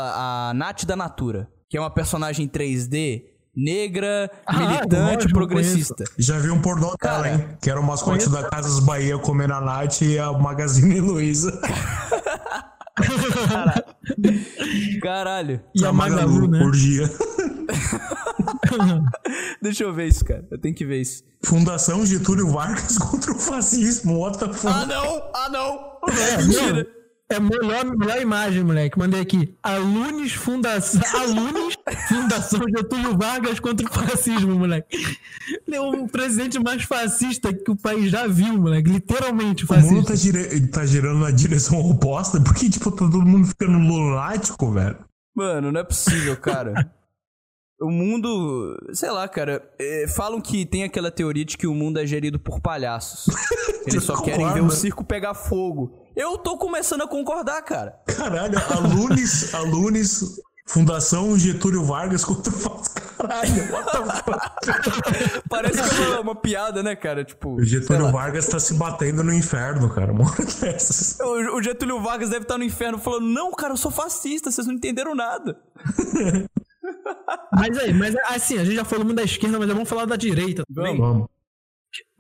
a 0.51 0.55
Nath 0.55 0.85
da 0.85 0.95
Natura, 0.95 1.51
que 1.69 1.77
é 1.77 1.81
uma 1.81 1.91
personagem 1.91 2.49
3D 2.49 3.25
negra, 3.65 4.31
ah, 4.47 4.57
militante, 4.59 5.29
progressista. 5.29 6.05
Já 6.19 6.39
vi 6.39 6.51
um 6.51 6.61
pornô 6.61 6.95
dela, 7.01 7.29
hein? 7.29 7.47
Que 7.61 7.71
era 7.71 7.81
o 7.81 7.87
mascote 7.87 8.27
conheço. 8.27 8.31
da 8.31 8.49
Casas 8.49 8.81
Bahia 8.81 9.19
comendo 9.19 9.55
a 9.55 9.61
Nath 9.61 10.03
e 10.03 10.19
a 10.19 10.33
Magazine 10.33 11.01
Luiza. 11.01 11.61
Caralho. 13.49 13.85
Caralho. 15.03 15.61
E 15.75 15.85
a 15.85 15.93
Magalu, 15.93 16.49
né? 16.49 16.59
Por 16.59 16.73
dia. 16.73 17.11
Deixa 19.63 19.85
eu 19.85 19.93
ver 19.93 20.09
isso, 20.09 20.25
cara. 20.25 20.47
Eu 20.51 20.59
tenho 20.59 20.75
que 20.75 20.85
ver 20.85 21.01
isso. 21.01 21.23
Fundação 21.43 22.05
Getúlio 22.05 22.49
Vargas 22.49 22.97
contra 22.99 23.33
o 23.33 23.39
fascismo. 23.39 24.19
What 24.21 24.39
the 24.39 24.53
fuck? 24.53 24.75
Ah, 24.75 24.87
não! 24.87 25.23
Ah, 25.35 25.49
não! 25.51 25.99
É, 26.09 26.43
mentira. 26.43 26.85
Não. 26.85 27.00
É 27.31 27.39
melhor, 27.39 27.85
melhor 27.97 28.21
imagem, 28.21 28.65
moleque. 28.65 28.99
Mandei 28.99 29.21
aqui. 29.21 29.57
Alunos 29.63 30.33
Fundação. 30.33 31.01
Alunos 31.15 31.77
Fundação 32.09 32.61
Getúlio 32.77 33.17
Vargas 33.17 33.61
contra 33.61 33.87
o 33.87 33.93
fascismo, 33.93 34.59
moleque. 34.59 34.99
É 35.71 35.81
o 35.81 36.09
presidente 36.09 36.59
mais 36.59 36.83
fascista 36.83 37.55
que 37.55 37.71
o 37.71 37.77
país 37.77 38.11
já 38.11 38.27
viu, 38.27 38.59
moleque. 38.59 38.91
Literalmente 38.91 39.65
fascista. 39.65 39.93
O 39.93 39.97
mundo 39.97 40.07
tá, 40.09 40.15
dire... 40.15 40.67
tá 40.67 40.85
girando 40.85 41.21
na 41.21 41.31
direção 41.31 41.79
oposta. 41.79 42.41
Porque, 42.41 42.69
tipo, 42.69 42.91
tá 42.91 42.99
todo 42.99 43.23
mundo 43.23 43.47
ficando 43.47 43.79
lunático, 43.79 44.73
velho. 44.73 44.99
Mano, 45.33 45.71
não 45.71 45.81
é 45.81 45.85
possível, 45.85 46.37
cara. 46.37 46.75
o 47.81 47.91
mundo. 47.91 48.77
Sei 48.93 49.11
lá, 49.11 49.29
cara. 49.29 49.63
É, 49.79 50.07
falam 50.09 50.41
que 50.41 50.67
tem 50.67 50.83
aquela 50.83 51.11
teoria 51.13 51.45
de 51.45 51.57
que 51.57 51.67
o 51.69 51.75
mundo 51.75 52.01
é 52.01 52.07
gerido 52.07 52.41
por 52.41 52.61
palhaços. 52.61 53.33
Eles 53.87 54.03
só 54.03 54.21
querem 54.21 54.53
ver 54.53 54.63
o 54.63 54.71
circo 54.71 55.05
pegar 55.05 55.35
fogo. 55.35 56.10
Eu 56.21 56.37
tô 56.37 56.59
começando 56.59 57.01
a 57.01 57.09
concordar, 57.09 57.63
cara. 57.63 57.99
Caralho, 58.05 58.59
alunos, 58.71 59.55
alunos, 59.55 60.39
Fundação 60.67 61.39
Getúlio 61.39 61.83
Vargas 61.83 62.27
contra 62.27 62.53
o 62.53 62.83
Caralho, 63.17 63.51
Parece 65.49 65.83
que 65.83 66.03
é 66.03 66.09
uma, 66.09 66.21
uma, 66.21 66.35
piada, 66.35 66.83
né, 66.83 66.95
cara? 66.95 67.25
Tipo. 67.25 67.55
O 67.55 67.65
Getúlio 67.65 68.13
Vargas 68.13 68.47
tá 68.49 68.61
se 68.61 68.75
batendo 68.75 69.25
no 69.25 69.33
inferno, 69.33 69.89
cara. 69.89 70.13
Uma 70.13 70.31
dessas. 70.61 71.19
O, 71.21 71.57
o 71.57 71.63
Getúlio 71.63 72.03
Vargas 72.03 72.29
deve 72.29 72.43
estar 72.43 72.59
no 72.59 72.65
inferno 72.65 72.99
falando: 72.99 73.25
Não, 73.25 73.51
cara, 73.53 73.73
eu 73.73 73.79
sou 73.79 73.91
fascista, 73.91 74.51
vocês 74.51 74.67
não 74.67 74.75
entenderam 74.75 75.15
nada. 75.15 75.59
mas 77.51 77.79
aí, 77.79 77.95
mas 77.95 78.15
assim, 78.29 78.59
a 78.59 78.65
gente 78.65 78.77
já 78.77 78.85
falou 78.85 79.07
muito 79.07 79.17
da 79.17 79.25
esquerda, 79.25 79.59
mas 79.59 79.69
vamos 79.69 79.89
falar 79.89 80.05
da 80.05 80.17
direita 80.17 80.65
também. 80.75 80.99
Vamos. 80.99 81.29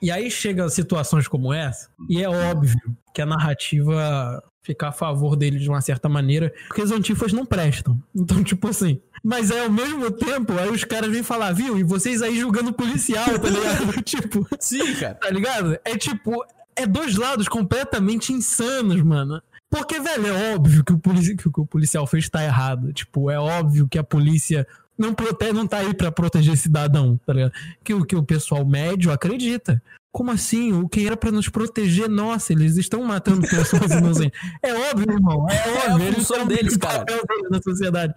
E 0.02 0.10
aí 0.10 0.30
chega 0.30 0.68
situações 0.68 1.28
como 1.28 1.52
essa, 1.52 1.88
e 2.08 2.22
é 2.22 2.28
óbvio 2.28 2.96
que 3.14 3.20
a 3.20 3.26
narrativa 3.26 4.42
fica 4.62 4.88
a 4.88 4.92
favor 4.92 5.36
dele 5.36 5.58
de 5.58 5.68
uma 5.68 5.80
certa 5.80 6.08
maneira, 6.08 6.52
porque 6.68 6.82
os 6.82 6.90
antifas 6.90 7.32
não 7.32 7.44
prestam. 7.44 8.00
Então, 8.14 8.42
tipo 8.42 8.68
assim. 8.68 9.00
Mas 9.22 9.50
é 9.50 9.64
ao 9.64 9.70
mesmo 9.70 10.10
tempo, 10.10 10.52
aí 10.58 10.70
os 10.70 10.84
caras 10.84 11.10
vêm 11.10 11.22
falar, 11.22 11.52
viu? 11.52 11.78
E 11.78 11.82
vocês 11.82 12.22
aí 12.22 12.38
julgando 12.38 12.72
policial, 12.72 13.38
tá 13.38 13.48
ligado? 13.48 14.00
tipo. 14.02 14.46
Sim, 14.58 14.94
cara. 14.94 15.14
Tá 15.14 15.30
ligado? 15.30 15.78
É 15.84 15.96
tipo. 15.96 16.44
É 16.76 16.86
dois 16.86 17.16
lados 17.16 17.48
completamente 17.48 18.32
insanos, 18.32 19.02
mano. 19.02 19.42
Porque, 19.68 20.00
velho, 20.00 20.26
é 20.26 20.54
óbvio 20.54 20.82
que 20.82 20.92
o, 20.92 20.98
polici 20.98 21.36
que 21.36 21.46
o, 21.46 21.52
que 21.52 21.60
o 21.60 21.66
policial 21.66 22.06
fez 22.06 22.28
tá 22.28 22.42
errado. 22.42 22.92
Tipo, 22.92 23.30
é 23.30 23.38
óbvio 23.38 23.86
que 23.88 23.98
a 23.98 24.04
polícia 24.04 24.66
não, 25.00 25.14
protege, 25.14 25.52
não 25.52 25.66
tá 25.66 25.78
aí 25.78 25.94
para 25.94 26.12
proteger 26.12 26.56
cidadão, 26.58 27.18
tá 27.24 27.32
ligado? 27.32 27.52
Que 27.82 27.94
o 27.94 28.04
que 28.04 28.14
o 28.14 28.22
pessoal 28.22 28.66
médio 28.66 29.10
acredita. 29.10 29.82
Como 30.12 30.30
assim? 30.30 30.72
O 30.72 30.88
que 30.88 31.06
era 31.06 31.16
para 31.16 31.32
nos 31.32 31.48
proteger? 31.48 32.06
Nossa, 32.06 32.52
eles 32.52 32.76
estão 32.76 33.02
matando 33.02 33.40
pessoas 33.40 33.90
inocentes. 33.96 34.38
É 34.62 34.74
óbvio, 34.90 35.10
irmão. 35.10 35.46
É 35.48 35.90
óbvio. 35.90 36.06
É 36.06 36.10
a 36.10 36.14
função 36.14 36.46
deles, 36.46 36.76
cara. 36.76 37.06
Na 37.50 37.62
sociedade. 37.62 38.12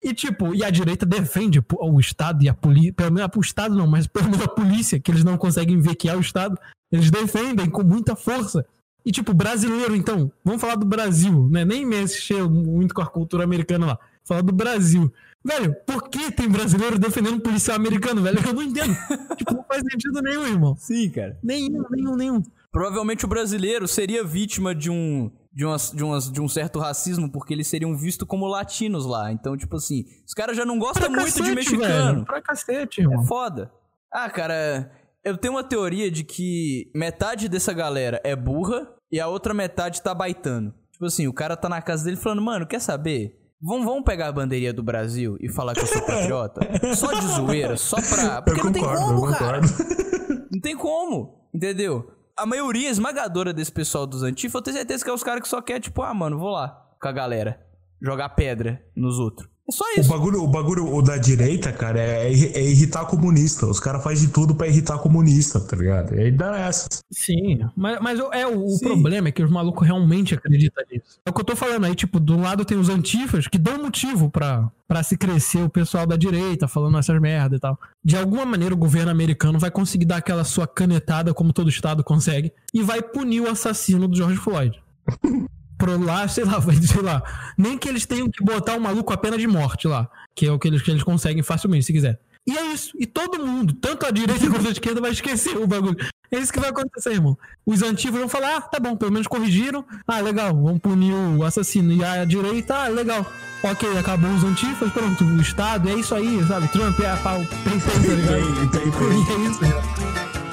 E 0.00 0.14
tipo, 0.14 0.54
e 0.54 0.62
a 0.62 0.70
direita 0.70 1.04
defende 1.04 1.60
o 1.76 1.98
Estado 1.98 2.44
e 2.44 2.48
a 2.48 2.54
polícia, 2.54 2.92
pelo 2.92 3.12
menos 3.12 3.30
o 3.34 3.40
Estado 3.40 3.74
não, 3.74 3.88
mas 3.88 4.06
pelo 4.06 4.26
menos 4.26 4.44
a 4.44 4.48
polícia, 4.48 5.00
que 5.00 5.10
eles 5.10 5.24
não 5.24 5.36
conseguem 5.36 5.80
ver 5.80 5.96
que 5.96 6.08
é 6.08 6.14
o 6.14 6.20
Estado, 6.20 6.56
eles 6.92 7.10
defendem 7.10 7.68
com 7.68 7.82
muita 7.82 8.14
força. 8.14 8.64
E 9.04 9.10
tipo, 9.10 9.34
brasileiro, 9.34 9.96
então, 9.96 10.30
vamos 10.44 10.60
falar 10.60 10.76
do 10.76 10.86
Brasil, 10.86 11.48
né? 11.50 11.64
Nem 11.64 11.84
mexer 11.84 12.48
muito 12.48 12.94
com 12.94 13.02
a 13.02 13.06
cultura 13.06 13.42
americana 13.42 13.86
lá. 13.86 13.98
Falar 14.24 14.42
do 14.42 14.52
Brasil. 14.52 15.12
Velho, 15.48 15.74
por 15.86 16.10
que 16.10 16.30
tem 16.30 16.46
brasileiro 16.46 16.98
defendendo 16.98 17.36
um 17.36 17.40
policial 17.40 17.74
americano, 17.76 18.20
velho? 18.22 18.38
Eu 18.46 18.52
não 18.52 18.62
entendo. 18.62 18.94
tipo, 19.34 19.54
não 19.54 19.64
faz 19.64 19.82
sentido 19.90 20.20
nenhum, 20.20 20.46
irmão. 20.46 20.76
Sim, 20.76 21.08
cara. 21.08 21.38
Nenhum, 21.42 21.84
nenhum, 21.90 22.16
nenhum. 22.16 22.42
Provavelmente 22.70 23.24
o 23.24 23.28
brasileiro 23.28 23.88
seria 23.88 24.22
vítima 24.22 24.74
de 24.74 24.90
um, 24.90 25.30
de, 25.50 25.64
umas, 25.64 25.90
de, 25.90 26.04
umas, 26.04 26.30
de 26.30 26.38
um 26.38 26.48
certo 26.48 26.78
racismo, 26.78 27.32
porque 27.32 27.54
eles 27.54 27.66
seriam 27.66 27.96
vistos 27.96 28.28
como 28.28 28.46
latinos 28.46 29.06
lá. 29.06 29.32
Então, 29.32 29.56
tipo 29.56 29.76
assim, 29.76 30.04
os 30.26 30.34
caras 30.34 30.54
já 30.54 30.66
não 30.66 30.78
gostam 30.78 31.08
muito 31.08 31.24
cacete, 31.24 31.48
de 31.48 31.54
mexicano. 31.54 32.12
Velho, 32.12 32.26
pra 32.26 32.42
cacete, 32.42 33.00
irmão. 33.00 33.22
É 33.22 33.26
foda. 33.26 33.72
Ah, 34.12 34.28
cara, 34.28 34.92
eu 35.24 35.38
tenho 35.38 35.54
uma 35.54 35.64
teoria 35.64 36.10
de 36.10 36.24
que 36.24 36.90
metade 36.94 37.48
dessa 37.48 37.72
galera 37.72 38.20
é 38.22 38.36
burra 38.36 38.86
e 39.10 39.18
a 39.18 39.28
outra 39.28 39.54
metade 39.54 40.02
tá 40.02 40.14
baitando. 40.14 40.74
Tipo 40.92 41.06
assim, 41.06 41.26
o 41.26 41.32
cara 41.32 41.56
tá 41.56 41.70
na 41.70 41.80
casa 41.80 42.04
dele 42.04 42.18
falando, 42.18 42.42
mano, 42.42 42.66
quer 42.66 42.80
saber? 42.80 43.47
Vamos, 43.60 43.84
vamos 43.84 44.04
pegar 44.04 44.28
a 44.28 44.32
bandeirinha 44.32 44.72
do 44.72 44.82
Brasil 44.84 45.36
e 45.40 45.48
falar 45.48 45.74
que 45.74 45.80
eu 45.80 45.86
sou 45.86 46.02
patriota? 46.02 46.60
só 46.94 47.12
de 47.12 47.26
zoeira, 47.26 47.76
só 47.76 47.96
pra. 47.96 48.42
Porque 48.42 48.62
não 48.62 48.72
tem 48.72 48.82
como, 48.84 49.36
cara. 49.36 49.60
Não 50.50 50.60
tem 50.62 50.74
como, 50.76 51.46
entendeu? 51.52 52.10
A 52.34 52.46
maioria 52.46 52.88
esmagadora 52.88 53.52
desse 53.52 53.70
pessoal 53.70 54.06
dos 54.06 54.22
antifa, 54.22 54.56
eu 54.56 54.62
tenho 54.62 54.76
certeza 54.78 55.04
que 55.04 55.10
é 55.10 55.12
os 55.12 55.22
caras 55.22 55.42
que 55.42 55.48
só 55.48 55.60
quer, 55.60 55.78
tipo, 55.78 56.02
ah, 56.02 56.14
mano, 56.14 56.38
vou 56.38 56.50
lá 56.50 56.88
com 57.00 57.06
a 57.06 57.12
galera. 57.12 57.60
Jogar 58.00 58.30
pedra 58.30 58.82
nos 58.96 59.18
outros. 59.18 59.48
É 59.68 59.72
só 59.72 59.84
isso. 59.96 60.08
O 60.08 60.16
bagulho, 60.16 60.42
o 60.42 60.48
bagulho 60.48 60.94
o 60.94 61.02
da 61.02 61.18
direita, 61.18 61.70
cara, 61.70 62.00
é, 62.00 62.32
é 62.32 62.62
irritar 62.62 63.04
comunista. 63.04 63.66
Os 63.66 63.78
caras 63.78 64.02
fazem 64.02 64.26
de 64.26 64.32
tudo 64.32 64.54
para 64.54 64.66
irritar 64.66 64.98
comunista, 64.98 65.60
tá 65.60 65.76
ligado? 65.76 66.14
E 66.14 66.20
aí 66.20 66.32
dá 66.32 66.58
essa. 66.58 66.88
Sim, 67.10 67.60
mas, 67.76 68.00
mas 68.00 68.18
é, 68.32 68.46
o, 68.46 68.64
o 68.64 68.80
problema 68.80 69.28
é 69.28 69.32
que 69.32 69.42
os 69.42 69.50
malucos 69.50 69.86
realmente 69.86 70.34
acreditam 70.34 70.82
nisso. 70.90 71.20
É 71.24 71.30
o 71.30 71.32
que 71.34 71.40
eu 71.40 71.44
tô 71.44 71.54
falando 71.54 71.84
aí, 71.84 71.94
tipo, 71.94 72.18
do 72.18 72.40
lado 72.40 72.64
tem 72.64 72.78
os 72.78 72.88
antifas 72.88 73.46
que 73.46 73.58
dão 73.58 73.82
motivo 73.82 74.30
pra, 74.30 74.70
pra 74.86 75.02
se 75.02 75.18
crescer 75.18 75.62
o 75.62 75.68
pessoal 75.68 76.06
da 76.06 76.16
direita 76.16 76.66
falando 76.66 76.96
essas 76.96 77.20
merda 77.20 77.56
e 77.56 77.60
tal. 77.60 77.78
De 78.02 78.16
alguma 78.16 78.46
maneira 78.46 78.74
o 78.74 78.78
governo 78.78 79.10
americano 79.10 79.58
vai 79.58 79.70
conseguir 79.70 80.06
dar 80.06 80.16
aquela 80.16 80.44
sua 80.44 80.66
canetada, 80.66 81.34
como 81.34 81.52
todo 81.52 81.68
estado 81.68 82.02
consegue, 82.02 82.52
e 82.72 82.82
vai 82.82 83.02
punir 83.02 83.42
o 83.42 83.50
assassino 83.50 84.08
do 84.08 84.16
George 84.16 84.38
Floyd. 84.38 84.80
pro 85.78 85.98
lá, 86.04 86.26
sei 86.28 86.44
lá, 86.44 86.58
vai, 86.60 86.76
sei 86.76 87.00
lá. 87.00 87.22
Nem 87.56 87.78
que 87.78 87.88
eles 87.88 88.04
tenham 88.04 88.28
que 88.28 88.44
botar 88.44 88.76
o 88.76 88.80
maluco 88.80 89.12
a 89.12 89.16
pena 89.16 89.38
de 89.38 89.46
morte 89.46 89.86
lá. 89.86 90.10
Que 90.34 90.46
é 90.46 90.52
o 90.52 90.58
que 90.58 90.68
eles, 90.68 90.82
que 90.82 90.90
eles 90.90 91.02
conseguem 91.02 91.42
facilmente, 91.42 91.86
se 91.86 91.92
quiser. 91.92 92.20
E 92.46 92.56
é 92.56 92.66
isso. 92.72 92.96
E 92.98 93.06
todo 93.06 93.44
mundo, 93.44 93.74
tanto 93.74 94.06
a 94.06 94.10
direita 94.10 94.48
quanto 94.50 94.68
a 94.68 94.72
esquerda, 94.72 95.00
vai 95.00 95.12
esquecer 95.12 95.56
o 95.56 95.66
bagulho. 95.66 95.96
É 96.30 96.38
isso 96.38 96.52
que 96.52 96.60
vai 96.60 96.70
acontecer, 96.70 97.12
irmão. 97.12 97.38
Os 97.64 97.82
antigos 97.82 98.18
vão 98.18 98.28
falar, 98.28 98.56
ah, 98.56 98.60
tá 98.60 98.78
bom, 98.78 98.96
pelo 98.96 99.12
menos 99.12 99.26
corrigiram. 99.26 99.84
Ah, 100.06 100.20
legal, 100.20 100.54
vamos 100.54 100.80
punir 100.80 101.14
o 101.14 101.44
assassino. 101.44 101.92
E 101.92 102.04
a 102.04 102.24
direita, 102.24 102.74
ah, 102.74 102.88
legal. 102.88 103.26
Ok, 103.62 103.98
acabou 103.98 104.30
os 104.30 104.44
antifas, 104.44 104.92
pronto, 104.92 105.24
o 105.24 105.40
Estado, 105.40 105.88
é 105.88 105.94
isso 105.94 106.14
aí, 106.14 106.44
sabe? 106.46 106.68
Trump 106.68 107.00
é 107.00 107.10
a 107.10 107.16
pau, 107.16 107.40
pensei, 107.64 107.92
tá 107.92 108.14
ligado? 108.14 108.68
E 109.18 109.32
é 109.32 109.48
isso, 109.48 109.60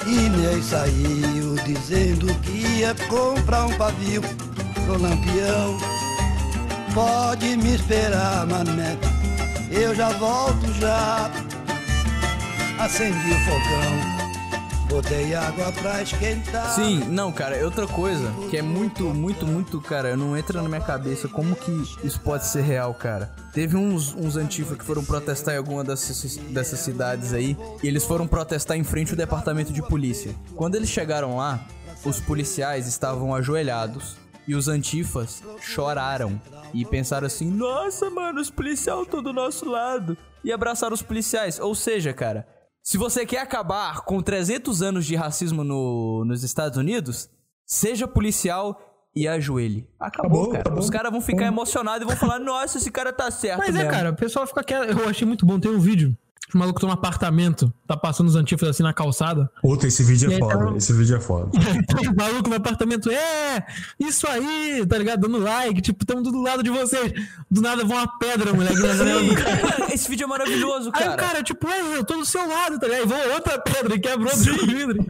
Inês 0.06 0.66
saiu 0.66 1.56
dizendo 1.64 2.32
que 2.40 2.78
ia 2.78 2.94
comprar 3.08 3.66
um 3.66 3.76
pavio 3.76 4.22
pro 4.86 5.02
lampião. 5.02 5.76
Pode 6.94 7.56
me 7.56 7.74
esperar, 7.74 8.46
mané, 8.46 8.96
eu 9.70 9.94
já 9.94 10.10
volto 10.10 10.72
já. 10.80 11.30
Acendi 12.78 13.30
o 13.30 13.38
fogão. 13.40 14.16
Botei 14.88 15.34
água 15.34 15.72
pra 15.72 16.00
esquentar. 16.00 16.72
Sim, 16.74 17.00
não, 17.08 17.32
cara, 17.32 17.56
é 17.56 17.64
outra 17.64 17.88
coisa 17.88 18.32
que 18.48 18.56
é 18.56 18.62
muito, 18.62 19.02
muito, 19.12 19.44
muito, 19.44 19.80
cara, 19.80 20.16
não 20.16 20.36
entra 20.36 20.62
na 20.62 20.68
minha 20.68 20.80
cabeça 20.80 21.26
como 21.26 21.56
que 21.56 21.72
isso 22.04 22.20
pode 22.20 22.46
ser 22.46 22.62
real, 22.62 22.94
cara. 22.94 23.34
Teve 23.52 23.76
uns, 23.76 24.14
uns 24.14 24.36
antifa 24.36 24.76
que 24.76 24.84
foram 24.84 25.04
protestar 25.04 25.54
em 25.54 25.58
alguma 25.58 25.82
dessas, 25.82 26.36
dessas 26.36 26.78
cidades 26.78 27.32
aí, 27.32 27.56
e 27.82 27.88
eles 27.88 28.04
foram 28.04 28.28
protestar 28.28 28.76
em 28.76 28.84
frente 28.84 29.10
ao 29.10 29.16
departamento 29.16 29.72
de 29.72 29.82
polícia. 29.82 30.32
Quando 30.54 30.76
eles 30.76 30.88
chegaram 30.88 31.36
lá, 31.36 31.60
os 32.04 32.20
policiais 32.20 32.86
estavam 32.86 33.34
ajoelhados 33.34 34.16
e 34.46 34.54
os 34.54 34.68
antifas 34.68 35.42
choraram 35.60 36.40
e 36.72 36.84
pensaram 36.84 37.26
assim: 37.26 37.50
nossa, 37.50 38.08
mano, 38.10 38.40
os 38.40 38.50
policiais 38.50 39.02
estão 39.02 39.22
do 39.22 39.32
nosso 39.32 39.68
lado. 39.68 40.16
E 40.44 40.52
abraçaram 40.52 40.94
os 40.94 41.02
policiais. 41.02 41.58
Ou 41.58 41.74
seja, 41.74 42.12
cara, 42.12 42.46
se 42.82 42.96
você 42.96 43.26
quer 43.26 43.40
acabar 43.40 44.02
com 44.02 44.22
300 44.22 44.80
anos 44.82 45.04
de 45.04 45.16
racismo 45.16 45.64
no, 45.64 46.24
nos 46.24 46.44
Estados 46.44 46.78
Unidos, 46.78 47.28
seja 47.66 48.06
policial 48.06 48.80
e 49.14 49.26
ajoelhe. 49.26 49.88
Acabou, 49.98 50.42
acabou 50.42 50.50
cara. 50.50 50.60
Acabou. 50.60 50.78
Os 50.80 50.90
caras 50.90 51.10
vão 51.10 51.20
ficar 51.20 51.46
emocionados 51.46 52.02
e 52.02 52.08
vão 52.08 52.16
falar: 52.16 52.38
nossa, 52.38 52.78
esse 52.78 52.90
cara 52.90 53.12
tá 53.12 53.30
certo. 53.30 53.58
Mas 53.58 53.70
é, 53.70 53.72
mesmo. 53.72 53.88
é, 53.88 53.92
cara, 53.92 54.10
o 54.10 54.16
pessoal 54.16 54.46
fica 54.46 54.62
quieto. 54.62 54.90
Eu 54.90 55.08
achei 55.08 55.26
muito 55.26 55.44
bom. 55.44 55.58
Tem 55.58 55.70
um 55.70 55.80
vídeo 55.80 56.16
o 56.54 56.58
maluco 56.58 56.80
tá 56.80 56.86
no 56.86 56.92
apartamento, 56.92 57.72
tá 57.86 57.96
passando 57.96 58.28
os 58.28 58.36
antífonas 58.36 58.76
assim 58.76 58.82
na 58.82 58.92
calçada. 58.92 59.50
Puta, 59.60 59.86
esse 59.86 60.02
vídeo 60.02 60.32
é 60.32 60.38
foda, 60.38 60.70
tá... 60.70 60.76
esse 60.76 60.92
vídeo 60.92 61.16
é 61.16 61.20
foda. 61.20 61.50
o 61.58 62.16
maluco 62.16 62.48
no 62.48 62.56
apartamento, 62.56 63.10
é, 63.10 63.66
isso 63.98 64.26
aí, 64.28 64.86
tá 64.88 64.96
ligado? 64.96 65.20
Dando 65.20 65.38
like, 65.38 65.80
tipo, 65.80 66.06
tamo 66.06 66.22
do 66.22 66.40
lado 66.40 66.62
de 66.62 66.70
vocês. 66.70 67.12
Do 67.50 67.60
nada 67.60 67.84
vão 67.84 67.96
uma 67.96 68.18
pedra, 68.18 68.52
moleque, 68.52 68.80
na 68.80 69.85
Esse 69.96 70.10
vídeo 70.10 70.24
é 70.24 70.26
maravilhoso, 70.26 70.92
cara. 70.92 71.06
Aí 71.06 71.14
o 71.14 71.16
cara, 71.16 71.42
tipo, 71.42 71.66
é, 71.68 71.96
eu 71.96 72.04
tô 72.04 72.18
do 72.18 72.26
seu 72.26 72.46
lado, 72.46 72.78
tá 72.78 72.86
ligado? 72.86 73.00
Aí 73.00 73.08
voa 73.08 73.34
outra 73.34 73.58
pedra 73.58 73.94
e 73.94 73.98
quebra 73.98 74.28
outro 74.28 74.66
vidro. 74.66 75.06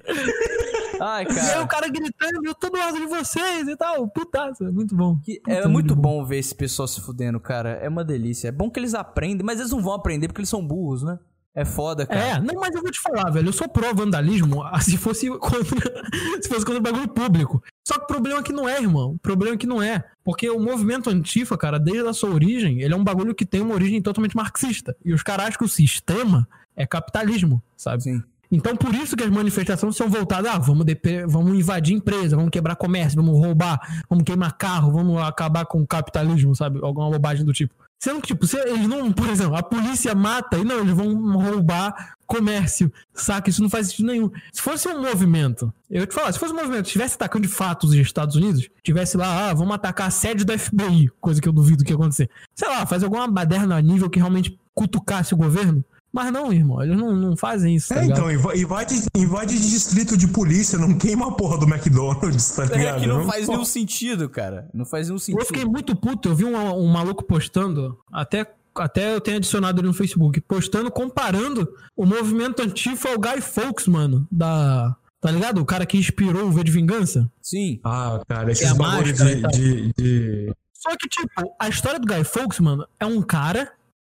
Ai, 1.01 1.27
cara. 1.27 1.45
E 1.45 1.51
aí 1.51 1.63
o 1.63 1.67
cara 1.67 1.89
gritando, 1.89 2.47
eu 2.47 2.55
tô 2.55 2.71
do 2.71 2.79
lado 2.79 2.97
de 2.97 3.07
vocês 3.07 3.67
e 3.67 3.77
tal. 3.77 4.09
Putaça, 4.09 4.71
muito 4.71 4.95
bom. 4.95 5.19
Que 5.25 5.43
é 5.47 5.55
muito, 5.55 5.71
muito 5.71 5.97
bom. 5.97 6.21
bom 6.21 6.25
ver 6.25 6.39
esse 6.39 6.55
pessoal 6.55 6.87
se 6.87 7.01
fudendo, 7.01 7.41
cara. 7.41 7.71
É 7.83 7.89
uma 7.89 8.05
delícia. 8.05 8.49
É 8.49 8.53
bom 8.53 8.71
que 8.71 8.79
eles 8.79 8.95
aprendem, 8.95 9.45
mas 9.45 9.59
eles 9.59 9.73
não 9.73 9.83
vão 9.83 9.93
aprender 9.93 10.29
porque 10.29 10.41
eles 10.41 10.49
são 10.49 10.65
burros, 10.65 11.03
né? 11.03 11.19
É 11.57 11.65
foda, 11.65 12.07
cara. 12.07 12.21
É, 12.21 12.39
não, 12.41 12.61
mas 12.61 12.75
eu 12.75 12.83
vou 12.83 12.91
te 12.91 13.01
falar, 13.01 13.31
velho. 13.31 13.49
Eu 13.49 13.53
sou 13.53 13.67
pró-vandalismo 13.67 14.63
se 14.83 14.99
fosse 14.99 15.27
contra, 15.41 16.05
se 16.39 16.49
fosse 16.51 16.67
contra 16.67 16.79
o 16.79 16.83
bagulho 16.83 17.09
público. 17.09 17.63
Só 17.89 17.95
que 17.95 18.05
o 18.05 18.07
problema 18.07 18.41
é 18.41 18.43
que 18.43 18.53
não 18.53 18.69
é, 18.69 18.79
irmão. 18.79 19.13
O 19.13 19.19
problema 19.19 19.55
é 19.55 19.59
que 19.59 19.67
não 19.67 19.83
é. 19.83 20.05
Porque 20.23 20.51
o 20.51 20.61
movimento 20.61 21.09
antifa, 21.09 21.57
cara, 21.57 21.79
desde 21.79 22.07
a 22.07 22.13
sua 22.13 22.29
origem, 22.29 22.83
ele 22.83 22.93
é 22.93 22.97
um 22.97 23.03
bagulho 23.03 23.35
que 23.35 23.47
tem 23.47 23.63
uma 23.63 23.73
origem 23.73 24.03
totalmente 24.03 24.37
marxista. 24.37 24.95
E 25.03 25.15
os 25.15 25.23
caras 25.23 25.47
acham 25.47 25.59
que 25.61 25.65
o 25.65 25.69
sistema 25.69 26.47
é 26.77 26.87
capitalismo, 26.87 27.63
sabe? 27.75 28.03
Sim. 28.03 28.23
Então, 28.53 28.77
por 28.77 28.95
isso 28.95 29.17
que 29.17 29.25
as 29.25 29.31
manifestações 29.31 29.97
são 29.97 30.11
voltadas, 30.11 30.53
ah, 30.55 30.59
vamos, 30.59 30.85
vamos 31.27 31.59
invadir 31.59 31.97
empresa, 31.97 32.37
vamos 32.37 32.51
quebrar 32.51 32.77
comércio, 32.77 33.21
vamos 33.21 33.41
roubar, 33.41 34.05
vamos 34.09 34.25
queimar 34.25 34.57
carro, 34.57 34.93
vamos 34.93 35.21
acabar 35.23 35.65
com 35.65 35.81
o 35.81 35.87
capitalismo, 35.87 36.55
sabe? 36.55 36.79
Alguma 36.83 37.11
bobagem 37.11 37.47
do 37.47 37.53
tipo. 37.53 37.75
Sendo 37.99 38.21
que, 38.21 38.29
tipo, 38.29 38.47
se 38.47 38.59
eles 38.59 38.87
não, 38.87 39.11
por 39.11 39.29
exemplo, 39.29 39.57
a 39.57 39.63
polícia 39.63 40.15
mata 40.15 40.59
e 40.59 40.65
não, 40.65 40.81
eles 40.81 40.93
vão 40.93 41.39
roubar 41.39 42.17
comércio, 42.27 42.93
saca? 43.15 43.49
Isso 43.49 43.63
não 43.63 43.71
faz 43.71 43.89
sentido 43.89 44.07
nenhum. 44.07 44.31
Se 44.53 44.61
fosse 44.61 44.89
um 44.89 45.01
movimento, 45.01 45.73
eu 45.91 46.07
te 46.07 46.15
falar, 46.15 46.33
se 46.33 46.39
fosse 46.39 46.53
um 46.53 46.57
movimento 46.57 46.87
estivesse 46.87 47.15
atacando 47.15 47.47
de 47.47 47.53
fato 47.53 47.85
os 47.85 47.95
Estados 47.95 48.37
Unidos, 48.37 48.69
tivesse 48.83 49.17
lá, 49.17 49.49
ah, 49.49 49.55
vamos 49.55 49.75
atacar 49.75 50.09
a 50.09 50.11
sede 50.11 50.45
do 50.45 50.59
FBI, 50.59 51.11
coisa 51.21 51.41
que 51.41 51.49
eu 51.49 51.53
duvido 51.53 51.85
que 51.85 51.93
ia 51.93 51.97
acontecer. 51.97 52.29
Sei 52.55 52.69
lá, 52.69 52.85
fazer 52.85 53.07
alguma 53.07 53.29
baderna 53.29 53.77
a 53.77 53.81
nível 53.81 54.11
que 54.11 54.19
realmente 54.19 54.59
cutucasse 54.75 55.33
o 55.33 55.37
governo, 55.37 55.83
mas 56.17 56.33
não, 56.33 56.51
irmão, 56.51 56.83
eles 56.83 56.97
não, 56.97 57.15
não 57.15 57.37
fazem 57.37 57.77
isso. 57.77 57.91
Tá 57.91 58.01
é, 58.01 58.07
então, 58.07 58.31
invade, 58.31 59.03
invade 59.15 59.61
distrito 59.61 60.17
de 60.17 60.27
polícia, 60.27 60.79
não 60.79 60.97
queima 60.97 61.29
a 61.29 61.31
porra 61.31 61.59
do 61.59 61.69
McDonald's, 61.69 62.53
tá 62.53 62.65
ligado? 62.65 62.97
É 62.97 63.01
que 63.01 63.07
não, 63.07 63.19
não 63.19 63.27
faz 63.27 63.47
nenhum 63.47 63.67
sentido, 63.67 64.27
cara. 64.31 64.67
Não 64.73 64.87
faz 64.87 65.09
nenhum 65.09 65.19
sentido. 65.19 65.43
Eu 65.43 65.47
fiquei 65.47 65.67
muito 65.67 65.95
puto, 65.95 66.31
eu 66.31 66.35
vi 66.35 66.47
um, 66.47 66.57
um 66.57 66.87
maluco 66.87 67.23
postando, 67.23 67.99
até 68.11 68.51
até 68.75 69.15
eu 69.15 69.21
tenho 69.21 69.37
adicionado 69.37 69.81
ele 69.81 69.89
no 69.89 69.95
Facebook, 69.95 70.41
postando, 70.41 70.91
comparando 70.91 71.69
o 71.95 72.07
movimento 72.07 72.63
antifa 72.63 73.11
ao 73.11 73.19
Guy 73.19 73.43
Fawkes, 73.43 73.87
mano, 73.87 74.27
da... 74.33 74.97
Tá 75.21 75.31
ligado? 75.31 75.61
O 75.61 75.67
cara 75.67 75.85
que 75.85 75.99
inspirou 75.99 76.45
o 76.45 76.53
V 76.53 76.63
de 76.63 76.71
Vingança. 76.71 77.31
Sim. 77.43 77.81
Ah, 77.85 78.23
cara, 78.27 78.53
esses 78.53 78.71
é 78.71 78.75
bagulhos 78.75 79.19
de, 79.19 79.43
de, 79.49 79.93
de... 79.95 80.55
Só 80.75 80.91
que, 80.91 81.09
tipo, 81.09 81.55
a 81.61 81.69
história 81.69 81.99
do 81.99 82.07
Guy 82.07 82.23
Fawkes, 82.23 82.61
mano, 82.61 82.87
é 83.01 83.05
um 83.05 83.21
cara 83.21 83.73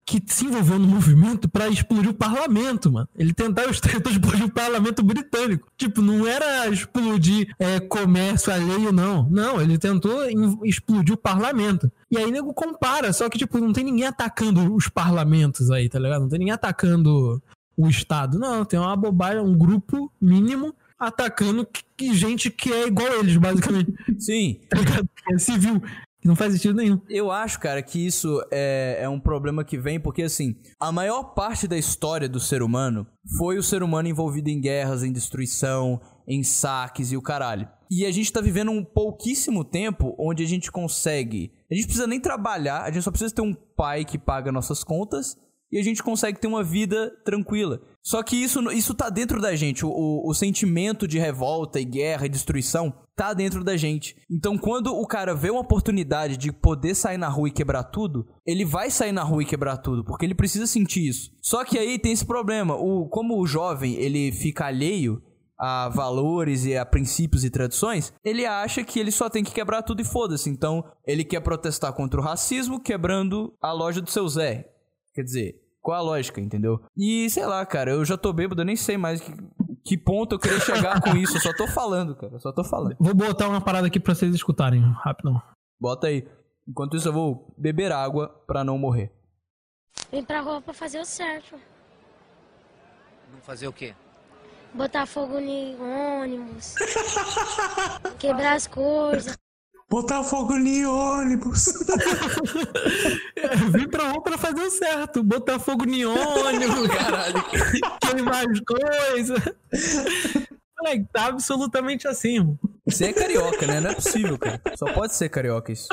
que 0.10 0.34
se 0.34 0.46
envolveu 0.46 0.80
no 0.80 0.88
movimento 0.88 1.48
para 1.48 1.68
explodir 1.68 2.10
o 2.10 2.14
parlamento, 2.16 2.92
mano. 2.92 3.08
Ele 3.16 3.32
tentava 3.32 3.70
explodir 3.70 4.44
o 4.44 4.52
parlamento 4.52 5.04
britânico. 5.04 5.72
Tipo, 5.78 6.02
não 6.02 6.26
era 6.26 6.68
explodir 6.68 7.54
é, 7.60 7.80
comércio 7.80 8.52
alheio, 8.52 8.92
não. 8.92 9.30
Não, 9.30 9.62
ele 9.62 9.78
tentou 9.78 10.26
explodir 10.64 11.14
o 11.14 11.18
parlamento. 11.18 11.92
E 12.10 12.18
aí 12.18 12.32
nego 12.32 12.52
compara, 12.56 13.14
só 13.14 13.30
que, 13.30 13.38
tipo, 13.38 13.60
não 13.60 13.72
tem 13.72 13.84
ninguém 13.84 14.08
atacando 14.08 14.74
os 14.74 14.88
parlamentos 14.88 15.70
aí, 15.70 15.88
tá 15.88 16.00
ligado? 16.00 16.22
Não 16.22 16.30
tem 16.30 16.40
ninguém 16.40 16.56
atacando 16.56 17.40
o 17.78 17.88
Estado. 17.88 18.40
Não, 18.40 18.66
tem 18.66 18.80
uma 18.80 18.96
bobagem, 18.96 19.42
um 19.42 19.56
grupo 19.56 20.12
mínimo 20.20 20.74
atacando 20.98 21.68
que, 21.68 21.84
que 21.96 22.14
gente 22.16 22.50
que 22.50 22.74
é 22.74 22.88
igual 22.88 23.08
a 23.08 23.16
eles, 23.18 23.38
basicamente. 23.38 23.94
Sim. 24.18 24.60
É 25.32 25.38
civil 25.38 25.82
não 26.28 26.36
faz 26.36 26.54
sentido 26.54 26.76
nenhum. 26.76 27.00
Eu 27.10 27.32
acho, 27.32 27.60
cara, 27.60 27.82
que 27.82 28.06
isso 28.06 28.44
é, 28.52 29.00
é 29.02 29.10
um 29.10 29.20
problema 29.20 29.64
que 29.64 29.78
vem 29.78 30.00
porque, 30.00 30.24
assim, 30.24 30.56
a 30.80 30.92
maior 30.92 31.34
parte 31.34 31.68
da 31.68 31.78
história 31.78 32.28
do 32.28 32.40
ser 32.40 32.62
humano 32.62 33.08
foi 33.38 33.58
o 33.58 33.64
ser 33.64 33.84
humano 33.84 34.08
envolvido 34.08 34.50
em 34.50 34.60
guerras, 34.60 35.04
em 35.04 35.14
destruição, 35.14 36.02
em 36.28 36.44
saques 36.44 37.12
e 37.12 37.18
o 37.18 37.22
caralho. 37.22 37.68
E 37.90 38.06
a 38.06 38.12
gente 38.12 38.32
tá 38.32 38.42
vivendo 38.42 38.70
um 38.70 38.84
pouquíssimo 38.84 39.64
tempo 39.64 40.16
onde 40.20 40.44
a 40.44 40.48
gente 40.48 40.72
consegue. 40.72 41.52
A 41.72 41.74
gente 41.74 41.86
precisa 41.86 42.06
nem 42.06 42.20
trabalhar, 42.20 42.84
a 42.84 42.92
gente 42.92 43.04
só 43.04 43.12
precisa 43.12 43.34
ter 43.34 43.42
um 43.42 43.54
pai 43.54 44.06
que 44.06 44.20
paga 44.20 44.52
nossas 44.52 44.84
contas 44.84 45.36
e 45.72 45.80
a 45.80 45.84
gente 45.84 46.04
consegue 46.04 46.40
ter 46.40 46.48
uma 46.48 46.64
vida 46.64 47.12
tranquila. 47.24 47.82
Só 48.02 48.24
que 48.24 48.36
isso, 48.36 48.60
isso 48.72 48.94
tá 48.94 49.10
dentro 49.10 49.40
da 49.40 49.56
gente. 49.56 49.86
O, 49.86 49.90
o, 49.90 50.30
o, 50.30 50.34
sentimento 50.34 51.08
de 51.08 51.20
revolta 51.20 51.80
e 51.80 51.86
guerra 51.86 52.26
e 52.26 52.30
destruição 52.30 52.94
tá 53.20 53.34
dentro 53.34 53.66
da 53.66 53.76
gente. 53.76 54.16
Então, 54.32 54.58
quando 54.58 54.96
o 54.96 55.06
cara 55.06 55.36
vê 55.36 55.50
uma 55.50 55.60
oportunidade 55.60 56.38
de 56.38 56.54
poder 56.54 56.96
sair 56.96 57.18
na 57.18 57.28
rua 57.28 57.50
e 57.50 57.52
quebrar 57.52 57.84
tudo, 57.84 58.26
ele 58.48 58.64
vai 58.64 58.90
sair 58.90 59.12
na 59.12 59.24
rua 59.24 59.44
e 59.44 59.46
quebrar 59.46 59.76
tudo, 59.76 60.06
porque 60.06 60.26
ele 60.26 60.34
precisa 60.34 60.66
sentir 60.66 61.06
isso. 61.06 61.30
Só 61.42 61.66
que 61.66 61.78
aí 61.78 62.00
tem 62.00 62.14
esse 62.14 62.26
problema. 62.26 62.76
O, 62.76 63.10
como 63.10 63.38
o 63.38 63.46
jovem 63.46 63.96
ele 63.96 64.32
fica 64.32 64.68
alheio 64.68 65.22
a 65.60 65.90
valores 65.90 66.64
e 66.64 66.78
a 66.78 66.86
princípios 66.86 67.44
e 67.44 67.50
tradições, 67.50 68.14
ele 68.24 68.46
acha 68.46 68.86
que 68.86 68.98
ele 68.98 69.12
só 69.12 69.30
tem 69.30 69.44
que 69.44 69.52
quebrar 69.52 69.82
tudo 69.82 70.02
e 70.02 70.06
foda-se. 70.06 70.50
Então, 70.50 70.82
ele 71.06 71.26
quer 71.26 71.42
protestar 71.42 71.92
contra 71.92 72.22
o 72.22 72.24
racismo 72.24 72.80
quebrando 72.80 73.54
a 73.62 73.74
loja 73.74 74.00
do 74.00 74.10
seu 74.10 74.26
Zé. 74.30 74.66
Quer 75.14 75.24
dizer, 75.24 75.56
qual 75.82 75.98
a 75.98 76.02
lógica, 76.02 76.40
entendeu? 76.40 76.80
E 76.96 77.30
sei 77.30 77.46
lá, 77.46 77.66
cara, 77.66 77.92
eu 77.92 78.06
já 78.06 78.16
tô 78.16 78.32
bêbado, 78.32 78.62
eu 78.62 78.66
nem 78.66 78.78
sei 78.78 78.96
mais 78.96 79.20
que, 79.20 79.34
que 79.90 79.98
ponto 79.98 80.36
eu 80.36 80.40
queria 80.40 80.60
chegar 80.60 81.02
com 81.02 81.18
isso. 81.18 81.38
Eu 81.38 81.42
só 81.42 81.52
tô 81.52 81.66
falando, 81.66 82.16
cara. 82.16 82.34
Eu 82.34 82.40
só 82.40 82.52
tô 82.52 82.64
falando. 82.64 82.96
Vou 83.00 83.16
botar 83.16 83.50
uma 83.50 83.60
parada 83.60 83.88
aqui 83.88 84.00
pra 84.00 84.14
vocês 84.14 84.36
escutarem, 84.36 84.82
rapidão. 85.04 85.42
Bota 85.80 86.06
aí. 86.06 86.28
Enquanto 86.68 86.96
isso, 86.96 87.08
eu 87.08 87.14
vou 87.14 87.52
beber 87.58 87.92
água 87.92 88.30
pra 88.46 88.64
não 88.64 88.78
morrer. 88.78 89.12
Vem 90.12 90.24
pra 90.24 90.42
rua 90.42 90.62
pra 90.62 90.76
fazer 90.76 91.00
o 91.00 91.06
certo. 91.06 91.56
Fazer 93.42 93.68
o 93.68 93.74
quê? 93.74 93.96
Botar 94.76 95.08
fogo 95.08 95.40
em 95.40 95.76
ônibus. 95.82 96.76
quebrar 98.20 98.54
as 98.54 98.68
coisas. 98.68 99.36
Botar 99.90 100.24
fogo 100.24 100.56
em 100.56 100.86
ônibus. 100.86 101.66
Vim 103.72 103.88
pra 103.90 104.10
rua 104.10 104.22
pra 104.22 104.38
fazer 104.38 104.62
o 104.62 104.70
certo. 104.70 105.24
Botar 105.24 105.58
fogo 105.58 105.86
em 105.90 106.06
ônibus, 106.06 106.88
caralho. 106.96 107.44
Queimar 108.00 108.46
as 108.48 108.60
coisas. 108.60 109.40
Moleque, 110.80 111.08
tá 111.12 111.26
absolutamente 111.26 112.08
assim, 112.08 112.36
irmão. 112.36 112.60
Você 112.86 113.06
é 113.06 113.14
carioca, 113.14 113.68
né? 113.68 113.80
Não 113.80 113.92
é 113.92 113.96
possível, 113.96 114.38
cara. 114.38 114.62
Só 114.76 114.92
pode 114.94 115.14
ser 115.14 115.30
carioca 115.30 115.72
isso. 115.72 115.88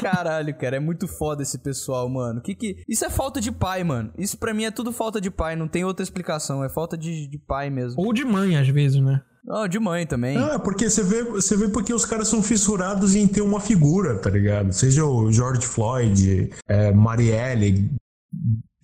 Caralho, 0.00 0.56
cara, 0.56 0.76
é 0.76 0.80
muito 0.80 1.08
foda 1.08 1.42
esse 1.42 1.58
pessoal, 1.58 2.08
mano. 2.08 2.40
Que 2.40 2.54
que... 2.54 2.84
Isso 2.88 3.04
é 3.04 3.10
falta 3.10 3.40
de 3.40 3.50
pai, 3.50 3.82
mano. 3.82 4.12
Isso 4.16 4.38
pra 4.38 4.54
mim 4.54 4.64
é 4.64 4.70
tudo 4.70 4.92
falta 4.92 5.20
de 5.20 5.30
pai, 5.30 5.56
não 5.56 5.66
tem 5.66 5.84
outra 5.84 6.02
explicação. 6.02 6.62
É 6.62 6.68
falta 6.68 6.96
de, 6.96 7.26
de 7.28 7.38
pai 7.38 7.70
mesmo. 7.70 8.00
Ou 8.00 8.12
de 8.12 8.24
mãe, 8.24 8.56
às 8.56 8.68
vezes, 8.68 9.00
né? 9.00 9.22
Oh, 9.50 9.66
de 9.66 9.78
mãe 9.78 10.06
também. 10.06 10.36
Não, 10.36 10.52
é 10.52 10.58
porque 10.58 10.90
você 10.90 11.02
vê, 11.02 11.22
você 11.22 11.56
vê 11.56 11.68
porque 11.68 11.94
os 11.94 12.04
caras 12.04 12.28
são 12.28 12.42
fissurados 12.42 13.14
em 13.14 13.26
ter 13.26 13.40
uma 13.40 13.60
figura, 13.60 14.18
tá 14.18 14.28
ligado? 14.28 14.72
Seja 14.72 15.04
o 15.06 15.32
George 15.32 15.66
Floyd, 15.66 16.50
é, 16.68 16.92
Marielle, 16.92 17.90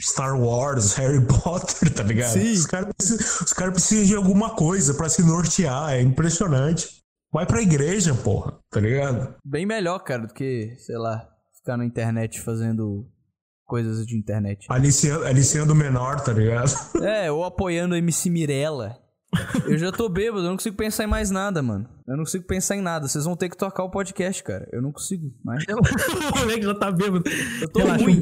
Star 0.00 0.40
Wars, 0.40 0.94
Harry 0.96 1.20
Potter, 1.26 1.92
tá 1.92 2.02
ligado? 2.02 2.32
Sim. 2.32 2.52
Os 2.52 2.66
caras 2.66 2.88
precisam, 2.96 3.56
cara 3.56 3.72
precisam 3.72 4.04
de 4.04 4.16
alguma 4.16 4.50
coisa 4.50 4.94
para 4.94 5.08
se 5.10 5.22
nortear, 5.22 5.92
é 5.92 6.00
impressionante. 6.00 7.02
Vai 7.30 7.44
pra 7.44 7.60
igreja, 7.60 8.14
porra, 8.14 8.58
tá 8.70 8.80
ligado? 8.80 9.34
Bem 9.44 9.66
melhor, 9.66 9.98
cara, 9.98 10.26
do 10.26 10.32
que, 10.32 10.74
sei 10.78 10.96
lá, 10.96 11.28
ficar 11.58 11.76
na 11.76 11.84
internet 11.84 12.40
fazendo 12.40 13.06
coisas 13.66 14.06
de 14.06 14.16
internet. 14.16 14.66
Aliciando, 14.70 15.26
aliciando 15.26 15.74
menor, 15.74 16.20
tá 16.20 16.32
ligado? 16.32 16.72
É, 17.02 17.30
ou 17.30 17.44
apoiando 17.44 17.94
a 17.94 17.98
MC 17.98 18.30
Mirella. 18.30 19.03
Eu 19.66 19.78
já 19.78 19.90
tô 19.92 20.08
bêbado, 20.08 20.40
eu 20.44 20.48
não 20.48 20.56
consigo 20.56 20.76
pensar 20.76 21.04
em 21.04 21.06
mais 21.06 21.30
nada, 21.30 21.62
mano. 21.62 21.88
Eu 22.06 22.16
não 22.16 22.24
consigo 22.24 22.44
pensar 22.46 22.76
em 22.76 22.80
nada. 22.80 23.08
Vocês 23.08 23.24
vão 23.24 23.36
ter 23.36 23.48
que 23.48 23.56
tocar 23.56 23.82
o 23.84 23.90
podcast, 23.90 24.42
cara. 24.42 24.68
Eu 24.72 24.82
não 24.82 24.92
consigo 24.92 25.32
mais. 25.44 25.64
o 25.68 26.38
moleque 26.38 26.62
já 26.62 26.74
tá 26.74 26.90
bêbado. 26.90 27.24
Eu 27.60 27.68
tô 27.70 27.78
Relaxa, 27.80 28.04
ruim. 28.04 28.20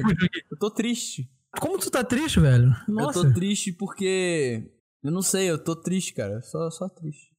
Eu 0.51 0.59
tô 0.59 0.71
triste. 0.71 1.29
Como 1.61 1.79
tu 1.79 1.91
tá 1.91 2.03
triste, 2.03 2.41
velho? 2.41 2.75
Nossa. 2.89 3.19
Eu 3.21 3.25
tô 3.25 3.33
triste 3.35 3.73
porque. 3.73 4.71
Eu 5.03 5.11
não 5.11 5.23
sei, 5.23 5.51
eu 5.51 5.59
tô 5.63 5.75
triste, 5.75 6.15
cara. 6.15 6.41
Só, 6.43 6.71
só 6.71 6.89
triste. 6.89 7.33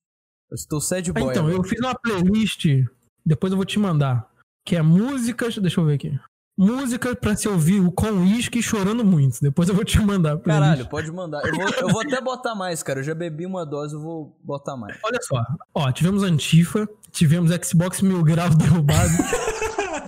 Eu 0.52 0.56
estou 0.56 0.80
sad 0.82 1.10
Ah, 1.10 1.14
boy. 1.14 1.24
então, 1.32 1.48
agora. 1.48 1.56
eu 1.58 1.64
fiz 1.64 1.80
uma 1.80 1.96
playlist, 1.96 2.66
depois 3.26 3.52
eu 3.52 3.58
vou 3.58 3.66
te 3.66 3.80
mandar, 3.80 4.30
que 4.66 4.76
é 4.76 4.82
músicas, 4.82 5.58
deixa 5.58 5.80
eu 5.82 5.86
ver 5.86 5.94
aqui. 5.96 6.20
Música 6.58 7.16
pra 7.16 7.36
se 7.36 7.48
ouvir 7.48 7.82
com 7.96 8.08
uísque 8.22 8.60
e 8.60 8.64
chorando 8.64 9.04
muito. 9.04 9.40
Depois 9.42 9.68
eu 9.70 9.76
vou 9.76 9.84
te 9.84 10.00
mandar. 10.00 10.38
Caralho, 10.38 10.88
pode 10.88 11.12
mandar. 11.12 11.42
Eu 11.46 11.56
vou, 11.56 11.70
eu 11.70 11.90
vou 11.90 12.02
até 12.02 12.22
botar 12.22 12.54
mais, 12.54 12.84
cara. 12.84 13.00
Eu 13.00 13.04
já 13.04 13.16
bebi 13.16 13.46
uma 13.46 13.66
dose, 13.66 13.96
eu 13.96 14.00
vou 14.02 14.38
botar 14.44 14.78
mais. 14.78 14.96
Olha 15.04 15.20
só, 15.22 15.44
ó, 15.74 15.92
tivemos 15.92 16.22
Antifa, 16.22 16.88
tivemos 17.12 17.50
Xbox 17.66 18.02
Mil 18.02 18.22
Graus 18.24 18.54
derrubado, 18.58 19.10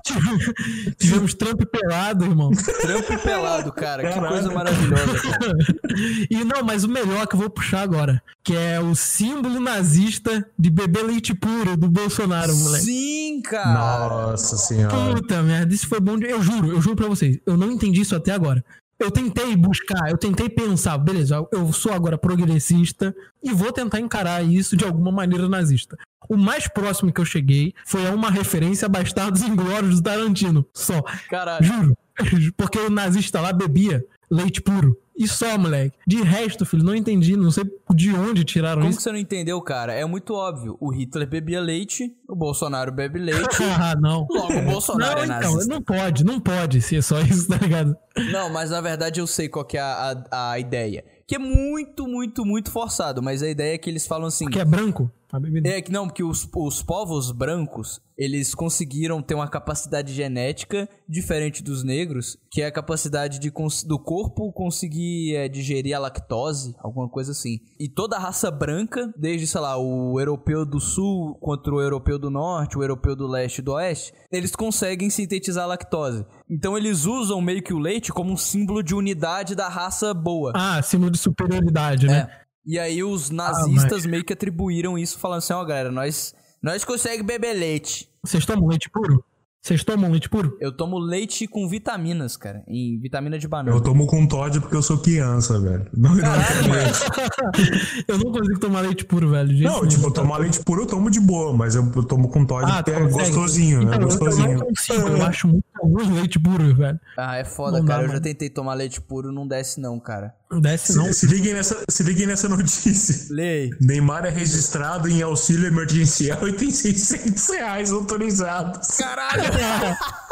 tivemos- 1.00 1.34
Trump 1.34 1.62
pelado, 1.66 2.26
irmão. 2.26 2.52
Trampo 2.52 3.18
pelado, 3.24 3.72
cara. 3.72 4.04
Que 4.04 4.14
Caralho. 4.14 4.28
coisa 4.34 4.52
maravilhosa, 4.54 5.22
cara. 5.32 5.56
E 6.30 6.43
não, 6.43 6.62
mas 6.62 6.84
o 6.84 6.89
melhor 6.89 7.26
que 7.26 7.36
eu 7.36 7.39
vou 7.39 7.50
puxar 7.50 7.82
agora, 7.82 8.22
que 8.43 8.54
é 8.54 8.82
o 8.82 8.93
símbolo 8.96 9.62
nazista 9.62 10.46
de 10.60 10.70
bebê 10.70 11.02
leite 11.02 11.34
puro 11.34 11.78
do 11.78 11.88
Bolsonaro, 11.89 12.54
moleque. 12.54 12.84
Sim, 12.84 13.41
cara. 13.41 14.28
Nossa 14.32 14.58
senhora. 14.58 14.93
Puta 15.16 15.41
merda, 15.41 15.74
isso 15.74 15.88
foi 15.88 16.02
bom. 16.02 16.18
De... 16.18 16.28
Eu 16.36 16.42
juro, 16.42 16.70
eu 16.70 16.82
juro 16.82 16.98
pra 16.98 17.08
vocês, 17.08 17.40
eu 17.46 17.56
não 17.56 17.72
entendi 17.72 18.02
isso 18.02 18.14
até 18.14 18.32
agora. 18.32 18.64
Eu 19.00 19.10
tentei 19.10 19.56
buscar, 19.56 20.10
eu 20.10 20.18
tentei 20.18 20.50
pensar, 20.50 20.98
beleza, 20.98 21.48
eu 21.50 21.72
sou 21.72 21.94
agora 21.94 22.18
progressista 22.18 23.16
e 23.42 23.54
vou 23.54 23.72
tentar 23.72 24.02
encarar 24.02 24.44
isso 24.44 24.76
de 24.76 24.84
alguma 24.84 25.14
maneira 25.14 25.48
nazista. 25.48 25.98
O 26.28 26.36
mais 26.36 26.68
próximo 26.68 27.14
que 27.14 27.22
eu 27.22 27.26
cheguei 27.26 27.74
foi 27.86 28.06
a 28.06 28.12
uma 28.12 28.30
referência 28.30 28.86
a 28.86 28.90
Bastardos 28.90 29.44
Inglórios 29.44 29.96
do 29.96 30.04
Tarantino, 30.04 30.66
só. 30.74 31.02
Caralho. 31.30 31.66
Juro. 31.66 31.98
Porque 32.58 32.80
o 32.80 32.90
nazista 32.90 33.40
lá 33.40 33.54
bebia 33.54 34.06
leite 34.30 34.62
puro. 34.62 34.98
E 35.18 35.28
só, 35.28 35.57
moleque. 35.57 35.97
De 36.05 36.22
resto, 36.22 36.66
filho, 36.66 36.84
não 36.84 36.93
entendi, 36.93 37.38
não 37.38 37.49
sei 37.49 37.63
de 37.93 38.11
onde 38.13 38.43
tiraram 38.43 38.82
Como 38.82 38.89
isso. 38.89 38.97
que 38.99 39.03
você 39.03 39.11
não 39.11 39.18
entendeu, 39.20 39.61
cara? 39.61 39.93
É 39.93 40.03
muito 40.05 40.34
óbvio. 40.34 40.76
O 40.80 40.89
Hitler 40.91 41.28
bebia 41.28 41.61
leite, 41.61 42.11
o 42.28 42.36
Bolsonaro 42.36 42.91
bebe 42.91 43.20
leite. 43.20 43.63
Ah, 43.80 43.95
não. 43.95 44.28
Logo, 44.30 44.53
o 44.53 44.61
Bolsonaro 44.63 45.26
não, 45.26 45.36
é 45.36 45.38
então, 45.39 45.53
nazista. 45.53 45.74
não 45.74 45.82
pode, 45.82 46.24
não 46.26 46.39
pode 46.39 46.82
ser 46.82 47.01
só 47.01 47.22
isso, 47.22 47.47
tá 47.47 47.57
ligado? 47.57 47.95
Não, 48.32 48.49
mas 48.49 48.70
na 48.70 48.82
verdade 48.82 49.20
eu 49.20 49.28
sei 49.28 49.49
qual 49.49 49.66
que 49.66 49.78
é 49.78 49.82
a, 49.82 50.24
a, 50.32 50.51
a 50.51 50.59
ideia. 50.59 51.03
Que 51.28 51.36
é 51.36 51.39
muito, 51.39 52.07
muito, 52.07 52.45
muito 52.45 52.72
forçado. 52.72 53.22
Mas 53.22 53.41
a 53.41 53.49
ideia 53.49 53.74
é 53.74 53.78
que 53.78 53.89
eles 53.89 54.05
falam 54.05 54.28
assim. 54.28 54.45
Que 54.47 54.59
é 54.59 54.66
branco. 54.66 55.11
a 55.32 55.39
bebida. 55.39 55.68
É 55.68 55.82
que 55.82 55.91
não, 55.91 56.07
porque 56.07 56.24
os, 56.24 56.47
os 56.55 56.84
povos 56.84 57.32
brancos, 57.32 57.99
eles 58.18 58.53
conseguiram 58.53 59.22
ter 59.22 59.34
uma 59.34 59.49
capacidade 59.49 60.13
genética 60.13 60.88
diferente 61.07 61.63
dos 61.63 61.84
negros, 61.84 62.38
que 62.51 62.61
é 62.61 62.68
a 62.68 62.72
capacidade 62.72 63.39
de, 63.39 63.51
do 63.86 63.99
corpo 63.99 64.53
conseguir 64.53 65.36
é, 65.36 65.49
digerir 65.49 65.95
a 65.95 65.99
lactose, 65.99 66.76
alguma 66.80 67.09
coisa 67.09 67.32
assim. 67.32 67.59
E 67.80 67.89
toda 67.89 68.16
a 68.16 68.20
raça 68.20 68.49
branca, 68.51 69.11
desde, 69.18 69.47
sei 69.47 69.61
lá, 69.61 69.78
o 69.78 70.20
europeu 70.20 70.66
do 70.66 70.80
sul 70.80 71.36
contra 71.41 71.74
o 71.74 71.82
europeu 71.82 72.18
do 72.18 72.30
norte, 72.30 72.78
o 72.78 72.84
europeu 72.84 73.16
do 73.16 73.28
leste 73.28 73.59
e 73.59 73.61
do 73.63 73.74
oeste, 73.74 74.13
eles 74.32 74.55
conseguem 74.55 75.09
sintetizar 75.09 75.63
a 75.66 75.68
lactose. 75.68 76.26
Então 76.50 76.78
eles 76.78 77.06
usam 77.06 77.41
meio 77.41 77.62
que 77.62 77.74
o 77.74 77.80
leite 77.80 78.12
como 78.12 78.32
um 78.32 78.38
símbolo 78.38 78.84
de 78.84 78.93
unidade 78.93 79.56
da 79.56 79.68
raça 79.68 80.14
boa. 80.14 80.54
Ah, 80.56 80.82
símbolo 80.82 81.12
de 81.12 81.18
superioridade, 81.18 82.08
né? 82.08 82.30
É. 82.32 82.46
E 82.66 82.80
aí 82.80 83.04
os 83.04 83.30
nazistas 83.30 84.06
meio 84.06 84.24
que 84.24 84.34
atribuíram 84.34 84.98
isso, 84.98 85.20
falando 85.20 85.39
assim, 85.39 85.54
ó, 85.54 85.64
galera, 85.64 85.91
nós, 85.91 86.34
nós 86.62 86.84
conseguimos 86.84 87.28
beber 87.28 87.54
leite. 87.54 88.10
Vocês 88.24 88.46
tomam 88.46 88.68
leite 88.68 88.89
puro? 88.89 89.24
Vocês 89.66 89.84
tomam 89.84 90.11
leite 90.11 90.30
puro? 90.30 90.55
Eu 90.61 90.72
tomo 90.72 90.99
leite 90.99 91.47
com 91.47 91.68
vitaminas, 91.68 92.38
cara. 92.38 92.61
Em 92.68 92.99
vitamina 92.99 93.39
de 93.39 93.47
banana. 93.47 93.76
Eu 93.76 93.82
tomo 93.82 94.05
com 94.05 94.28
Todd 94.28 94.61
porque 94.61 94.76
eu 94.76 94.82
sou 94.84 94.99
criança, 94.99 95.59
velho. 95.59 95.88
Não, 95.91 96.13
não, 96.13 96.22
eu 98.07 98.18
não 98.20 98.32
consigo 98.32 98.59
tomar 98.59 98.82
leite 98.82 99.03
puro, 99.05 99.32
velho. 99.32 99.47
não 99.63 99.78
nenhum. 99.78 99.88
tipo, 99.88 100.11
tomar 100.11 100.38
leite 100.38 100.63
puro 100.63 100.84
eu 100.84 100.86
tomo 100.86 101.09
de 101.09 101.20
boa, 101.20 101.51
mas 101.51 101.74
eu, 101.74 101.91
eu 101.95 102.03
tomo 102.03 102.30
com 102.30 102.45
Todd 102.45 102.70
Ah, 102.72 102.84
porque 102.84 102.91
é 102.91 103.07
gostosinho, 103.07 103.82
Então, 103.82 103.93
é 103.93 103.95
eu- 103.95 104.01
Eu 104.01 104.05
gostosinho. 104.07 104.57
não 104.59 104.66
consigo, 104.68 105.07
eu 105.07 105.26
acho 105.26 105.47
muito 105.47 105.66
ruim 105.82 106.11
leite 106.13 106.39
puro, 106.39 106.76
velho. 106.76 106.99
Ah, 107.18 107.38
é 107.38 107.43
foda, 107.43 107.80
Não 107.80 107.86
dá, 107.86 107.93
cara. 107.93 108.03
Eu 108.03 108.07
já 108.09 108.13
mano. 108.13 108.24
tentei 108.24 108.51
tomar 108.51 108.76
leite 108.76 109.01
puro, 109.01 109.32
não 109.32 109.47
desce 109.47 109.82
não, 109.82 109.99
cara. 109.99 110.36
Não 110.52 110.62
desce, 110.62 110.96
não. 110.96 111.06
Se, 111.06 111.22
se, 111.22 111.26
liguem 111.28 111.54
nessa, 111.54 111.84
se 111.89 112.04
liguem 112.04 112.28
nessa 112.28 112.48
notícia. 112.48 113.34
Lei. 113.34 113.72
Neymar 113.82 114.26
é 114.26 114.30
registrado 114.30 115.08
em 115.08 115.22
auxílio 115.22 115.68
emergencial 115.68 116.48
e 116.48 116.54
tem 116.54 116.72
600 116.72 117.50
reais 117.50 117.91
autorizados. 117.91 118.88
Caralho! 118.98 119.43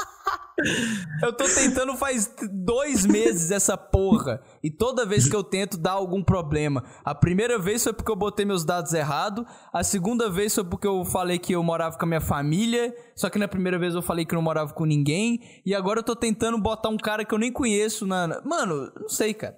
Eu 1.22 1.34
tô 1.34 1.46
tentando 1.46 1.96
faz 1.96 2.32
dois 2.52 3.06
meses 3.06 3.52
essa 3.52 3.78
porra. 3.78 4.42
E 4.64 4.70
toda 4.70 5.06
vez 5.06 5.28
que 5.28 5.36
eu 5.36 5.44
tento 5.44 5.78
dá 5.78 5.92
algum 5.92 6.24
problema. 6.24 6.84
A 7.04 7.16
primeira 7.16 7.58
vez 7.58 7.84
foi 7.84 7.94
porque 7.94 8.12
eu 8.12 8.16
botei 8.16 8.46
meus 8.46 8.64
dados 8.64 8.94
errado. 8.94 9.46
A 9.72 9.84
segunda 9.84 10.30
vez 10.30 10.54
foi 10.54 10.64
porque 10.64 10.88
eu 10.88 11.04
falei 11.06 11.40
que 11.40 11.54
eu 11.54 11.64
morava 11.64 11.98
com 11.98 12.06
a 12.06 12.08
minha 12.08 12.22
família. 12.22 12.94
Só 13.16 13.30
que 13.30 13.40
na 13.40 13.48
primeira 13.48 13.80
vez 13.80 13.96
eu 13.96 14.02
falei 14.02 14.26
que 14.26 14.36
não 14.36 14.42
morava 14.42 14.74
com 14.74 14.86
ninguém. 14.86 15.40
E 15.66 15.74
agora 15.74 16.00
eu 16.00 16.04
tô 16.04 16.16
tentando 16.16 16.58
botar 16.58 16.90
um 16.90 16.98
cara 16.98 17.26
que 17.26 17.34
eu 17.34 17.40
nem 17.40 17.52
conheço 17.52 18.06
na. 18.06 18.42
Mano, 18.46 18.92
não 19.00 19.10
sei, 19.10 19.34
cara. 19.34 19.58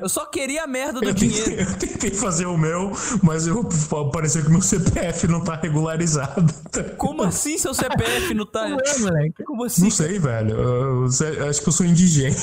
Eu 0.00 0.08
só 0.08 0.26
queria 0.26 0.64
a 0.64 0.66
merda 0.66 1.00
do 1.00 1.08
Eu 1.08 1.14
dinheiro. 1.14 1.44
tentei, 1.44 1.64
eu 1.64 1.78
tentei 1.78 2.10
fazer 2.10 2.46
o 2.46 2.56
meu, 2.58 2.92
mas 3.22 3.46
eu, 3.46 3.68
pareceu 4.12 4.44
que 4.44 4.50
meu 4.50 4.60
CPF 4.62 5.26
não 5.28 5.42
tá 5.42 5.56
regularizado. 5.56 6.52
Como 6.96 7.22
assim 7.22 7.58
seu 7.58 7.72
CPF 7.74 8.34
não 8.34 8.46
tá. 8.46 8.68
Não 8.68 8.78
é, 8.78 8.98
moleque. 8.98 9.44
Como 9.44 9.64
assim? 9.64 9.84
Não 9.84 9.90
sei, 9.90 10.18
velho. 10.18 10.31
Eu, 10.40 11.06
eu- 11.06 11.08
eu 11.34 11.48
acho 11.48 11.60
que 11.62 11.68
eu 11.68 11.72
sou 11.72 11.84
indigente. 11.86 12.36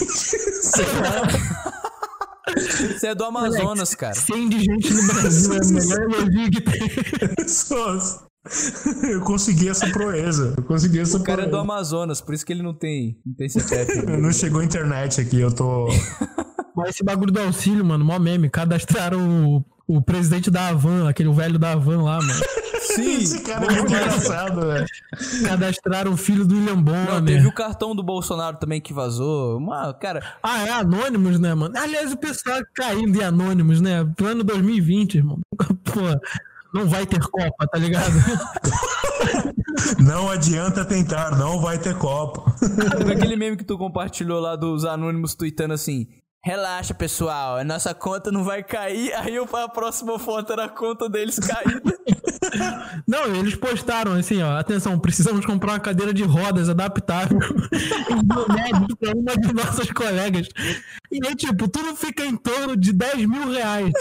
Você 2.93 3.07
é 3.07 3.15
do 3.15 3.23
Amazonas, 3.23 3.93
cara. 3.95 4.15
Ser 4.15 4.35
indigente 4.37 4.93
no 4.93 5.07
Brasil 5.07 5.53
é 5.53 5.59
o 5.61 5.67
melhor 5.69 6.01
elogio 6.01 6.51
que 6.51 6.61
tem. 6.61 6.89
Eu 9.11 9.21
consegui 9.21 9.69
essa 9.69 9.87
proeza. 9.89 10.53
Eu 10.57 10.63
consegui 10.63 10.99
essa 10.99 11.17
O 11.17 11.23
cara 11.23 11.43
é 11.43 11.45
do 11.45 11.49
proeza. 11.51 11.63
Amazonas, 11.71 12.21
por 12.21 12.33
isso 12.33 12.45
que 12.45 12.53
ele 12.53 12.63
não 12.63 12.73
tem, 12.73 13.17
não 13.25 13.33
tem 13.35 13.49
CPF. 13.49 14.05
Não 14.05 14.31
chegou 14.31 14.61
a 14.61 14.65
internet 14.65 15.21
aqui, 15.21 15.39
eu 15.39 15.53
tô. 15.53 15.87
Mas 16.75 16.89
esse 16.91 17.03
bagulho 17.03 17.31
do 17.31 17.39
auxílio, 17.41 17.83
mano, 17.85 18.03
mó 18.05 18.17
meme. 18.17 18.49
Cadastraram 18.49 19.19
o, 19.57 19.65
o 19.89 20.01
presidente 20.01 20.51
da 20.51 20.67
Havan, 20.69 21.09
aquele 21.09 21.31
velho 21.33 21.57
da 21.57 21.71
Havan 21.71 22.03
lá, 22.03 22.17
mano. 22.21 22.33
Sim, 22.81 23.17
Esse 23.17 23.41
cara 23.41 23.65
é 23.65 23.69
muito 23.71 23.91
engraçado, 23.91 24.61
velho. 24.61 24.85
Cadastraram 25.45 26.11
o 26.13 26.17
filho 26.17 26.45
do 26.45 26.55
William 26.55 26.75
Não, 26.75 26.83
Bonner. 26.83 27.23
teve 27.25 27.47
o 27.47 27.51
cartão 27.53 27.95
do 27.95 28.01
Bolsonaro 28.03 28.57
também 28.57 28.79
que 28.81 28.93
vazou. 28.93 29.57
Uma, 29.57 29.93
cara, 29.93 30.23
Ah, 30.41 30.65
é 30.65 30.71
Anônimos, 30.71 31.39
né, 31.39 31.53
mano? 31.53 31.77
Aliás, 31.77 32.11
o 32.13 32.17
pessoal 32.17 32.59
caindo 32.75 33.19
em 33.19 33.23
Anônimos, 33.23 33.81
né? 33.81 34.03
Plano 34.15 34.43
2020, 34.43 35.15
irmão. 35.15 35.39
Pô, 35.57 36.01
não 36.73 36.87
vai 36.87 37.05
ter 37.05 37.19
Copa, 37.19 37.67
tá 37.67 37.77
ligado? 37.77 38.13
Não 39.99 40.29
adianta 40.29 40.83
tentar, 40.83 41.37
não 41.37 41.61
vai 41.61 41.77
ter 41.77 41.95
Copa. 41.97 42.53
aquele 43.11 43.35
meme 43.35 43.55
que 43.57 43.63
tu 43.63 43.77
compartilhou 43.77 44.39
lá 44.39 44.55
dos 44.55 44.83
anônimos 44.83 45.35
tweetando 45.35 45.73
assim. 45.73 46.07
Relaxa, 46.43 46.93
pessoal, 46.93 47.57
a 47.57 47.63
nossa 47.65 47.93
conta 47.93 48.31
não 48.31 48.43
vai 48.45 48.63
cair. 48.63 49.13
Aí 49.19 49.35
eu, 49.35 49.47
a 49.53 49.67
próxima 49.69 50.17
foto 50.17 50.53
era 50.53 50.65
a 50.65 50.69
conta 50.69 51.09
deles 51.09 51.37
caída. 51.39 51.99
Não, 53.07 53.25
eles 53.35 53.55
postaram 53.55 54.13
assim, 54.13 54.41
ó. 54.41 54.57
Atenção, 54.57 54.97
precisamos 54.99 55.45
comprar 55.45 55.73
uma 55.73 55.79
cadeira 55.79 56.13
de 56.13 56.23
rodas 56.23 56.67
adaptável 56.69 57.37
pra 58.99 59.13
uma 59.15 59.35
de 59.37 59.53
nossas 59.53 59.91
colegas. 59.91 60.47
E 61.11 61.19
aí, 61.27 61.35
tipo, 61.35 61.67
tudo 61.67 61.95
fica 61.95 62.25
em 62.25 62.35
torno 62.35 62.75
de 62.75 62.91
10 62.93 63.25
mil 63.27 63.51
reais. 63.51 63.91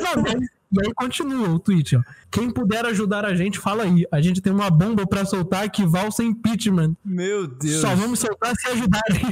Não, 0.00 0.24
e 0.26 0.28
aí- 0.30 0.48
e 0.70 0.86
aí 0.86 0.94
continua 0.94 1.48
o 1.48 1.58
tweet, 1.58 1.96
ó. 1.96 2.02
Quem 2.30 2.50
puder 2.50 2.84
ajudar 2.86 3.24
a 3.24 3.34
gente, 3.34 3.58
fala 3.58 3.84
aí. 3.84 4.06
A 4.12 4.20
gente 4.20 4.40
tem 4.40 4.52
uma 4.52 4.70
bomba 4.70 5.06
pra 5.06 5.24
soltar 5.24 5.68
que 5.70 5.84
valsa 5.86 6.22
impeachment. 6.22 6.94
Meu 7.04 7.46
Deus. 7.46 7.80
Só 7.80 7.94
vamos 7.94 8.18
soltar 8.20 8.54
se 8.56 8.68
ajudarem. 8.68 9.22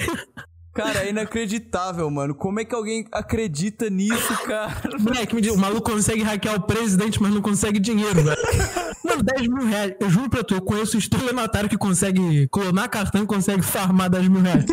Cara, 0.76 1.04
é 1.04 1.10
inacreditável, 1.10 2.10
mano. 2.10 2.34
Como 2.34 2.60
é 2.60 2.64
que 2.64 2.74
alguém 2.74 3.06
acredita 3.10 3.88
nisso, 3.88 4.36
cara? 4.46 4.76
Moleque, 5.00 5.34
me 5.34 5.40
diz, 5.40 5.52
o 5.52 5.58
maluco 5.58 5.90
consegue 5.90 6.22
hackear 6.22 6.56
o 6.56 6.62
presidente, 6.62 7.20
mas 7.20 7.32
não 7.32 7.40
consegue 7.40 7.78
dinheiro, 7.78 8.22
velho. 8.22 8.36
Mano, 9.02 9.22
10 9.22 9.48
mil 9.48 9.66
reais. 9.66 9.94
Eu 9.98 10.10
juro 10.10 10.28
pra 10.28 10.44
tu, 10.44 10.54
eu 10.54 10.60
conheço 10.60 10.98
estelionatário 10.98 11.68
que 11.68 11.78
consegue 11.78 12.46
clonar 12.48 12.90
cartão 12.90 13.22
e 13.22 13.26
consegue 13.26 13.62
farmar 13.62 14.10
10 14.10 14.28
mil 14.28 14.42
reais. 14.42 14.64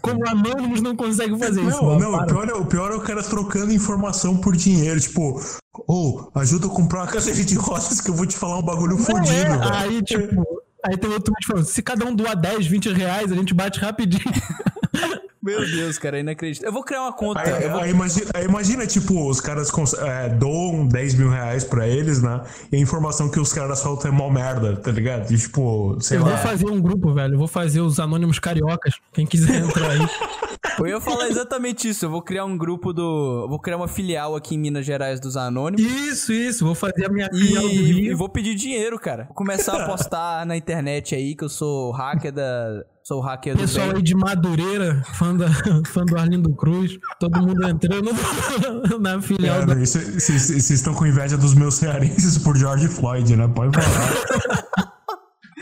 Como 0.00 0.26
Anonymous 0.28 0.80
não 0.80 0.96
consegue 0.96 1.38
fazer 1.38 1.60
isso. 1.60 1.82
Não, 1.82 1.98
mano. 1.98 2.10
não, 2.10 2.22
o 2.22 2.26
pior, 2.26 2.48
é, 2.48 2.54
o 2.54 2.64
pior 2.64 2.92
é 2.92 2.94
o 2.94 3.00
cara 3.00 3.22
trocando 3.22 3.72
informação 3.72 4.36
por 4.36 4.56
dinheiro. 4.56 4.98
Tipo, 4.98 5.40
ou 5.86 6.30
ajuda 6.34 6.66
a 6.66 6.70
comprar 6.70 7.00
uma 7.00 7.06
cadeira 7.06 7.44
de 7.44 7.54
rodas 7.54 8.00
que 8.00 8.10
eu 8.10 8.14
vou 8.14 8.26
te 8.26 8.36
falar 8.36 8.58
um 8.58 8.62
bagulho 8.62 8.96
Não 8.96 9.04
fodido, 9.04 9.32
é, 9.32 9.58
velho. 9.58 9.74
Aí, 9.74 10.02
tipo, 10.02 10.62
aí 10.84 10.96
tem 10.96 11.10
outro 11.10 11.32
tweet 11.32 11.46
falando: 11.46 11.64
se 11.64 11.82
cada 11.82 12.04
um 12.04 12.14
doar 12.14 12.36
10, 12.36 12.66
20 12.66 12.92
reais, 12.92 13.32
a 13.32 13.34
gente 13.34 13.54
bate 13.54 13.78
rapidinho. 13.80 14.22
Meu 15.42 15.58
Deus, 15.66 15.98
cara, 15.98 16.18
é 16.18 16.20
inacreditável. 16.20 16.68
Eu 16.68 16.72
vou 16.72 16.84
criar 16.84 17.02
uma 17.02 17.12
conta. 17.12 17.40
Aí, 17.40 17.64
eu 17.64 17.70
vou... 17.72 17.80
aí 17.80 17.90
imagina, 17.90 18.30
aí 18.32 18.44
imagina, 18.44 18.86
tipo, 18.86 19.28
os 19.28 19.40
caras 19.40 19.72
é, 19.98 20.28
doam 20.28 20.86
10 20.86 21.14
mil 21.16 21.30
reais 21.30 21.64
pra 21.64 21.88
eles, 21.88 22.22
né? 22.22 22.42
E 22.70 22.76
a 22.76 22.78
informação 22.78 23.28
que 23.28 23.40
os 23.40 23.52
caras 23.52 23.80
soltam 23.80 24.12
é 24.12 24.14
mó 24.14 24.30
merda, 24.30 24.76
tá 24.76 24.92
ligado? 24.92 25.32
E, 25.32 25.36
tipo, 25.36 25.96
sei 26.00 26.18
Eu 26.18 26.22
lá. 26.22 26.36
vou 26.36 26.38
fazer 26.38 26.66
um 26.66 26.80
grupo, 26.80 27.12
velho. 27.12 27.34
Eu 27.34 27.38
vou 27.38 27.48
fazer 27.48 27.80
os 27.80 27.98
Anônimos 27.98 28.38
Cariocas. 28.38 29.00
Quem 29.12 29.26
quiser 29.26 29.56
entrar 29.56 29.90
aí. 29.90 29.98
Eu 30.78 30.86
ia 30.86 31.00
falar 31.00 31.28
exatamente 31.28 31.88
isso. 31.88 32.04
Eu 32.06 32.10
vou 32.10 32.22
criar 32.22 32.44
um 32.44 32.56
grupo 32.56 32.92
do. 32.92 33.46
Vou 33.48 33.58
criar 33.58 33.76
uma 33.76 33.88
filial 33.88 34.34
aqui 34.36 34.54
em 34.54 34.58
Minas 34.58 34.84
Gerais 34.86 35.20
dos 35.20 35.36
Anônimos. 35.36 35.80
Isso, 35.82 36.32
isso. 36.32 36.64
Vou 36.64 36.74
fazer 36.74 37.06
a 37.06 37.08
minha 37.08 37.28
E, 37.32 37.38
filial 37.38 37.62
do 37.62 37.68
e 37.70 37.92
Rio. 37.92 38.16
vou 38.16 38.28
pedir 38.28 38.54
dinheiro, 38.54 38.98
cara. 38.98 39.24
Vou 39.24 39.34
começar 39.34 39.82
a 39.82 39.86
postar 39.88 40.44
na 40.46 40.56
internet 40.56 41.14
aí 41.14 41.34
que 41.34 41.44
eu 41.44 41.48
sou 41.48 41.90
hacker 41.92 42.32
da. 42.32 42.84
Sou 43.04 43.20
hacker 43.20 43.54
do 43.56 43.60
Pessoal 43.62 43.88
bem. 43.88 43.96
aí 43.96 44.02
de 44.02 44.14
Madureira, 44.14 45.02
fã, 45.14 45.34
da, 45.36 45.48
fã 45.86 46.04
do 46.04 46.16
Arlindo 46.16 46.54
Cruz, 46.54 46.98
todo 47.18 47.36
mundo 47.42 47.66
entrando 47.68 48.10
na 49.00 49.20
filial 49.20 49.58
Cara, 49.66 49.74
do. 49.74 49.80
Vocês 49.80 50.70
estão 50.70 50.94
com 50.94 51.04
inveja 51.04 51.36
dos 51.36 51.52
meus 51.54 51.74
cearenses 51.74 52.38
por 52.38 52.56
George 52.56 52.86
Floyd, 52.86 53.34
né? 53.34 53.48
Pode 53.48 53.72
falar. 53.76 54.62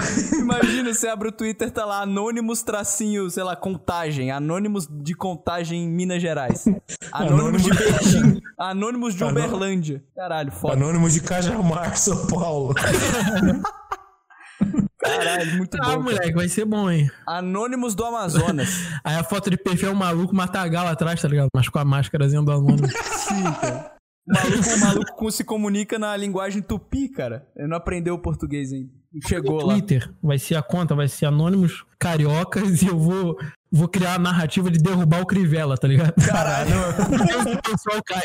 Imagina, 0.38 0.92
você 0.94 1.08
abre 1.08 1.28
o 1.28 1.32
Twitter, 1.32 1.70
tá 1.70 1.84
lá, 1.84 2.02
Anônimos 2.02 2.62
tracinho, 2.62 3.28
sei 3.30 3.42
lá, 3.42 3.54
contagem. 3.56 4.30
Anônimos 4.30 4.86
de 4.90 5.14
contagem 5.14 5.84
em 5.84 5.88
Minas 5.88 6.20
Gerais. 6.22 6.64
Anônimos 7.12 7.62
de 7.62 7.70
Anônimos- 7.70 8.12
Beijing. 8.12 8.40
Anônimos 8.58 9.14
de 9.14 9.24
Uberlândia. 9.24 10.04
Caralho, 10.14 10.52
foda. 10.52 10.74
Anônimo 10.74 11.08
de 11.08 11.20
Cajamar, 11.20 11.96
São 11.98 12.26
Paulo. 12.26 12.74
Caralho, 14.98 15.56
muito 15.56 15.74
Ah, 15.76 15.78
bom. 15.80 15.86
cara. 15.86 16.00
moleque, 16.00 16.32
vai 16.34 16.48
ser 16.48 16.64
bom, 16.64 16.90
hein? 16.90 17.10
Anônimos 17.26 17.94
do 17.94 18.04
Amazonas. 18.04 18.68
Aí 19.02 19.16
a 19.16 19.24
foto 19.24 19.48
de 19.50 19.56
perfil 19.56 19.88
é 19.88 19.92
um 19.92 19.96
maluco 19.96 20.34
matagal 20.34 20.86
atrás, 20.86 21.20
tá 21.20 21.28
ligado? 21.28 21.48
Mas 21.54 21.68
com 21.68 21.78
a 21.78 21.84
máscarazinha 21.84 22.42
do 22.42 22.52
anônimo. 22.52 22.86
Sim, 22.88 23.42
cara. 23.60 23.92
O 24.28 24.32
maluco, 24.34 24.68
o 24.68 24.80
maluco 24.80 25.30
se 25.32 25.42
comunica 25.42 25.98
na 25.98 26.14
linguagem 26.16 26.60
tupi, 26.62 27.08
cara. 27.08 27.48
Ele 27.56 27.66
não 27.68 27.76
aprendeu 27.76 28.14
o 28.14 28.18
português 28.18 28.72
ainda. 28.72 28.99
Chegou 29.26 29.64
lá. 29.64 29.74
Twitter, 29.74 30.08
vai 30.22 30.38
ser 30.38 30.54
a 30.54 30.62
conta, 30.62 30.94
vai 30.94 31.08
ser 31.08 31.26
Anônimos 31.26 31.84
Cariocas 31.98 32.80
e 32.80 32.86
eu 32.86 32.96
vou, 32.96 33.36
vou 33.70 33.88
criar 33.88 34.14
a 34.14 34.18
narrativa 34.18 34.70
de 34.70 34.78
derrubar 34.78 35.20
o 35.20 35.26
Crivella, 35.26 35.76
tá 35.76 35.88
ligado? 35.88 36.14
Caralho. 36.24 36.70
o 37.58 37.62
pessoal 37.70 38.00
cai. 38.06 38.22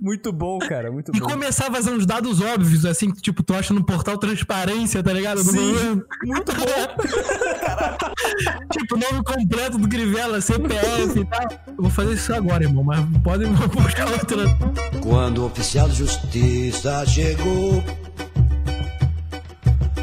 Muito 0.00 0.32
bom, 0.32 0.58
cara. 0.58 0.90
Muito 0.90 1.12
E 1.14 1.20
bom. 1.20 1.26
começar 1.28 1.68
a 1.68 1.70
fazer 1.70 1.90
uns 1.90 2.06
dados 2.06 2.40
óbvios, 2.40 2.86
assim, 2.86 3.10
tipo, 3.12 3.42
tu 3.42 3.52
acha 3.54 3.74
no 3.74 3.84
portal 3.84 4.16
transparência, 4.16 5.02
tá 5.02 5.12
ligado? 5.12 5.44
Do 5.44 5.50
Sim, 5.50 5.72
governo. 5.72 6.04
muito 6.24 6.52
bom. 6.52 6.96
tipo, 8.72 8.96
nome 8.96 9.22
completo 9.22 9.76
do 9.78 9.86
Crivella, 9.88 10.40
CPF 10.40 11.20
e 11.20 11.24
tal. 11.26 11.48
Eu 11.68 11.74
vou 11.82 11.90
fazer 11.90 12.14
isso 12.14 12.32
agora, 12.34 12.64
irmão, 12.64 12.82
mas 12.84 13.00
podem 13.22 13.52
puxar 13.68 14.08
outra. 14.10 14.44
Quando 15.02 15.42
o 15.42 15.46
oficial 15.46 15.88
de 15.88 15.96
justiça 15.96 17.04
chegou 17.06 17.84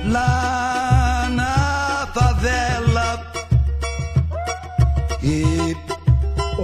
lá 0.05 1.29
na 1.31 2.07
favela 2.13 3.31
e 5.21 5.75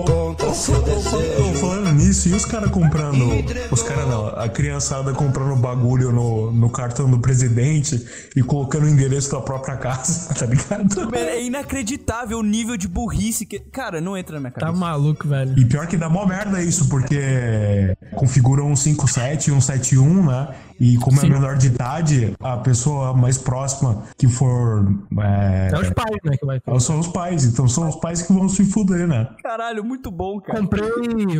contra 0.05 0.53
seu 0.53 0.75
Ô, 0.75 0.81
desejo. 0.81 1.53
Falando 1.59 1.93
nisso, 1.93 2.29
e 2.29 2.33
os 2.33 2.45
caras 2.45 2.69
comprando. 2.69 3.25
Os 3.71 3.81
caras 3.83 4.07
não, 4.07 4.27
a 4.27 4.47
criançada 4.49 5.13
comprando 5.13 5.55
bagulho 5.55 6.11
no, 6.11 6.51
no 6.51 6.69
cartão 6.69 7.09
do 7.09 7.19
presidente 7.19 8.05
e 8.35 8.43
colocando 8.43 8.83
o 8.85 8.89
endereço 8.89 9.31
da 9.31 9.41
própria 9.41 9.77
casa, 9.77 10.33
tá 10.35 10.45
ligado? 10.45 11.15
É 11.15 11.41
inacreditável 11.43 12.39
o 12.39 12.43
nível 12.43 12.77
de 12.77 12.87
burrice 12.87 13.45
que. 13.45 13.59
Cara, 13.59 13.99
não 14.01 14.17
entra 14.17 14.35
na 14.35 14.39
minha 14.41 14.51
Tá 14.51 14.61
cabeça. 14.61 14.79
maluco, 14.79 15.27
velho. 15.27 15.57
E 15.57 15.65
pior 15.65 15.87
que 15.87 15.97
dá 15.97 16.09
mó 16.09 16.25
merda 16.25 16.61
isso, 16.61 16.87
porque 16.89 17.95
configura 18.15 18.63
um 18.63 18.75
57 18.75 19.49
e 19.49 19.53
um 19.53 19.61
71, 19.61 20.25
né? 20.25 20.49
E 20.79 20.97
como 20.97 21.17
é 21.17 21.21
Sim. 21.21 21.29
menor 21.29 21.57
de 21.57 21.67
idade, 21.67 22.33
a 22.39 22.57
pessoa 22.57 23.13
mais 23.13 23.37
próxima 23.37 24.03
que 24.17 24.27
for. 24.27 24.85
É, 25.19 25.69
É 25.73 25.79
os 25.79 25.89
pais, 25.89 26.17
né, 26.23 26.37
que 26.37 26.45
vai 26.45 26.59
ter. 26.59 26.79
são 26.79 26.99
os 26.99 27.07
pais, 27.07 27.43
então 27.45 27.67
são 27.67 27.89
os 27.89 27.95
pais 27.97 28.21
que 28.21 28.31
vão 28.31 28.47
se 28.47 28.63
fuder, 28.63 29.07
né? 29.07 29.27
Caralho, 29.43 29.83
muito 29.83 30.09
bom, 30.09 30.39
cara. 30.39 30.59
Comprei, 30.59 30.89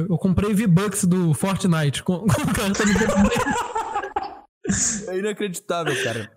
eu 0.10 0.18
comprei 0.18 0.54
V-Bucks 0.54 1.06
do 1.06 1.34
Fortnite 1.34 2.04
com, 2.04 2.20
com 2.28 2.36
o 2.42 2.54
cartão 2.54 2.86
do 2.86 2.94
É 5.12 5.18
inacreditável, 5.18 5.94
cara. 6.04 6.30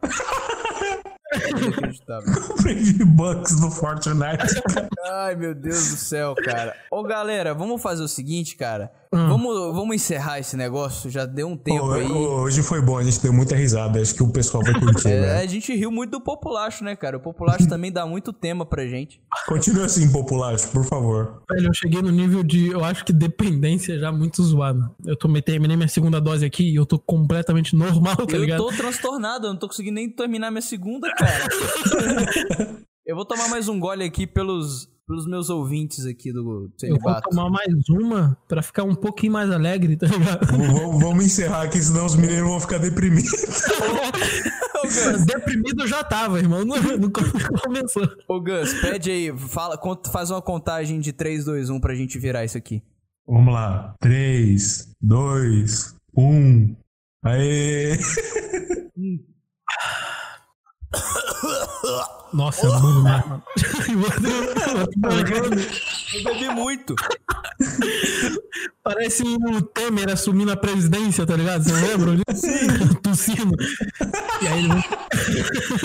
É 1.33 1.51
inacreditável. 1.51 2.33
Comprei 2.47 2.93
bucks 3.05 3.61
no 3.61 3.71
Fortnite. 3.71 4.63
Ai, 5.07 5.35
meu 5.35 5.55
Deus 5.55 5.91
do 5.91 5.97
céu, 5.97 6.35
cara. 6.35 6.75
Ô, 6.91 7.03
galera, 7.03 7.55
vamos 7.55 7.83
fazer 7.83 8.03
o 8.03 8.09
seguinte, 8.09 8.57
cara. 8.57 8.91
Hum. 9.15 9.29
Vamos, 9.29 9.75
vamos 9.75 9.95
encerrar 9.95 10.39
esse 10.39 10.57
negócio. 10.57 11.11
Já 11.11 11.27
deu 11.27 11.47
um 11.47 11.57
tempo 11.57 11.81
Pô, 11.81 11.93
aí. 11.93 12.11
Hoje 12.11 12.63
foi 12.63 12.81
bom, 12.81 12.97
a 12.97 13.03
gente 13.03 13.21
deu 13.21 13.31
muita 13.33 13.55
risada. 13.55 14.01
Acho 14.01 14.15
que 14.15 14.23
o 14.23 14.33
pessoal 14.33 14.63
vai 14.65 14.73
curtir, 14.73 15.09
É, 15.13 15.21
né? 15.21 15.41
a 15.43 15.47
gente 15.47 15.75
riu 15.75 15.91
muito 15.91 16.13
do 16.13 16.21
Populacho, 16.21 16.83
né, 16.83 16.97
cara? 16.97 17.19
O 17.19 17.21
Populacho 17.21 17.69
também 17.69 17.93
dá 17.93 18.07
muito 18.07 18.33
tema 18.33 18.65
pra 18.65 18.87
gente. 18.87 19.21
Continua 19.47 19.85
assim, 19.85 20.11
Populacho, 20.11 20.69
por 20.71 20.85
favor. 20.87 21.43
Velho, 21.51 21.67
eu 21.69 21.75
cheguei 21.75 22.01
no 22.01 22.11
nível 22.11 22.43
de, 22.43 22.69
eu 22.69 22.83
acho 22.83 23.05
que 23.05 23.13
dependência 23.13 23.99
já 23.99 24.11
muito 24.11 24.43
zoado. 24.43 24.91
Eu 25.05 25.15
tomei, 25.17 25.43
terminei 25.43 25.77
minha 25.77 25.89
segunda 25.89 26.19
dose 26.19 26.47
aqui 26.47 26.73
e 26.73 26.77
eu 26.77 26.87
tô 26.87 26.99
completamente 26.99 27.77
normal, 27.77 28.17
tá 28.17 28.35
eu 28.35 28.41
ligado? 28.41 28.59
tô 28.65 28.69
transtornado, 28.73 29.47
eu 29.47 29.53
não 29.53 29.59
tô 29.59 29.69
conseguindo 29.69 29.97
nem 29.97 30.09
terminar 30.09 30.51
minha 30.51 30.63
segunda, 30.63 31.13
cara. 31.15 31.49
eu 33.05 33.15
vou 33.15 33.27
tomar 33.27 33.49
mais 33.49 33.69
um 33.69 33.79
gole 33.79 34.05
aqui 34.05 34.27
pelos, 34.27 34.89
pelos 35.13 35.27
meus 35.27 35.51
ouvintes 35.51 36.07
aqui 36.07 36.33
do 36.33 36.39
Eu 36.39 36.45
vou 36.45 36.71
Celibato. 36.79 37.29
tomar 37.29 37.51
mais 37.51 37.87
uma 37.91 38.35
pra 38.49 38.63
ficar 38.63 38.85
um 38.85 38.95
pouquinho 38.95 39.35
mais 39.35 39.51
alegre, 39.51 39.95
tá 39.95 40.07
ligado? 40.07 40.47
Vamos 40.99 41.27
encerrar 41.27 41.63
aqui, 41.65 41.79
senão 41.83 42.07
os 42.07 42.17
meninos 42.17 42.49
vão 42.49 42.59
ficar 42.59 42.79
deprimidos. 42.79 43.31
Deprimido 45.27 45.83
eu 45.83 45.87
já 45.87 46.03
tava, 46.03 46.39
irmão. 46.39 46.65
Não, 46.65 46.77
não 46.99 47.11
começou. 47.11 48.09
Ô, 48.27 48.41
Gus, 48.41 48.73
pede 48.81 49.11
aí, 49.11 49.39
fala, 49.39 49.77
conta- 49.77 50.11
faz 50.11 50.31
uma 50.31 50.41
contagem 50.43 50.99
de 50.99 51.13
3, 51.13 51.45
2, 51.45 51.69
1 51.71 51.79
pra 51.79 51.95
gente 51.95 52.19
virar 52.19 52.45
isso 52.45 52.57
aqui. 52.57 52.83
Vamos 53.27 53.53
lá. 53.53 53.95
3, 54.01 54.89
2, 55.01 55.95
1. 56.17 56.75
Aê! 57.25 57.99
Nossa, 62.33 62.67
demais, 62.67 63.27
mano. 63.27 63.43
Eu 66.15 66.25
bebi 66.25 66.49
muito. 66.49 66.95
Parece 68.83 69.23
o 69.23 69.63
Temer 69.63 70.11
assumindo 70.11 70.51
a 70.53 70.57
presidência, 70.57 71.27
tá 71.27 71.37
ligado? 71.37 71.65
Você 71.65 71.73
lembra? 71.73 72.17
Sim. 72.35 72.95
Tossindo. 73.03 73.55
E 74.41 74.47
aí 74.47 74.65
ele. 74.65 74.85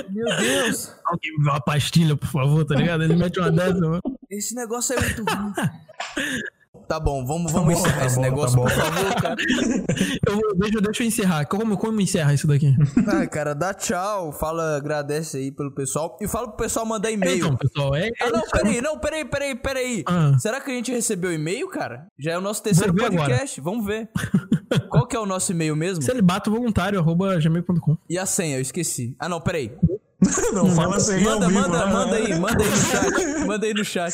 Meu 0.10 0.38
Deus. 0.38 0.94
Alguém 1.06 1.38
me 1.38 1.44
dá 1.46 1.52
uma 1.52 1.62
pastilha, 1.62 2.16
por 2.16 2.30
favor, 2.30 2.66
tá 2.66 2.76
ligado? 2.76 3.04
Ele 3.04 3.16
mete 3.16 3.40
uma 3.40 3.52
dessa, 3.52 3.80
mano. 3.80 4.02
Esse 4.30 4.56
negócio 4.56 4.96
é 4.98 5.02
muito 5.02 5.24
ruim. 5.24 5.54
Tá 6.88 7.00
bom, 7.00 7.26
vamos, 7.26 7.52
vamos 7.52 7.74
bom, 7.74 7.80
encerrar 7.80 8.00
tá 8.00 8.06
esse 8.06 8.16
bom, 8.16 8.22
tá 8.22 8.30
negócio, 8.30 8.58
bom. 8.58 8.64
por 8.64 8.72
favor, 8.72 9.22
cara. 9.22 9.36
Eu, 10.28 10.56
deixa, 10.56 10.82
deixa 10.82 11.04
eu 11.04 11.08
encerrar. 11.08 11.46
Como, 11.46 11.78
como 11.78 12.02
encerra 12.02 12.34
isso 12.34 12.48
daqui? 12.48 12.76
Ai, 13.08 13.28
cara, 13.28 13.54
dá 13.54 13.74
tchau, 13.74 14.32
fala, 14.32 14.78
agradece 14.78 15.38
aí 15.38 15.52
pelo 15.52 15.74
pessoal 15.74 16.18
e 16.22 16.28
fala 16.28 16.48
pro 16.50 16.58
pessoal 16.58 16.86
mandar 16.86 17.12
e-mail. 17.12 17.38
Então, 17.38 17.56
pessoal, 17.56 17.96
é. 17.96 18.10
Ah, 18.22 18.30
não, 18.30 18.40
é 18.40 18.50
peraí, 18.52 18.82
não, 18.82 19.00
peraí, 19.00 19.26
peraí, 19.26 19.56
peraí. 19.56 20.04
Ah. 20.06 20.38
Será 20.40 20.60
que 20.60 20.70
a 20.70 20.74
gente 20.74 20.92
recebeu 20.92 21.32
e-mail, 21.32 21.68
cara? 21.70 22.08
Já 22.20 22.34
é 22.34 22.38
o 22.38 22.42
nosso 22.42 22.62
terceiro 22.62 22.94
podcast, 22.94 23.60
vamos 23.62 23.86
ver. 23.86 24.10
Qual 24.90 25.08
que 25.08 25.16
é 25.16 25.20
o 25.20 25.26
nosso 25.26 25.52
e-mail 25.52 25.76
mesmo? 25.76 26.04
Celibato 26.04 26.52
voluntário, 26.52 27.00
arroba 27.00 27.38
gmail.com. 27.38 27.98
E 28.10 28.18
a 28.18 28.26
senha, 28.26 28.58
eu 28.58 28.62
esqueci. 28.62 29.16
Ah, 29.20 29.30
não, 29.30 29.40
peraí. 29.40 29.72
Não 30.52 30.72
fala 30.72 30.96
assim 30.98 31.24
Manda, 31.24 31.46
ao 31.46 31.52
vivo, 31.52 31.62
manda, 31.62 31.86
né? 31.86 31.94
manda 31.94 32.16
aí, 32.16 32.40
manda 32.40 32.64
aí 32.64 32.70
no 32.70 32.76
chat. 32.76 33.38
Manda 33.48 33.66
aí 33.68 33.74
no 33.74 33.86
chat. 33.86 34.14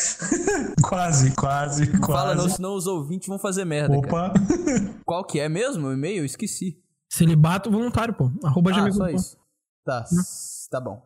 Quase, 0.83 1.31
quase, 1.33 1.87
quase. 1.99 2.11
Fala 2.11 2.35
não, 2.35 2.49
senão 2.49 2.75
os 2.75 2.85
ouvintes 2.87 3.27
vão 3.27 3.39
fazer 3.39 3.63
merda, 3.65 3.99
cara. 4.01 4.27
Opa! 4.27 4.33
Qual 5.05 5.23
que 5.25 5.39
é 5.39 5.47
mesmo 5.49 5.87
o 5.87 5.93
e-mail? 5.93 6.19
Eu 6.19 6.25
esqueci. 6.25 6.77
Celibato 7.09 7.71
voluntário, 7.71 8.13
pô. 8.13 8.29
Arroba 8.43 8.71
Ah, 8.71 8.91
só 8.91 9.07
isso. 9.09 9.37
Tá, 9.85 10.01
s- 10.01 10.69
tá 10.69 10.79
bom. 10.81 11.01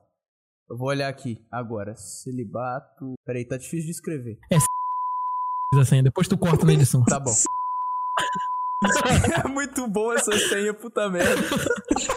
Eu 0.69 0.77
vou 0.77 0.87
olhar 0.89 1.07
aqui 1.07 1.37
agora. 1.51 1.95
Celibato. 1.95 3.13
Peraí, 3.25 3.45
tá 3.47 3.55
difícil 3.57 3.85
de 3.85 3.91
escrever. 3.91 4.37
Assim, 5.79 6.01
depois 6.03 6.27
tu 6.27 6.37
corta 6.37 6.65
na 6.65 6.73
edição. 6.73 7.03
Tá 7.05 7.19
bom. 7.19 7.33
é 9.43 9.47
muito 9.47 9.87
boa 9.87 10.15
essa 10.15 10.31
senha, 10.37 10.73
puta 10.73 11.09
merda. 11.09 11.41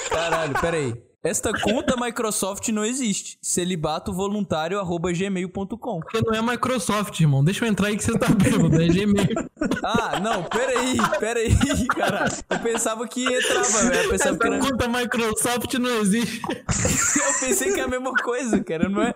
Caralho, 0.08 0.60
peraí. 0.60 1.09
Esta 1.22 1.52
conta 1.52 1.96
Microsoft 1.98 2.66
não 2.70 2.82
existe. 2.82 3.36
Celibatovoluntário.gmail.com 3.42 6.00
Porque 6.00 6.22
não 6.24 6.32
é 6.32 6.40
Microsoft, 6.40 7.20
irmão. 7.20 7.44
Deixa 7.44 7.66
eu 7.66 7.68
entrar 7.68 7.88
aí 7.88 7.96
que 7.96 8.04
você 8.04 8.18
tá 8.18 8.28
bêbado. 8.28 8.80
É 8.80 8.88
Gmail. 8.88 9.28
Ah, 9.82 10.20
não, 10.20 10.44
peraí, 10.44 10.96
peraí, 11.18 11.56
caralho. 11.88 12.30
Eu 12.48 12.58
pensava 12.60 13.06
que 13.08 13.24
entrava, 13.24 13.82
velho. 13.88 14.04
Eu 14.04 14.10
pensava 14.10 14.38
que 14.38 14.46
Essa 14.46 14.56
era... 14.56 14.64
conta 14.64 14.86
Microsoft 14.88 15.74
não 15.74 15.90
existe. 16.00 16.40
Eu 16.48 17.34
pensei 17.40 17.72
que 17.72 17.80
é 17.80 17.84
a 17.84 17.88
mesma 17.88 18.14
coisa, 18.14 18.62
cara, 18.62 18.88
não 18.88 19.02
é? 19.02 19.12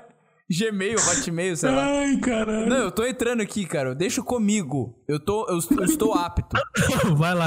Gmail, 0.51 0.99
Hotmail, 0.99 1.57
sei 1.57 1.71
lá. 1.71 1.87
Ai, 1.87 2.19
caralho. 2.19 2.69
Não, 2.69 2.77
eu 2.77 2.91
tô 2.91 3.03
entrando 3.05 3.41
aqui, 3.41 3.65
cara. 3.65 3.95
Deixa 3.95 4.23
comigo. 4.23 4.95
Eu 5.09 5.19
tô, 5.19 5.47
eu, 5.49 5.59
eu 5.79 5.85
estou 5.85 6.13
apto. 6.13 6.55
Vai 7.17 7.35
lá. 7.35 7.47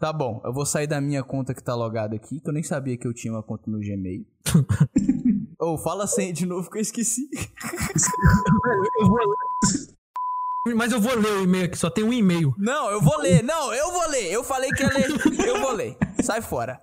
Tá 0.00 0.14
bom, 0.14 0.40
eu 0.46 0.50
vou 0.50 0.64
sair 0.64 0.86
da 0.86 0.98
minha 0.98 1.22
conta 1.22 1.52
que 1.52 1.62
tá 1.62 1.74
logada 1.74 2.16
aqui, 2.16 2.40
que 2.40 2.48
eu 2.48 2.54
nem 2.54 2.62
sabia 2.62 2.96
que 2.96 3.06
eu 3.06 3.12
tinha 3.12 3.34
uma 3.34 3.42
conta 3.42 3.70
no 3.70 3.78
Gmail. 3.78 4.24
Ou 5.60 5.76
fala 5.76 6.04
a 6.04 6.06
senha 6.06 6.32
de 6.32 6.46
novo 6.46 6.70
que 6.70 6.78
eu 6.78 6.80
esqueci. 6.80 7.28
Eu 8.98 9.04
vou, 9.06 9.18
Mas 10.74 10.90
eu 10.90 10.98
vou 11.02 11.14
ler 11.14 11.32
o 11.32 11.42
e-mail 11.42 11.66
aqui, 11.66 11.76
só 11.76 11.90
tem 11.90 12.02
um 12.02 12.14
e-mail. 12.14 12.54
Não, 12.56 12.90
eu 12.90 13.02
vou 13.02 13.18
ler. 13.20 13.42
Não, 13.44 13.74
eu 13.74 13.92
vou 13.92 14.08
ler. 14.08 14.32
Eu 14.32 14.42
falei 14.42 14.70
que 14.70 14.82
ia 14.82 14.88
ler. 14.88 15.46
Eu 15.46 15.60
vou 15.60 15.72
ler. 15.72 15.98
Sai 16.22 16.40
fora. 16.40 16.80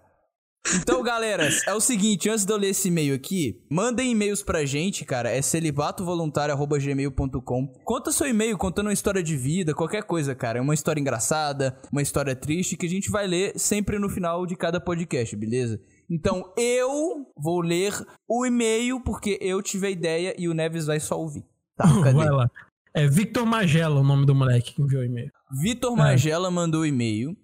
Então, 0.75 1.01
galera, 1.01 1.49
é 1.65 1.73
o 1.73 1.79
seguinte, 1.79 2.29
antes 2.29 2.45
de 2.45 2.51
eu 2.51 2.57
ler 2.57 2.69
esse 2.69 2.89
e-mail 2.89 3.15
aqui, 3.15 3.61
mandem 3.69 4.11
e-mails 4.11 4.43
pra 4.43 4.65
gente, 4.65 5.05
cara, 5.05 5.29
é 5.29 5.41
celibatovolontario.gmail.com 5.41 7.67
Conta 7.85 8.11
seu 8.11 8.27
e-mail 8.27 8.57
contando 8.57 8.87
uma 8.87 8.93
história 8.93 9.23
de 9.23 9.37
vida, 9.37 9.73
qualquer 9.73 10.03
coisa, 10.03 10.35
cara, 10.35 10.61
uma 10.61 10.73
história 10.73 10.99
engraçada, 10.99 11.77
uma 11.91 12.01
história 12.01 12.35
triste, 12.35 12.75
que 12.75 12.85
a 12.85 12.89
gente 12.89 13.09
vai 13.09 13.27
ler 13.27 13.57
sempre 13.57 13.97
no 13.97 14.09
final 14.09 14.45
de 14.45 14.55
cada 14.55 14.79
podcast, 14.79 15.35
beleza? 15.35 15.79
Então, 16.09 16.53
eu 16.57 17.25
vou 17.37 17.61
ler 17.61 17.93
o 18.27 18.45
e-mail 18.45 18.99
porque 19.01 19.37
eu 19.41 19.61
tive 19.61 19.87
a 19.87 19.89
ideia 19.89 20.35
e 20.37 20.47
o 20.47 20.53
Neves 20.53 20.85
vai 20.85 20.99
só 20.99 21.19
ouvir. 21.19 21.45
Tá, 21.75 21.85
cadê? 22.03 22.17
Vai 22.17 22.29
lá. 22.29 22.49
É 22.93 23.07
Victor 23.07 23.45
Magela 23.45 23.99
o 23.99 24.03
nome 24.03 24.25
do 24.25 24.33
moleque 24.33 24.73
que 24.73 24.81
enviou 24.81 25.01
o 25.01 25.05
e-mail. 25.05 25.31
Vitor 25.61 25.95
Magela 25.95 26.49
mandou 26.49 26.81
o 26.81 26.85
e-mail 26.85 27.37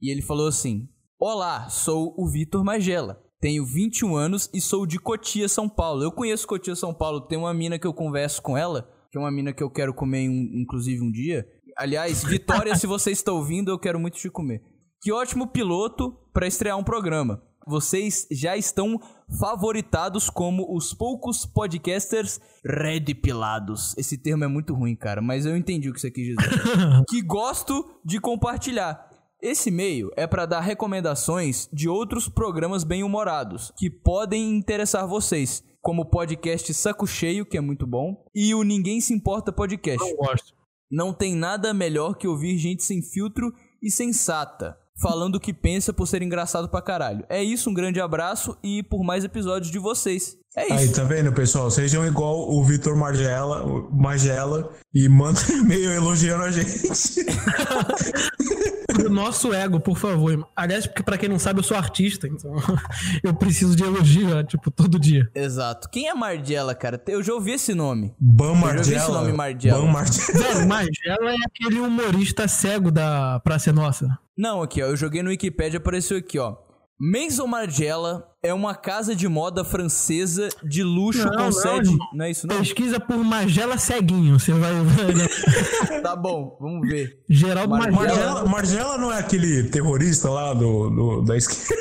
e 0.00 0.10
ele 0.10 0.22
falou 0.22 0.46
assim: 0.46 0.88
Olá, 1.22 1.68
sou 1.68 2.14
o 2.16 2.26
Vitor 2.26 2.64
Magela. 2.64 3.22
Tenho 3.38 3.62
21 3.62 4.16
anos 4.16 4.48
e 4.54 4.60
sou 4.60 4.86
de 4.86 4.98
Cotia, 4.98 5.50
São 5.50 5.68
Paulo. 5.68 6.02
Eu 6.02 6.10
conheço 6.10 6.46
Cotia, 6.46 6.74
São 6.74 6.94
Paulo. 6.94 7.20
Tem 7.20 7.36
uma 7.36 7.52
mina 7.52 7.78
que 7.78 7.86
eu 7.86 7.92
converso 7.92 8.40
com 8.40 8.56
ela, 8.56 8.88
que 9.12 9.18
é 9.18 9.20
uma 9.20 9.30
mina 9.30 9.52
que 9.52 9.62
eu 9.62 9.68
quero 9.68 9.92
comer, 9.92 10.22
inclusive, 10.22 11.02
um 11.02 11.12
dia. 11.12 11.46
Aliás, 11.76 12.24
Vitória, 12.24 12.74
se 12.74 12.86
você 12.86 13.10
está 13.10 13.32
ouvindo, 13.32 13.70
eu 13.70 13.78
quero 13.78 14.00
muito 14.00 14.16
te 14.16 14.30
comer. 14.30 14.62
Que 15.02 15.12
ótimo 15.12 15.46
piloto 15.46 16.10
para 16.32 16.46
estrear 16.46 16.78
um 16.78 16.84
programa. 16.84 17.42
Vocês 17.66 18.26
já 18.32 18.56
estão 18.56 18.98
favoritados 19.38 20.30
como 20.30 20.74
os 20.74 20.94
poucos 20.94 21.44
podcasters 21.44 22.40
red 22.64 23.14
pilados. 23.14 23.94
Esse 23.98 24.16
termo 24.16 24.44
é 24.44 24.48
muito 24.48 24.72
ruim, 24.72 24.96
cara, 24.96 25.20
mas 25.20 25.44
eu 25.44 25.54
entendi 25.54 25.90
o 25.90 25.92
que 25.92 26.00
você 26.00 26.10
quis 26.10 26.28
dizer. 26.28 26.50
que 27.10 27.20
gosto 27.20 28.00
de 28.02 28.18
compartilhar. 28.18 29.09
Esse 29.42 29.70
e-mail 29.70 30.10
é 30.16 30.26
para 30.26 30.44
dar 30.44 30.60
recomendações 30.60 31.66
de 31.72 31.88
outros 31.88 32.28
programas 32.28 32.84
bem-humorados 32.84 33.72
que 33.74 33.88
podem 33.88 34.54
interessar 34.54 35.06
vocês, 35.06 35.64
como 35.80 36.02
o 36.02 36.10
podcast 36.10 36.74
Saco 36.74 37.06
Cheio, 37.06 37.46
que 37.46 37.56
é 37.56 37.60
muito 37.60 37.86
bom, 37.86 38.22
e 38.34 38.54
o 38.54 38.62
Ninguém 38.62 39.00
Se 39.00 39.14
Importa 39.14 39.50
Podcast. 39.50 39.98
Não 39.98 40.16
gosto. 40.16 40.52
Não 40.90 41.14
tem 41.14 41.34
nada 41.34 41.72
melhor 41.72 42.18
que 42.18 42.28
ouvir 42.28 42.58
gente 42.58 42.84
sem 42.84 43.00
filtro 43.00 43.50
e 43.82 43.90
sensata, 43.90 44.76
falando 45.00 45.36
o 45.36 45.40
que 45.40 45.54
pensa 45.54 45.90
por 45.90 46.06
ser 46.06 46.20
engraçado 46.20 46.68
pra 46.68 46.82
caralho. 46.82 47.24
É 47.26 47.42
isso, 47.42 47.70
um 47.70 47.74
grande 47.74 47.98
abraço 47.98 48.58
e 48.62 48.82
por 48.82 49.02
mais 49.02 49.24
episódios 49.24 49.72
de 49.72 49.78
vocês. 49.78 50.36
É 50.54 50.70
Aí, 50.70 50.84
isso. 50.84 50.96
tá 50.96 51.04
vendo, 51.04 51.32
pessoal? 51.32 51.70
Sejam 51.70 52.06
igual 52.06 52.50
o 52.50 52.62
Vitor 52.62 52.94
Magela, 52.94 53.64
Magela 53.90 54.70
e 54.92 55.08
mandem 55.08 55.60
e-mail 55.60 55.92
elogiando 55.92 56.42
a 56.44 56.50
gente. 56.50 57.24
Pro 59.02 59.10
nosso 59.10 59.52
ego, 59.54 59.80
por 59.80 59.96
favor. 59.96 60.46
Aliás, 60.54 60.86
porque 60.86 61.02
pra 61.02 61.16
quem 61.18 61.28
não 61.28 61.38
sabe, 61.38 61.60
eu 61.60 61.64
sou 61.64 61.76
artista, 61.76 62.26
então 62.28 62.54
eu 63.22 63.34
preciso 63.34 63.74
de 63.76 63.82
elogio, 63.82 64.36
ó, 64.36 64.42
tipo, 64.42 64.70
todo 64.70 64.98
dia. 64.98 65.30
Exato. 65.34 65.88
Quem 65.90 66.08
é 66.08 66.14
Margiela, 66.14 66.74
cara? 66.74 67.02
Eu 67.08 67.22
já 67.22 67.32
ouvi 67.32 67.52
esse 67.52 67.74
nome. 67.74 68.14
Ban 68.18 68.54
já 68.54 68.72
vi 68.72 68.80
esse 68.80 68.90
Margela. 68.90 69.20
nome, 69.20 69.32
Margiela. 69.32 69.80
Ban 69.80 69.86
Margela. 69.92 70.38
Velho, 70.38 70.68
Magela 70.68 71.30
é 71.32 71.36
aquele 71.46 71.80
humorista 71.80 72.46
cego 72.48 72.90
da 72.90 73.40
Praça 73.40 73.72
Nossa. 73.72 74.18
Não, 74.36 74.62
aqui, 74.62 74.82
ó. 74.82 74.86
Eu 74.86 74.96
joguei 74.96 75.22
no 75.22 75.28
Wikipedia, 75.30 75.78
apareceu 75.78 76.16
aqui, 76.16 76.38
ó. 76.38 76.56
Maison 77.00 77.46
Margiela 77.46 78.28
é 78.42 78.52
uma 78.52 78.74
casa 78.74 79.16
de 79.16 79.26
moda 79.26 79.64
francesa 79.64 80.48
de 80.62 80.82
luxo 80.82 81.24
Não, 81.24 81.30
com 81.30 81.36
não, 81.44 81.52
sede. 81.52 81.88
irmão. 81.90 82.06
Não 82.12 82.24
é 82.26 82.30
isso, 82.30 82.46
não? 82.46 82.58
Pesquisa 82.58 83.00
por 83.00 83.16
Magela 83.24 83.78
ceguinho, 83.78 84.38
você 84.38 84.52
vai 84.52 84.72
ver. 84.84 85.30
Tá 86.02 86.14
bom, 86.16 86.56
vamos 86.60 86.86
ver. 86.88 87.22
Geraldo 87.28 87.70
Mar- 87.76 87.90
Magela. 87.90 88.16
Margela, 88.16 88.44
Margela 88.48 88.98
não 88.98 89.12
é 89.12 89.18
aquele 89.18 89.64
terrorista 89.70 90.28
lá 90.30 90.52
do, 90.54 90.90
do- 90.90 91.22
da 91.22 91.36
esquerda? 91.36 91.74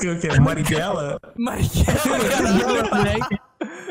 Que- 0.00 0.16
que 0.20 0.26
é 0.28 0.40
Marighella? 0.40 1.18
Margiela. 1.36 2.88
moleque. 2.94 3.36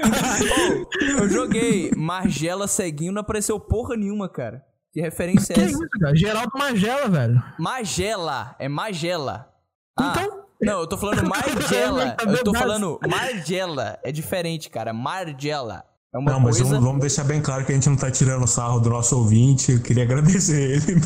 Oh, 0.07 1.23
eu 1.23 1.29
joguei 1.29 1.91
Margela 1.95 2.67
ceguinho, 2.67 3.11
não 3.11 3.21
apareceu 3.21 3.59
porra 3.59 3.95
nenhuma, 3.95 4.29
cara. 4.29 4.63
Que 4.93 5.01
referência 5.01 5.53
Que 5.55 5.61
é 5.61 5.65
isso, 5.65 5.75
essa? 5.83 5.87
cara? 5.99 6.15
Geraldo 6.15 6.51
Magela, 6.55 7.07
velho. 7.09 7.43
Magela, 7.57 8.55
é 8.59 8.69
Magela. 8.69 9.49
Ah, 9.97 10.13
Então- 10.15 10.44
Não, 10.61 10.79
eu 10.81 10.87
tô 10.87 10.97
falando 10.97 11.23
Margela. 11.27 12.15
Eu 12.25 12.43
tô 12.43 12.53
falando 12.53 12.99
Margela. 13.07 13.99
É 14.03 14.11
diferente, 14.11 14.69
cara. 14.69 14.93
Margela. 14.93 15.83
É 16.13 16.17
uma 16.17 16.31
Não, 16.31 16.39
mas 16.39 16.57
coisa. 16.57 16.69
vamos, 16.71 16.85
vamos 16.85 17.01
deixar 17.01 17.25
bem 17.25 17.41
claro 17.41 17.65
que 17.65 17.71
a 17.71 17.75
gente 17.75 17.89
não 17.89 17.97
tá 17.97 18.09
tirando 18.09 18.47
sarro 18.47 18.79
do 18.79 18.89
nosso 18.89 19.17
ouvinte. 19.17 19.73
Eu 19.73 19.81
queria 19.81 20.03
agradecer 20.03 20.77
ele. 20.77 21.01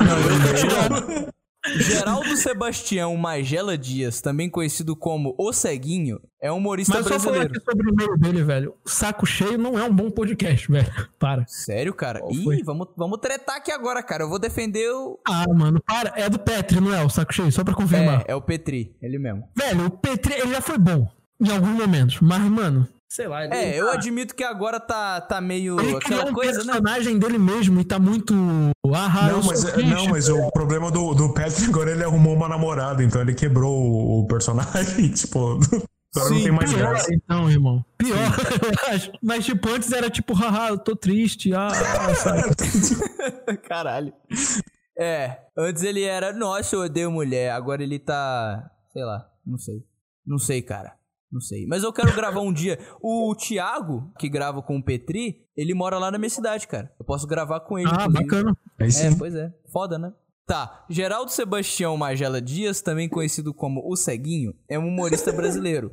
Geraldo 1.78 2.36
Sebastião 2.38 3.16
Magela 3.16 3.78
Dias, 3.78 4.22
também 4.22 4.50
conhecido 4.50 4.96
como 4.96 5.36
O 5.38 5.52
Ceguinho, 5.54 6.20
é 6.42 6.52
um 6.52 6.58
humorista 6.58 6.96
Mas 6.96 7.04
só 7.08 7.20
falar 7.20 7.38
brasileiro. 7.40 7.54
aqui 7.58 7.72
sobre 7.72 7.90
o 7.90 7.94
e-mail 7.94 8.18
dele, 8.18 8.44
velho. 8.44 8.74
Saco 8.86 9.26
cheio 9.26 9.58
não 9.58 9.78
é 9.78 9.84
um 9.84 9.94
bom 9.94 10.10
podcast, 10.10 10.72
velho. 10.72 10.92
Para. 11.20 11.46
Sério, 11.48 11.94
cara? 11.94 12.20
Qual 12.20 12.32
Ih, 12.32 12.44
foi? 12.44 12.64
vamos, 12.64 12.88
vamos 12.96 13.20
tretar 13.20 13.58
aqui 13.58 13.72
agora, 13.72 14.02
cara. 14.02 14.24
Eu 14.24 14.30
vou 14.30 14.40
defender 14.40 14.90
o. 14.90 15.20
Ah, 15.28 15.46
mano, 15.54 15.82
para. 15.86 16.14
É 16.16 16.30
do 16.30 16.40
Petri, 16.40 16.80
não 16.80 16.94
é? 16.94 17.04
O 17.04 17.10
saco 17.10 17.34
cheio, 17.34 17.52
só 17.52 17.64
pra 17.64 17.74
confirmar. 17.74 18.22
É, 18.28 18.32
é 18.32 18.36
o 18.36 18.42
Petri, 18.42 18.96
ele 19.02 19.20
mesmo. 19.20 19.44
Velho, 19.56 19.86
o 19.86 19.90
Petri, 19.92 20.34
ele 20.34 20.54
já 20.54 20.62
foi 20.62 20.78
bom 20.78 21.08
em 21.42 21.50
alguns 21.52 21.72
momentos. 21.72 22.20
Mas, 22.22 22.42
mano, 22.42 22.88
sei 23.10 23.28
lá. 23.28 23.46
Ele, 23.46 23.54
É, 23.56 23.80
eu 23.80 23.86
cara, 23.88 23.98
admito 23.98 24.36
que 24.36 24.44
agora 24.44 24.80
tá, 24.80 25.20
tá 25.20 25.42
meio 25.42 25.80
Ele 25.80 26.00
criou 26.00 26.20
aquela 26.20 26.32
um 26.32 26.34
coisa, 26.34 26.60
né? 26.64 26.74
personagem 26.74 27.18
dele 27.20 27.38
mesmo 27.40 27.80
e 27.82 27.84
tá 27.84 27.98
muito. 28.00 28.34
Ah, 28.94 29.30
eu 29.30 29.38
Não, 29.38 29.44
mas, 29.44 29.66
é, 29.66 29.72
triste. 29.72 29.90
não, 29.90 30.06
mas 30.08 30.30
o 30.30 30.52
problema 30.52 30.92
do, 30.92 31.14
do 31.14 31.34
Patrick 31.34 31.66
agora 31.70 31.92
ele 31.92 32.04
arrumou 32.04 32.34
uma 32.36 32.48
namorada, 32.48 33.04
então 33.04 33.20
ele 33.22 33.34
quebrou 33.34 34.20
o, 34.22 34.28
personagem, 34.28 35.10
tipo, 35.14 35.54
agora 35.54 36.30
não 36.30 36.38
Sim, 36.38 36.44
tem 36.44 36.52
mais 36.52 36.72
Pior, 36.74 36.90
graça. 36.90 37.14
então, 37.14 37.50
irmão. 37.50 37.86
Pior, 37.98 38.18
eu 38.90 38.94
acho. 38.96 39.12
Mas, 39.22 39.46
tipo, 39.46 39.70
antes 39.70 39.92
era 39.92 40.10
tipo, 40.10 40.34
haha, 40.34 40.70
eu 40.70 40.78
tô 40.78 40.96
triste. 40.96 41.54
Ah, 41.54 41.70
ah? 41.70 43.56
Caralho. 43.68 44.14
É, 44.98 45.38
antes 45.58 45.84
ele 45.84 46.04
era, 46.04 46.34
nossa, 46.34 46.76
eu 46.76 46.82
odeio 46.82 47.12
mulher. 47.12 47.52
Agora 47.52 47.82
ele 47.82 47.98
tá, 48.00 48.70
sei 48.92 49.04
lá, 49.04 49.28
não 49.46 49.58
sei. 49.58 49.84
Não 50.26 50.38
sei, 50.38 50.62
cara. 50.62 50.99
Não 51.32 51.40
sei. 51.40 51.66
Mas 51.68 51.84
eu 51.84 51.94
quero 51.94 52.14
gravar 52.16 52.42
um 52.42 52.52
dia. 52.52 52.80
O 53.02 53.36
Thiago, 53.36 54.12
que 54.18 54.28
grava 54.28 54.62
com 54.62 54.78
o 54.78 54.84
Petri, 54.84 55.46
ele 55.56 55.74
mora 55.74 55.98
lá 56.00 56.10
na 56.10 56.18
minha 56.18 56.30
cidade, 56.30 56.68
cara. 56.68 56.92
Eu 57.00 57.06
posso 57.06 57.28
gravar 57.28 57.60
com 57.62 57.78
ele. 57.78 57.88
ah, 57.90 58.06
inclusive. 58.06 58.24
bacana. 58.24 58.58
É, 58.80 58.90
sim. 58.90 59.18
pois 59.18 59.36
é. 59.36 59.54
Foda, 59.72 60.00
né? 60.00 60.12
Tá. 60.48 60.84
Geraldo 60.90 61.32
Sebastião 61.32 61.96
Magela 61.96 62.42
Dias, 62.42 62.82
também 62.82 63.08
conhecido 63.08 63.54
como 63.54 63.82
O 63.86 63.96
Ceguinho, 63.96 64.54
é 64.68 64.80
um 64.80 64.88
humorista 64.88 65.32
brasileiro. 65.32 65.92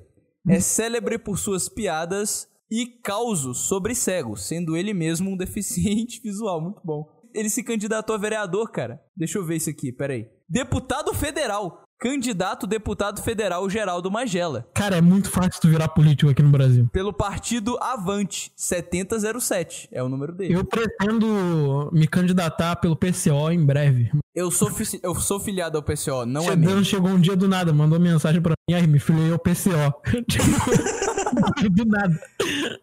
É 0.49 0.61
célebre 0.61 1.19
por 1.19 1.39
suas 1.39 1.69
piadas 1.69 2.49
e 2.71 2.87
causos 2.87 3.69
sobre 3.69 3.95
cegos, 3.95 4.47
sendo 4.47 4.77
ele 4.77 4.95
mesmo 4.95 5.31
um 5.31 5.37
deficiente 5.37 6.21
visual. 6.25 6.61
Muito 6.63 6.81
bom. 6.83 7.05
Ele 7.35 7.51
se 7.51 7.63
candidatou 7.63 8.17
a 8.17 8.19
vereador, 8.19 8.71
cara. 8.71 8.99
Deixa 9.15 9.37
eu 9.37 9.45
ver 9.45 9.57
isso 9.57 9.69
aqui, 9.69 9.93
peraí. 9.93 10.27
Deputado 10.49 11.13
federal. 11.13 11.83
Candidato 11.99 12.67
deputado 12.67 13.23
federal 13.23 13.69
Geraldo 13.71 14.11
Magela. 14.11 14.69
Cara, 14.75 14.97
é 14.97 15.01
muito 15.01 15.31
fácil 15.31 15.61
tu 15.61 15.69
virar 15.69 15.89
político 15.89 16.31
aqui 16.31 16.43
no 16.43 16.51
Brasil. 16.51 16.89
Pelo 16.93 17.13
partido 17.13 17.79
Avante, 17.81 18.53
7007. 18.55 19.89
É 19.91 20.03
o 20.03 20.09
número 20.09 20.33
dele. 20.33 20.55
Eu 20.55 20.65
pretendo 20.65 21.91
me 21.93 22.07
candidatar 22.07 22.77
pelo 22.77 22.97
PCO 22.97 23.51
em 23.51 23.65
breve. 23.65 24.11
Eu 24.35 24.51
sou, 24.51 24.71
eu 25.03 25.15
sou 25.15 25.41
filiado 25.41 25.79
ao 25.79 25.83
PCO, 25.83 26.27
não 26.27 26.51
é 26.51 26.55
mesmo. 26.55 26.85
chegou 26.85 27.11
um 27.11 27.19
dia 27.19 27.35
do 27.35 27.49
nada, 27.49 27.73
mandou 27.73 27.99
mensagem 27.99 28.43
pra 28.43 28.53
mim, 28.69 28.75
aí 28.75 28.87
me 28.87 28.99
filiei 28.99 29.33
ao 29.33 29.39
PCO. 29.39 29.95
Do 31.71 31.85
nada. 31.85 32.19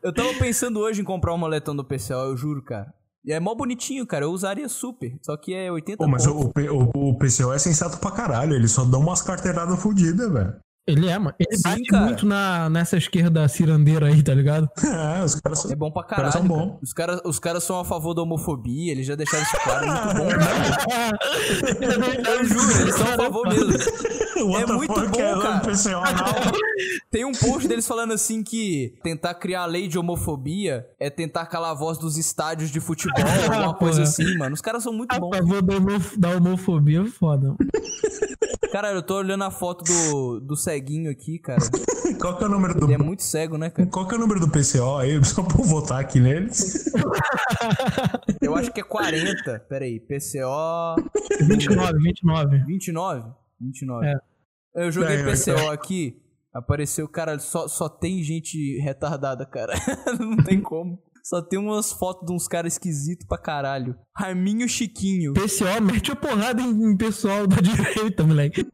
Eu 0.01 0.13
tava 0.13 0.33
pensando 0.33 0.79
hoje 0.79 1.01
em 1.01 1.03
comprar 1.03 1.33
um 1.33 1.37
moletom 1.37 1.75
do 1.75 1.83
PCO, 1.83 2.13
eu 2.13 2.37
juro, 2.37 2.61
cara. 2.61 2.93
E 3.25 3.31
é 3.31 3.39
mó 3.39 3.55
bonitinho, 3.55 4.05
cara. 4.05 4.25
Eu 4.25 4.31
usaria 4.31 4.67
super. 4.67 5.17
Só 5.21 5.37
que 5.37 5.53
é 5.53 5.71
80 5.71 5.97
Pô, 5.97 6.07
mas 6.07 6.25
o, 6.27 6.51
o, 6.51 7.09
o 7.09 7.17
PCO 7.17 7.53
é 7.53 7.59
sensato 7.59 7.97
pra 7.97 8.11
caralho, 8.11 8.53
ele 8.53 8.67
só 8.67 8.83
dá 8.83 8.97
umas 8.97 9.21
carteiradas 9.21 9.81
fodidas, 9.81 10.31
velho. 10.31 10.55
Ele 10.85 11.07
é, 11.07 11.17
mano. 11.17 11.33
Ele 11.39 11.55
Sim, 11.55 11.63
bate 11.63 11.83
cara. 11.83 12.05
muito 12.05 12.25
na, 12.25 12.69
nessa 12.69 12.97
esquerda 12.97 13.47
cirandeira 13.47 14.07
aí, 14.07 14.21
tá 14.21 14.33
ligado? 14.33 14.69
É, 14.83 15.23
os 15.23 15.35
caras 15.35 15.59
são. 15.59 15.71
É 15.71 15.75
bom 15.75 15.91
pra 15.91 16.03
caras 16.03 16.33
caralho. 16.33 16.49
são 16.49 16.57
cara. 16.59 16.77
Os 16.81 16.93
caras 16.93 17.21
os 17.25 17.39
caras 17.39 17.63
são 17.63 17.79
a 17.79 17.85
favor 17.85 18.13
da 18.13 18.21
homofobia, 18.21 18.91
eles 18.91 19.05
já 19.05 19.15
deixaram 19.15 19.43
isso 19.43 19.57
claro. 19.63 19.85
É 19.85 19.89
muito 19.89 20.17
bom, 20.17 20.29
cara. 20.89 22.31
Eu 22.31 22.45
juro, 22.45 22.81
eles 22.81 22.95
são 22.95 23.07
a 23.07 23.15
favor 23.17 23.47
mesmo. 23.47 23.73
What 24.43 24.63
É 24.63 24.65
the 24.65 24.73
muito 24.73 24.93
bom, 24.93 25.19
é 25.21 25.41
cara. 25.41 25.61
Tem 27.09 27.23
um 27.23 27.31
post 27.31 27.67
deles 27.67 27.87
falando 27.87 28.13
assim 28.13 28.43
que 28.43 28.93
tentar 29.03 29.35
criar 29.35 29.61
a 29.61 29.65
lei 29.65 29.87
de 29.87 29.97
homofobia 29.97 30.85
é 30.99 31.09
tentar 31.09 31.45
calar 31.45 31.71
a 31.71 31.75
voz 31.75 31.97
dos 31.97 32.17
estádios 32.17 32.69
de 32.71 32.79
futebol, 32.79 33.23
alguma 33.51 33.73
coisa 33.75 34.03
assim, 34.03 34.37
mano. 34.37 34.53
Os 34.53 34.61
caras 34.61 34.83
são 34.83 34.91
muito 34.91 35.17
bons. 35.17 35.33
A 35.33 35.37
favor 35.37 35.61
da 36.17 36.29
homofobia 36.31 37.01
é 37.01 37.05
foda. 37.05 37.55
Cara, 38.71 38.91
eu 38.91 39.03
tô 39.03 39.17
olhando 39.17 39.43
a 39.43 39.51
foto 39.51 39.83
do, 39.83 40.39
do 40.39 40.55
ceguinho 40.73 41.11
aqui, 41.11 41.39
cara. 41.39 41.59
Qual 42.19 42.37
que 42.37 42.43
é 42.43 42.47
o 42.47 42.49
número 42.49 42.73
do. 42.73 42.85
Ele 42.85 42.93
é 42.93 42.97
muito 42.97 43.23
cego, 43.23 43.57
né, 43.57 43.69
cara? 43.69 43.87
Qual 43.89 44.07
que 44.07 44.13
é 44.13 44.17
o 44.17 44.19
número 44.19 44.39
do 44.39 44.49
PCO 44.49 44.97
aí? 44.97 45.21
Só 45.23 45.43
pra 45.43 45.57
eu 45.59 45.65
votar 45.65 45.99
aqui 45.99 46.19
neles. 46.19 46.85
Eu 48.41 48.55
acho 48.55 48.71
que 48.71 48.81
é 48.81 48.83
40. 48.83 49.59
Pera 49.69 49.85
aí, 49.85 49.99
PCO. 49.99 50.95
29, 51.47 51.93
29. 51.99 52.63
29? 52.65 53.31
29. 53.59 54.05
É. 54.07 54.15
Eu 54.75 54.91
joguei 54.91 55.17
É, 55.17 55.23
PCO 55.23 55.51
é. 55.51 55.69
aqui, 55.69 56.17
apareceu, 56.53 57.07
cara, 57.07 57.37
só, 57.39 57.67
só 57.67 57.87
tem 57.87 58.23
gente 58.23 58.79
retardada, 58.79 59.45
cara. 59.45 59.73
Não 60.19 60.37
tem 60.37 60.61
como. 60.61 60.99
Só 61.23 61.41
tem 61.41 61.57
umas 61.57 61.93
fotos 61.93 62.27
de 62.27 62.33
uns 62.33 62.47
caras 62.49 62.73
esquisitos 62.73 63.25
pra 63.25 63.37
caralho. 63.37 63.95
Raiminho 64.15 64.67
Chiquinho. 64.67 65.33
PCO 65.33 65.81
mete 65.81 66.11
a 66.11 66.15
porrada 66.15 66.61
em, 66.61 66.91
em 66.91 66.97
pessoal 66.97 67.47
da 67.47 67.57
direita, 67.57 68.25
moleque. 68.25 68.67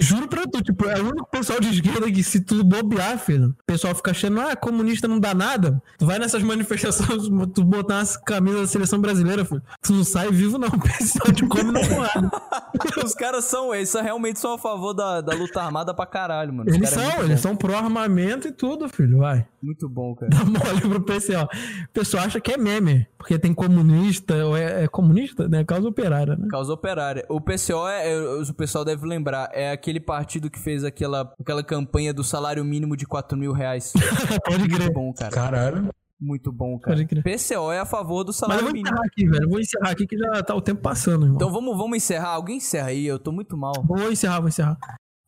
Juro 0.00 0.28
pra 0.28 0.46
tu, 0.46 0.62
tipo, 0.62 0.86
é 0.86 1.00
o 1.00 1.08
único 1.10 1.28
pessoal 1.30 1.60
de 1.60 1.68
esquerda 1.70 2.10
que 2.10 2.22
se 2.22 2.40
tu 2.40 2.62
bobear, 2.64 3.18
filho, 3.18 3.48
o 3.50 3.64
pessoal 3.66 3.94
fica 3.94 4.10
achando, 4.10 4.40
ah, 4.40 4.54
comunista 4.56 5.06
não 5.08 5.18
dá 5.18 5.34
nada. 5.34 5.82
Tu 5.98 6.06
vai 6.06 6.18
nessas 6.18 6.42
manifestações, 6.44 7.28
tu 7.54 7.64
botar 7.64 7.96
umas 7.96 8.16
camisas 8.16 8.60
da 8.62 8.66
seleção 8.66 9.00
brasileira, 9.00 9.44
filho, 9.44 9.62
tu 9.82 9.92
não 9.92 10.04
sai 10.04 10.30
vivo 10.30 10.58
não, 10.58 10.68
o 10.72 10.80
pessoal 10.80 11.32
te 11.32 11.46
come 11.46 11.72
na 11.72 11.80
porrada. 11.80 12.30
Os 13.04 13.14
caras 13.14 13.44
são, 13.44 13.74
eles 13.74 13.88
são, 13.88 14.02
realmente 14.02 14.38
são 14.40 14.54
a 14.54 14.58
favor 14.58 14.92
da, 14.94 15.20
da 15.20 15.34
luta 15.34 15.62
armada 15.62 15.92
pra 15.94 16.06
caralho, 16.06 16.52
mano. 16.52 16.70
Os 16.70 16.76
Eles 16.76 16.92
é 16.92 16.94
são, 16.94 17.04
muito 17.04 17.20
eles 17.20 17.36
bom. 17.36 17.42
são 17.48 17.56
pró-armamento 17.56 18.48
e 18.48 18.52
tudo, 18.52 18.88
filho, 18.88 19.18
vai. 19.18 19.46
Muito 19.62 19.88
bom, 19.88 20.14
cara. 20.16 20.30
Dá 20.30 20.44
mole 20.44 20.80
pro 20.88 21.00
PCO. 21.02 21.44
O 21.44 21.92
pessoal 21.92 22.24
acha 22.24 22.40
que 22.40 22.50
é 22.52 22.56
meme, 22.56 23.06
porque 23.16 23.38
tem 23.38 23.54
comunista, 23.54 24.34
ou 24.44 24.56
é, 24.56 24.84
é 24.84 24.88
comunista, 24.88 25.48
né? 25.48 25.62
Causa 25.64 25.86
operária, 25.88 26.34
né? 26.36 26.48
Causa 26.50 26.72
operária. 26.72 27.24
O 27.28 27.40
PCO, 27.40 27.86
é, 27.86 28.12
é- 28.12 28.20
o 28.42 28.54
pessoal 28.54 28.84
deve 28.84 29.06
lembrar, 29.06 29.50
é 29.52 29.70
aquele 29.70 30.00
partido 30.00 30.50
que 30.50 30.58
fez 30.58 30.82
aquela, 30.82 31.32
aquela 31.40 31.62
campanha 31.62 32.12
do 32.12 32.24
salário 32.24 32.64
mínimo 32.64 32.96
de 32.96 33.06
4 33.06 33.38
mil 33.38 33.52
reais. 33.52 33.92
Pode 34.44 34.58
Muito 34.58 34.74
crer. 34.74 34.92
bom, 34.92 35.12
cara. 35.12 35.30
Caralho. 35.30 35.88
Muito 36.20 36.52
bom, 36.52 36.78
cara. 36.78 36.96
Pode 36.96 37.06
crer. 37.08 37.22
PCO 37.22 37.70
é 37.72 37.78
a 37.80 37.86
favor 37.86 38.24
do 38.24 38.28
Mas 38.28 38.36
eu 38.36 38.40
salário 38.40 38.64
vou 38.64 38.72
mínimo. 38.72 38.88
encerrar 38.88 39.06
aqui, 39.06 39.26
velho. 39.28 39.44
Eu 39.44 39.48
vou 39.50 39.60
encerrar 39.60 39.90
aqui 39.90 40.06
que 40.06 40.16
já 40.18 40.42
tá 40.42 40.54
o 40.54 40.60
tempo 40.60 40.80
passando, 40.80 41.22
irmão. 41.24 41.36
Então 41.36 41.50
vamos, 41.52 41.76
vamos 41.76 41.96
encerrar. 41.96 42.30
Alguém 42.30 42.56
encerra 42.58 42.88
aí, 42.88 43.06
eu 43.06 43.18
tô 43.18 43.30
muito 43.32 43.56
mal. 43.56 43.72
Vou 43.84 44.10
encerrar, 44.10 44.38
vou 44.40 44.48
encerrar. 44.48 44.76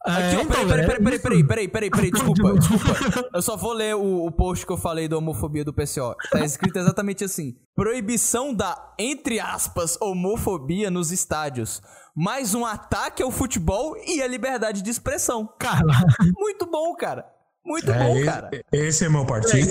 Aqui, 0.05 0.37
ó, 0.37 0.41
então, 0.43 0.69
peraí, 0.69 0.87
peraí, 0.87 0.87
peraí, 1.03 1.15
isso- 1.15 1.23
peraí, 1.23 1.45
peraí, 1.45 1.69
peraí, 1.69 1.91
peraí, 1.91 2.11
desculpa, 2.11 2.53
desculpa. 2.53 3.29
Eu 3.33 3.41
só 3.43 3.57
vou 3.57 3.73
ler 3.73 3.95
o, 3.97 4.27
o 4.27 4.31
post 4.31 4.67
que 4.67 4.73
eu 4.73 4.77
falei 4.77 5.09
da 5.09 5.17
homofobia 5.17 5.65
do 5.65 5.73
PCO. 5.73 6.15
Tá 6.31 6.45
escrito 6.45 6.77
exatamente 6.79 7.25
assim: 7.25 7.57
proibição 7.75 8.53
da, 8.53 8.77
entre 8.99 9.41
aspas, 9.41 9.97
homofobia 10.01 10.91
nos 10.91 11.11
estádios. 11.11 11.81
Mais 12.17 12.55
um 12.55 12.65
ataque 12.65 13.23
ao 13.23 13.31
futebol 13.31 13.97
e 14.07 14.23
à 14.23 14.27
liberdade 14.29 14.83
de 14.83 14.91
expressão. 14.91 15.49
Caralho, 15.59 16.07
Muito 16.37 16.65
bom, 16.67 16.95
cara. 16.95 17.25
Muito 17.65 17.91
É, 17.91 17.99
bom, 17.99 18.25
cara. 18.25 18.51
Esse 18.71 19.05
é 19.05 19.09
meu 19.09 19.25
partido. 19.27 19.69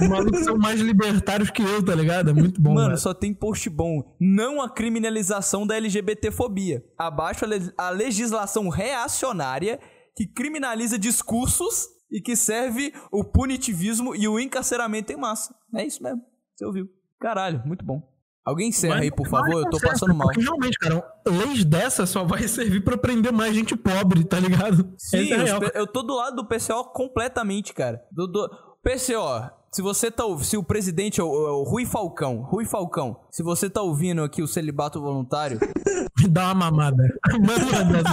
os 0.00 0.08
malucos 0.08 0.44
são 0.44 0.56
mais 0.56 0.80
libertários 0.80 1.50
que 1.50 1.60
eu, 1.62 1.84
tá 1.84 1.94
ligado? 1.94 2.30
É 2.30 2.32
muito 2.32 2.60
bom, 2.60 2.72
Mano, 2.74 2.88
velho. 2.88 2.98
só 2.98 3.12
tem 3.12 3.34
post 3.34 3.68
bom. 3.68 4.16
Não 4.20 4.60
a 4.62 4.70
criminalização 4.70 5.66
da 5.66 5.76
LGBTfobia. 5.76 6.82
Abaixo 6.98 7.44
a, 7.44 7.48
le- 7.48 7.72
a 7.76 7.90
legislação 7.90 8.68
reacionária 8.70 9.78
que 10.16 10.26
criminaliza 10.26 10.98
discursos 10.98 11.86
e 12.10 12.20
que 12.22 12.34
serve 12.36 12.92
o 13.12 13.22
punitivismo 13.22 14.14
e 14.16 14.26
o 14.26 14.40
encarceramento 14.40 15.12
em 15.12 15.16
massa. 15.16 15.54
É 15.74 15.84
isso 15.86 16.02
mesmo. 16.02 16.22
Você 16.54 16.64
ouviu. 16.64 16.86
Caralho, 17.20 17.62
muito 17.66 17.84
bom. 17.84 18.00
Alguém 18.46 18.68
encerra 18.68 19.00
aí, 19.00 19.10
por 19.10 19.26
favor. 19.26 19.64
Eu 19.64 19.68
tô 19.70 19.80
passando 19.80 20.14
mal. 20.14 20.28
Realmente, 20.28 20.78
cara, 20.78 21.04
leis 21.26 21.64
dessa 21.64 22.06
só 22.06 22.22
vai 22.22 22.46
servir 22.48 22.84
pra 22.84 22.96
prender 22.96 23.32
mais 23.32 23.52
gente 23.52 23.74
pobre, 23.74 24.22
tá 24.24 24.38
ligado? 24.38 24.88
Sim, 24.96 25.32
é 25.32 25.72
eu 25.74 25.86
tô 25.86 26.02
do 26.04 26.14
lado 26.14 26.36
do 26.36 26.44
PCO 26.46 26.84
completamente, 26.92 27.74
cara. 27.74 28.00
Do, 28.12 28.28
do- 28.28 28.48
PCO, 28.84 29.50
se 29.72 29.82
você 29.82 30.12
tá 30.12 30.24
ouvindo, 30.24 30.46
se 30.46 30.56
o 30.56 30.62
presidente 30.62 31.20
é 31.20 31.24
o, 31.24 31.26
o 31.26 31.64
Rui 31.64 31.84
Falcão, 31.84 32.42
Rui 32.42 32.64
Falcão, 32.64 33.16
se 33.32 33.42
você 33.42 33.68
tá 33.68 33.82
ouvindo 33.82 34.22
aqui 34.22 34.40
o 34.40 34.46
celibato 34.46 35.00
voluntário, 35.00 35.58
Me 36.16 36.28
dá 36.28 36.44
uma 36.44 36.54
mamada. 36.54 37.02
Manda. 37.34 38.04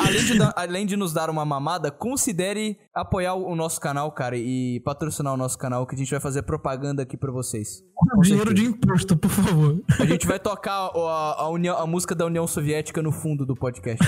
Além 0.00 0.24
de, 0.24 0.32
além 0.56 0.86
de 0.86 0.96
nos 0.96 1.12
dar 1.12 1.28
uma 1.30 1.44
mamada, 1.44 1.90
considere 1.90 2.78
apoiar 2.94 3.34
o, 3.34 3.54
nosso 3.54 3.80
canal, 3.80 4.10
cara, 4.12 4.36
e 4.36 4.80
patrocinar 4.84 5.32
o 5.32 5.36
nosso 5.36 5.58
canal, 5.58 5.86
que 5.86 5.94
a 5.94 5.98
gente 5.98 6.10
vai 6.10 6.20
fazer 6.20 6.42
propaganda 6.42 7.02
aqui 7.02 7.16
pra 7.16 7.30
vocês. 7.32 7.82
Dinheiro 8.22 8.52
de 8.54 8.64
imposto, 8.64 9.16
por 9.16 9.30
favor. 9.30 9.80
A 10.00 10.04
gente 10.04 10.26
vai 10.26 10.38
tocar 10.38 10.90
a, 10.94 11.42
a, 11.42 11.48
União- 11.48 11.78
a 11.78 11.86
música 11.86 12.14
da 12.14 12.26
União 12.26 12.46
Soviética 12.46 13.00
no 13.02 13.12
fundo 13.12 13.44
do 13.46 13.54
podcast. 13.54 14.04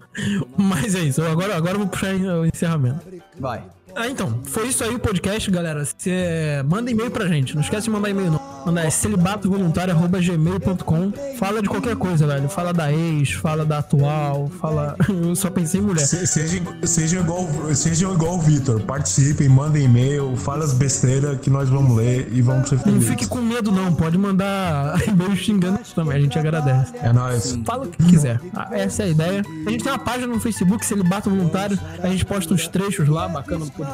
Mas 0.56 0.94
é 0.94 1.00
isso. 1.00 1.22
Agora, 1.22 1.56
agora 1.56 1.74
eu 1.74 1.78
vou 1.80 1.88
puxar 1.88 2.14
o 2.14 2.44
encerramento. 2.46 3.06
Vai. 3.38 3.64
Ah, 4.00 4.08
então, 4.08 4.38
foi 4.44 4.68
isso 4.68 4.84
aí 4.84 4.94
o 4.94 4.98
podcast, 4.98 5.50
galera. 5.50 5.84
Cê 5.98 6.62
manda 6.68 6.90
e-mail 6.90 7.10
pra 7.10 7.26
gente. 7.26 7.54
Não 7.54 7.62
esquece 7.62 7.84
de 7.84 7.90
mandar 7.90 8.10
e-mail, 8.10 8.30
não. 8.30 8.40
Manda 8.66 8.82
é 8.82 8.90
celibato.voluntário.gmail.com. 8.90 11.12
Fala 11.38 11.62
de 11.62 11.68
qualquer 11.68 11.96
coisa, 11.96 12.26
velho. 12.26 12.48
Fala 12.48 12.72
da 12.72 12.92
ex, 12.92 13.32
fala 13.32 13.64
da 13.64 13.78
atual, 13.78 14.50
fala. 14.60 14.94
Eu 15.08 15.34
só 15.34 15.50
pensei 15.50 15.80
em 15.80 15.84
mulher. 15.84 16.04
Se- 16.06 16.26
Seja, 16.26 16.60
seja 16.84 17.18
igual, 17.20 17.46
seja 17.74 18.06
igual 18.08 18.36
o 18.36 18.40
Vitor. 18.40 18.80
Participem, 18.82 19.48
mandem 19.48 19.84
e-mail, 19.84 20.36
fala 20.36 20.64
as 20.64 20.72
besteiras 20.74 21.38
que 21.40 21.48
nós 21.50 21.68
vamos 21.68 21.96
ler 21.96 22.28
e 22.32 22.42
vamos 22.42 22.68
ser 22.68 22.76
Não 22.76 22.84
felizes. 22.84 23.08
fique 23.08 23.26
com 23.26 23.38
medo, 23.40 23.72
não. 23.72 23.92
Pode 23.94 24.18
mandar 24.18 25.00
e-mail 25.08 25.34
xingando 25.36 25.78
também. 25.94 26.18
A 26.18 26.20
gente 26.20 26.38
agradece. 26.38 26.92
É 27.02 27.12
nóis. 27.12 27.58
Fala 27.64 27.84
o 27.84 27.88
que 27.88 28.02
quiser. 28.04 28.40
Ah, 28.54 28.68
Essa 28.72 29.02
é 29.02 29.06
a 29.06 29.08
ideia. 29.08 29.42
A 29.66 29.70
gente 29.70 29.82
tem 29.82 29.92
uma 29.92 29.98
página 29.98 30.26
no 30.26 30.38
Facebook, 30.40 30.84
Celibato 30.84 31.30
Voluntário. 31.30 31.78
A 32.02 32.08
gente 32.08 32.24
posta 32.24 32.52
uns 32.54 32.68
trechos 32.68 33.08
lá, 33.08 33.28
bacana 33.28 33.64
do 33.64 33.70
podcast. 33.72 33.87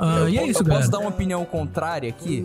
Ah, 0.00 0.26
e 0.28 0.38
é 0.38 0.46
isso, 0.46 0.60
eu 0.60 0.64
galera. 0.64 0.82
posso 0.84 0.90
dar 0.92 0.98
uma 1.00 1.08
opinião 1.10 1.44
contrária 1.44 2.08
aqui? 2.08 2.44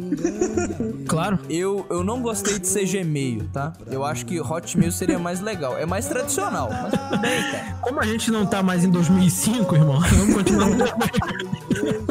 Claro. 1.08 1.38
Eu, 1.50 1.86
eu 1.89 2.04
não 2.04 2.22
gostei 2.22 2.58
de 2.58 2.68
ser 2.68 2.86
Gmail, 2.86 3.48
tá? 3.52 3.74
Eu 3.91 4.04
acho 4.04 4.26
que 4.26 4.39
Hotmail 4.39 4.91
seria 4.91 5.20
mais 5.20 5.39
legal. 5.39 5.78
É 5.78 5.86
mais 5.86 6.08
tradicional, 6.08 6.70
mas 6.72 6.91
tudo 6.94 7.22
bem, 7.22 7.41
cara. 7.52 7.78
Como 7.82 8.00
a 8.00 8.06
gente 8.06 8.32
não 8.32 8.46
tá 8.46 8.64
mais 8.64 8.84
em 8.84 8.89
2005, 8.89 9.76
irmão, 9.76 10.00
vamos 10.10 10.34
continuar. 10.36 10.70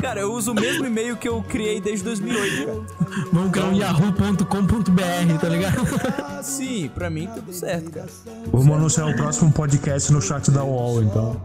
Cara, 0.00 0.20
eu 0.20 0.32
uso 0.32 0.52
o 0.52 0.54
mesmo 0.54 0.84
e-mail 0.84 1.16
que 1.16 1.28
eu 1.28 1.42
criei 1.42 1.80
desde 1.80 2.04
2008, 2.04 2.66
cara. 2.66 3.26
vamos 3.32 3.50
criar 3.52 3.66
um 3.66 3.74
yahoo.com.br, 3.74 5.38
tá 5.40 5.48
ligado? 5.48 6.42
Sim, 6.42 6.90
pra 6.94 7.08
mim 7.10 7.28
tudo 7.34 7.52
certo, 7.52 7.90
cara. 7.90 8.08
Vamos 8.52 8.76
anunciar 8.76 9.08
o 9.08 9.16
próximo 9.16 9.50
podcast 9.52 10.12
no 10.12 10.20
chat 10.20 10.50
da 10.50 10.62
UOL, 10.64 11.02
então. 11.02 11.40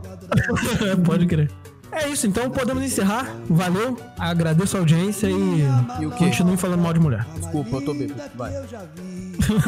Pode 1.05 1.25
crer. 1.25 1.49
É 2.03 2.09
isso, 2.09 2.27
então 2.27 2.49
podemos 2.49 2.83
encerrar. 2.83 3.27
Valeu, 3.49 3.97
agradeço 4.17 4.77
a 4.77 4.79
audiência 4.79 5.27
e, 5.29 5.61
E 6.01 6.05
o 6.05 6.11
quê? 6.11 6.25
continue 6.25 6.57
falando 6.57 6.81
mal 6.81 6.93
de 6.93 6.99
mulher. 6.99 7.25
Desculpa, 7.35 7.77
eu 7.77 7.81
tô 7.85 7.93
bêbado. 7.93 8.21
Vai. 8.35 8.51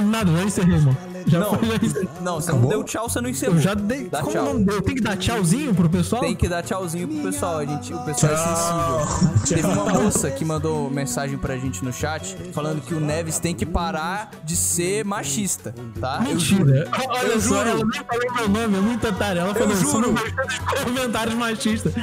Nada, 0.05 0.31
já 0.31 0.43
encerrei, 0.43 0.75
irmão. 0.75 0.97
Já 1.27 1.39
Não, 1.39 1.53
foi, 1.53 1.67
já 1.67 1.75
encerrei. 1.75 2.09
não, 2.21 2.35
você 2.41 2.51
não 2.51 2.61
deu 2.67 2.83
tchau, 2.83 3.09
você 3.09 3.21
não 3.21 3.29
encerrou. 3.29 3.55
Eu 3.55 3.61
já 3.61 3.73
dei. 3.73 4.09
Dá 4.09 4.19
Como 4.21 4.31
tchau. 4.31 4.45
não 4.45 4.61
deu? 4.63 4.81
Tem 4.81 4.95
que 4.95 5.01
dar 5.01 5.15
tchauzinho 5.17 5.73
pro 5.75 5.89
pessoal? 5.89 6.21
Tem 6.21 6.35
que 6.35 6.47
dar 6.49 6.63
tchauzinho 6.63 7.07
pro 7.07 7.21
pessoal, 7.23 7.57
a 7.59 7.65
gente, 7.65 7.93
o 7.93 7.99
pessoal 7.99 8.33
é 8.33 8.37
sensível. 8.37 9.39
Teve 9.47 9.67
uma 9.67 9.85
moça 9.93 10.31
que 10.31 10.43
mandou 10.43 10.89
mensagem 10.89 11.37
pra 11.37 11.55
gente 11.57 11.83
no 11.83 11.93
chat 11.93 12.35
falando 12.53 12.81
que 12.81 12.93
o 12.93 12.99
Neves 12.99 13.37
tem 13.39 13.53
que 13.55 13.65
parar 13.65 14.31
de 14.43 14.55
ser 14.55 15.05
machista, 15.05 15.73
tá? 15.99 16.23
Eu 16.29 16.39
juro. 16.39 16.65
Mentira. 16.65 16.87
Olha 17.09 17.27
Eu 17.27 17.41
só, 17.41 17.47
juro. 17.57 17.69
ela 17.69 17.85
nem 17.85 18.03
falou 18.03 18.31
meu 18.35 18.49
nome, 18.61 18.77
é 18.77 18.81
muito 18.81 19.07
otária. 19.07 19.39
Ela 19.41 19.53
falou, 19.55 19.75
juro. 19.75 19.89
"Sou 19.89 20.01
gostei 20.11 20.31
dos 20.31 20.83
comentários 20.83 21.35
machistas. 21.35 21.93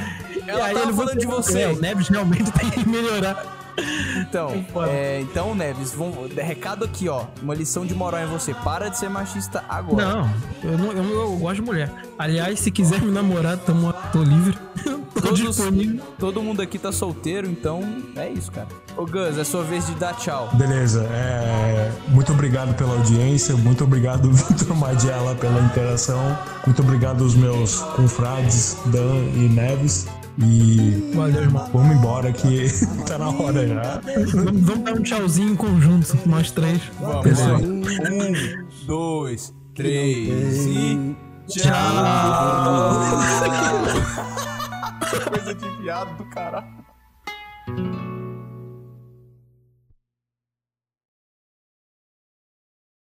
Ela 0.47 0.65
aí 0.65 0.73
tava 0.73 0.87
ele 0.87 0.93
falando 0.93 1.19
de 1.19 1.27
você. 1.27 1.61
É, 1.61 1.67
o 1.69 1.79
Neves 1.79 2.07
realmente 2.07 2.51
tem 2.53 2.69
que 2.69 2.87
melhorar. 2.87 3.57
Então, 4.17 4.65
é, 4.87 5.21
então, 5.21 5.53
Neves, 5.53 5.93
vamos, 5.93 6.33
recado 6.33 6.83
aqui, 6.83 7.07
ó. 7.07 7.25
Uma 7.41 7.53
lição 7.53 7.85
de 7.85 7.93
moral 7.93 8.21
em 8.21 8.27
você. 8.27 8.53
Para 8.53 8.89
de 8.89 8.97
ser 8.97 9.09
machista 9.09 9.63
agora. 9.69 10.05
Não, 10.05 10.31
eu, 10.63 10.77
não 10.77 10.91
eu, 10.91 11.21
eu 11.21 11.37
gosto 11.37 11.55
de 11.55 11.61
mulher. 11.61 11.91
Aliás, 12.17 12.59
se 12.59 12.71
quiser 12.71 13.01
me 13.01 13.11
namorar, 13.11 13.57
tamo, 13.57 13.93
tô 14.11 14.23
livre. 14.23 14.57
tô 15.13 15.21
Todos, 15.21 15.39
disponível. 15.39 16.03
todo 16.17 16.41
mundo 16.41 16.61
aqui 16.61 16.79
tá 16.79 16.91
solteiro, 16.91 17.47
então 17.47 17.81
é 18.15 18.29
isso, 18.29 18.51
cara. 18.51 18.67
Ô 18.95 19.05
Gus, 19.05 19.37
é 19.37 19.43
sua 19.43 19.63
vez 19.63 19.85
de 19.85 19.93
dar 19.95 20.15
tchau. 20.15 20.49
Beleza, 20.53 21.03
é, 21.11 21.91
muito 22.07 22.31
obrigado 22.31 22.75
pela 22.75 22.93
audiência, 22.93 23.55
muito 23.55 23.83
obrigado 23.83 24.29
Vitor 24.33 24.75
Magela 24.75 25.35
pela 25.35 25.59
interação, 25.61 26.37
muito 26.65 26.81
obrigado 26.81 27.23
aos 27.23 27.35
meus 27.35 27.79
confrades 27.81 28.77
Dan 28.85 29.15
e 29.35 29.49
Neves 29.49 30.07
e 30.39 31.11
Valeu, 31.15 31.41
irmão. 31.43 31.69
vamos 31.73 31.95
embora 31.97 32.31
que 32.31 32.67
tá 33.07 33.17
na 33.17 33.29
hora 33.29 33.67
já. 33.67 34.01
Vamos, 34.33 34.61
vamos 34.61 34.83
dar 34.83 34.93
um 34.93 35.01
tchauzinho 35.03 35.53
em 35.53 35.55
conjunto, 35.55 36.17
nós 36.25 36.51
três. 36.51 36.81
Pessoal. 37.23 37.57
Um, 37.59 37.81
dois, 38.85 39.53
três 39.73 40.65
e. 40.65 41.15
Tchau. 41.47 41.71
Coisa 45.29 45.53
de 45.55 45.69
viado 45.81 46.17
do 46.17 46.25
caralho. 46.25 46.67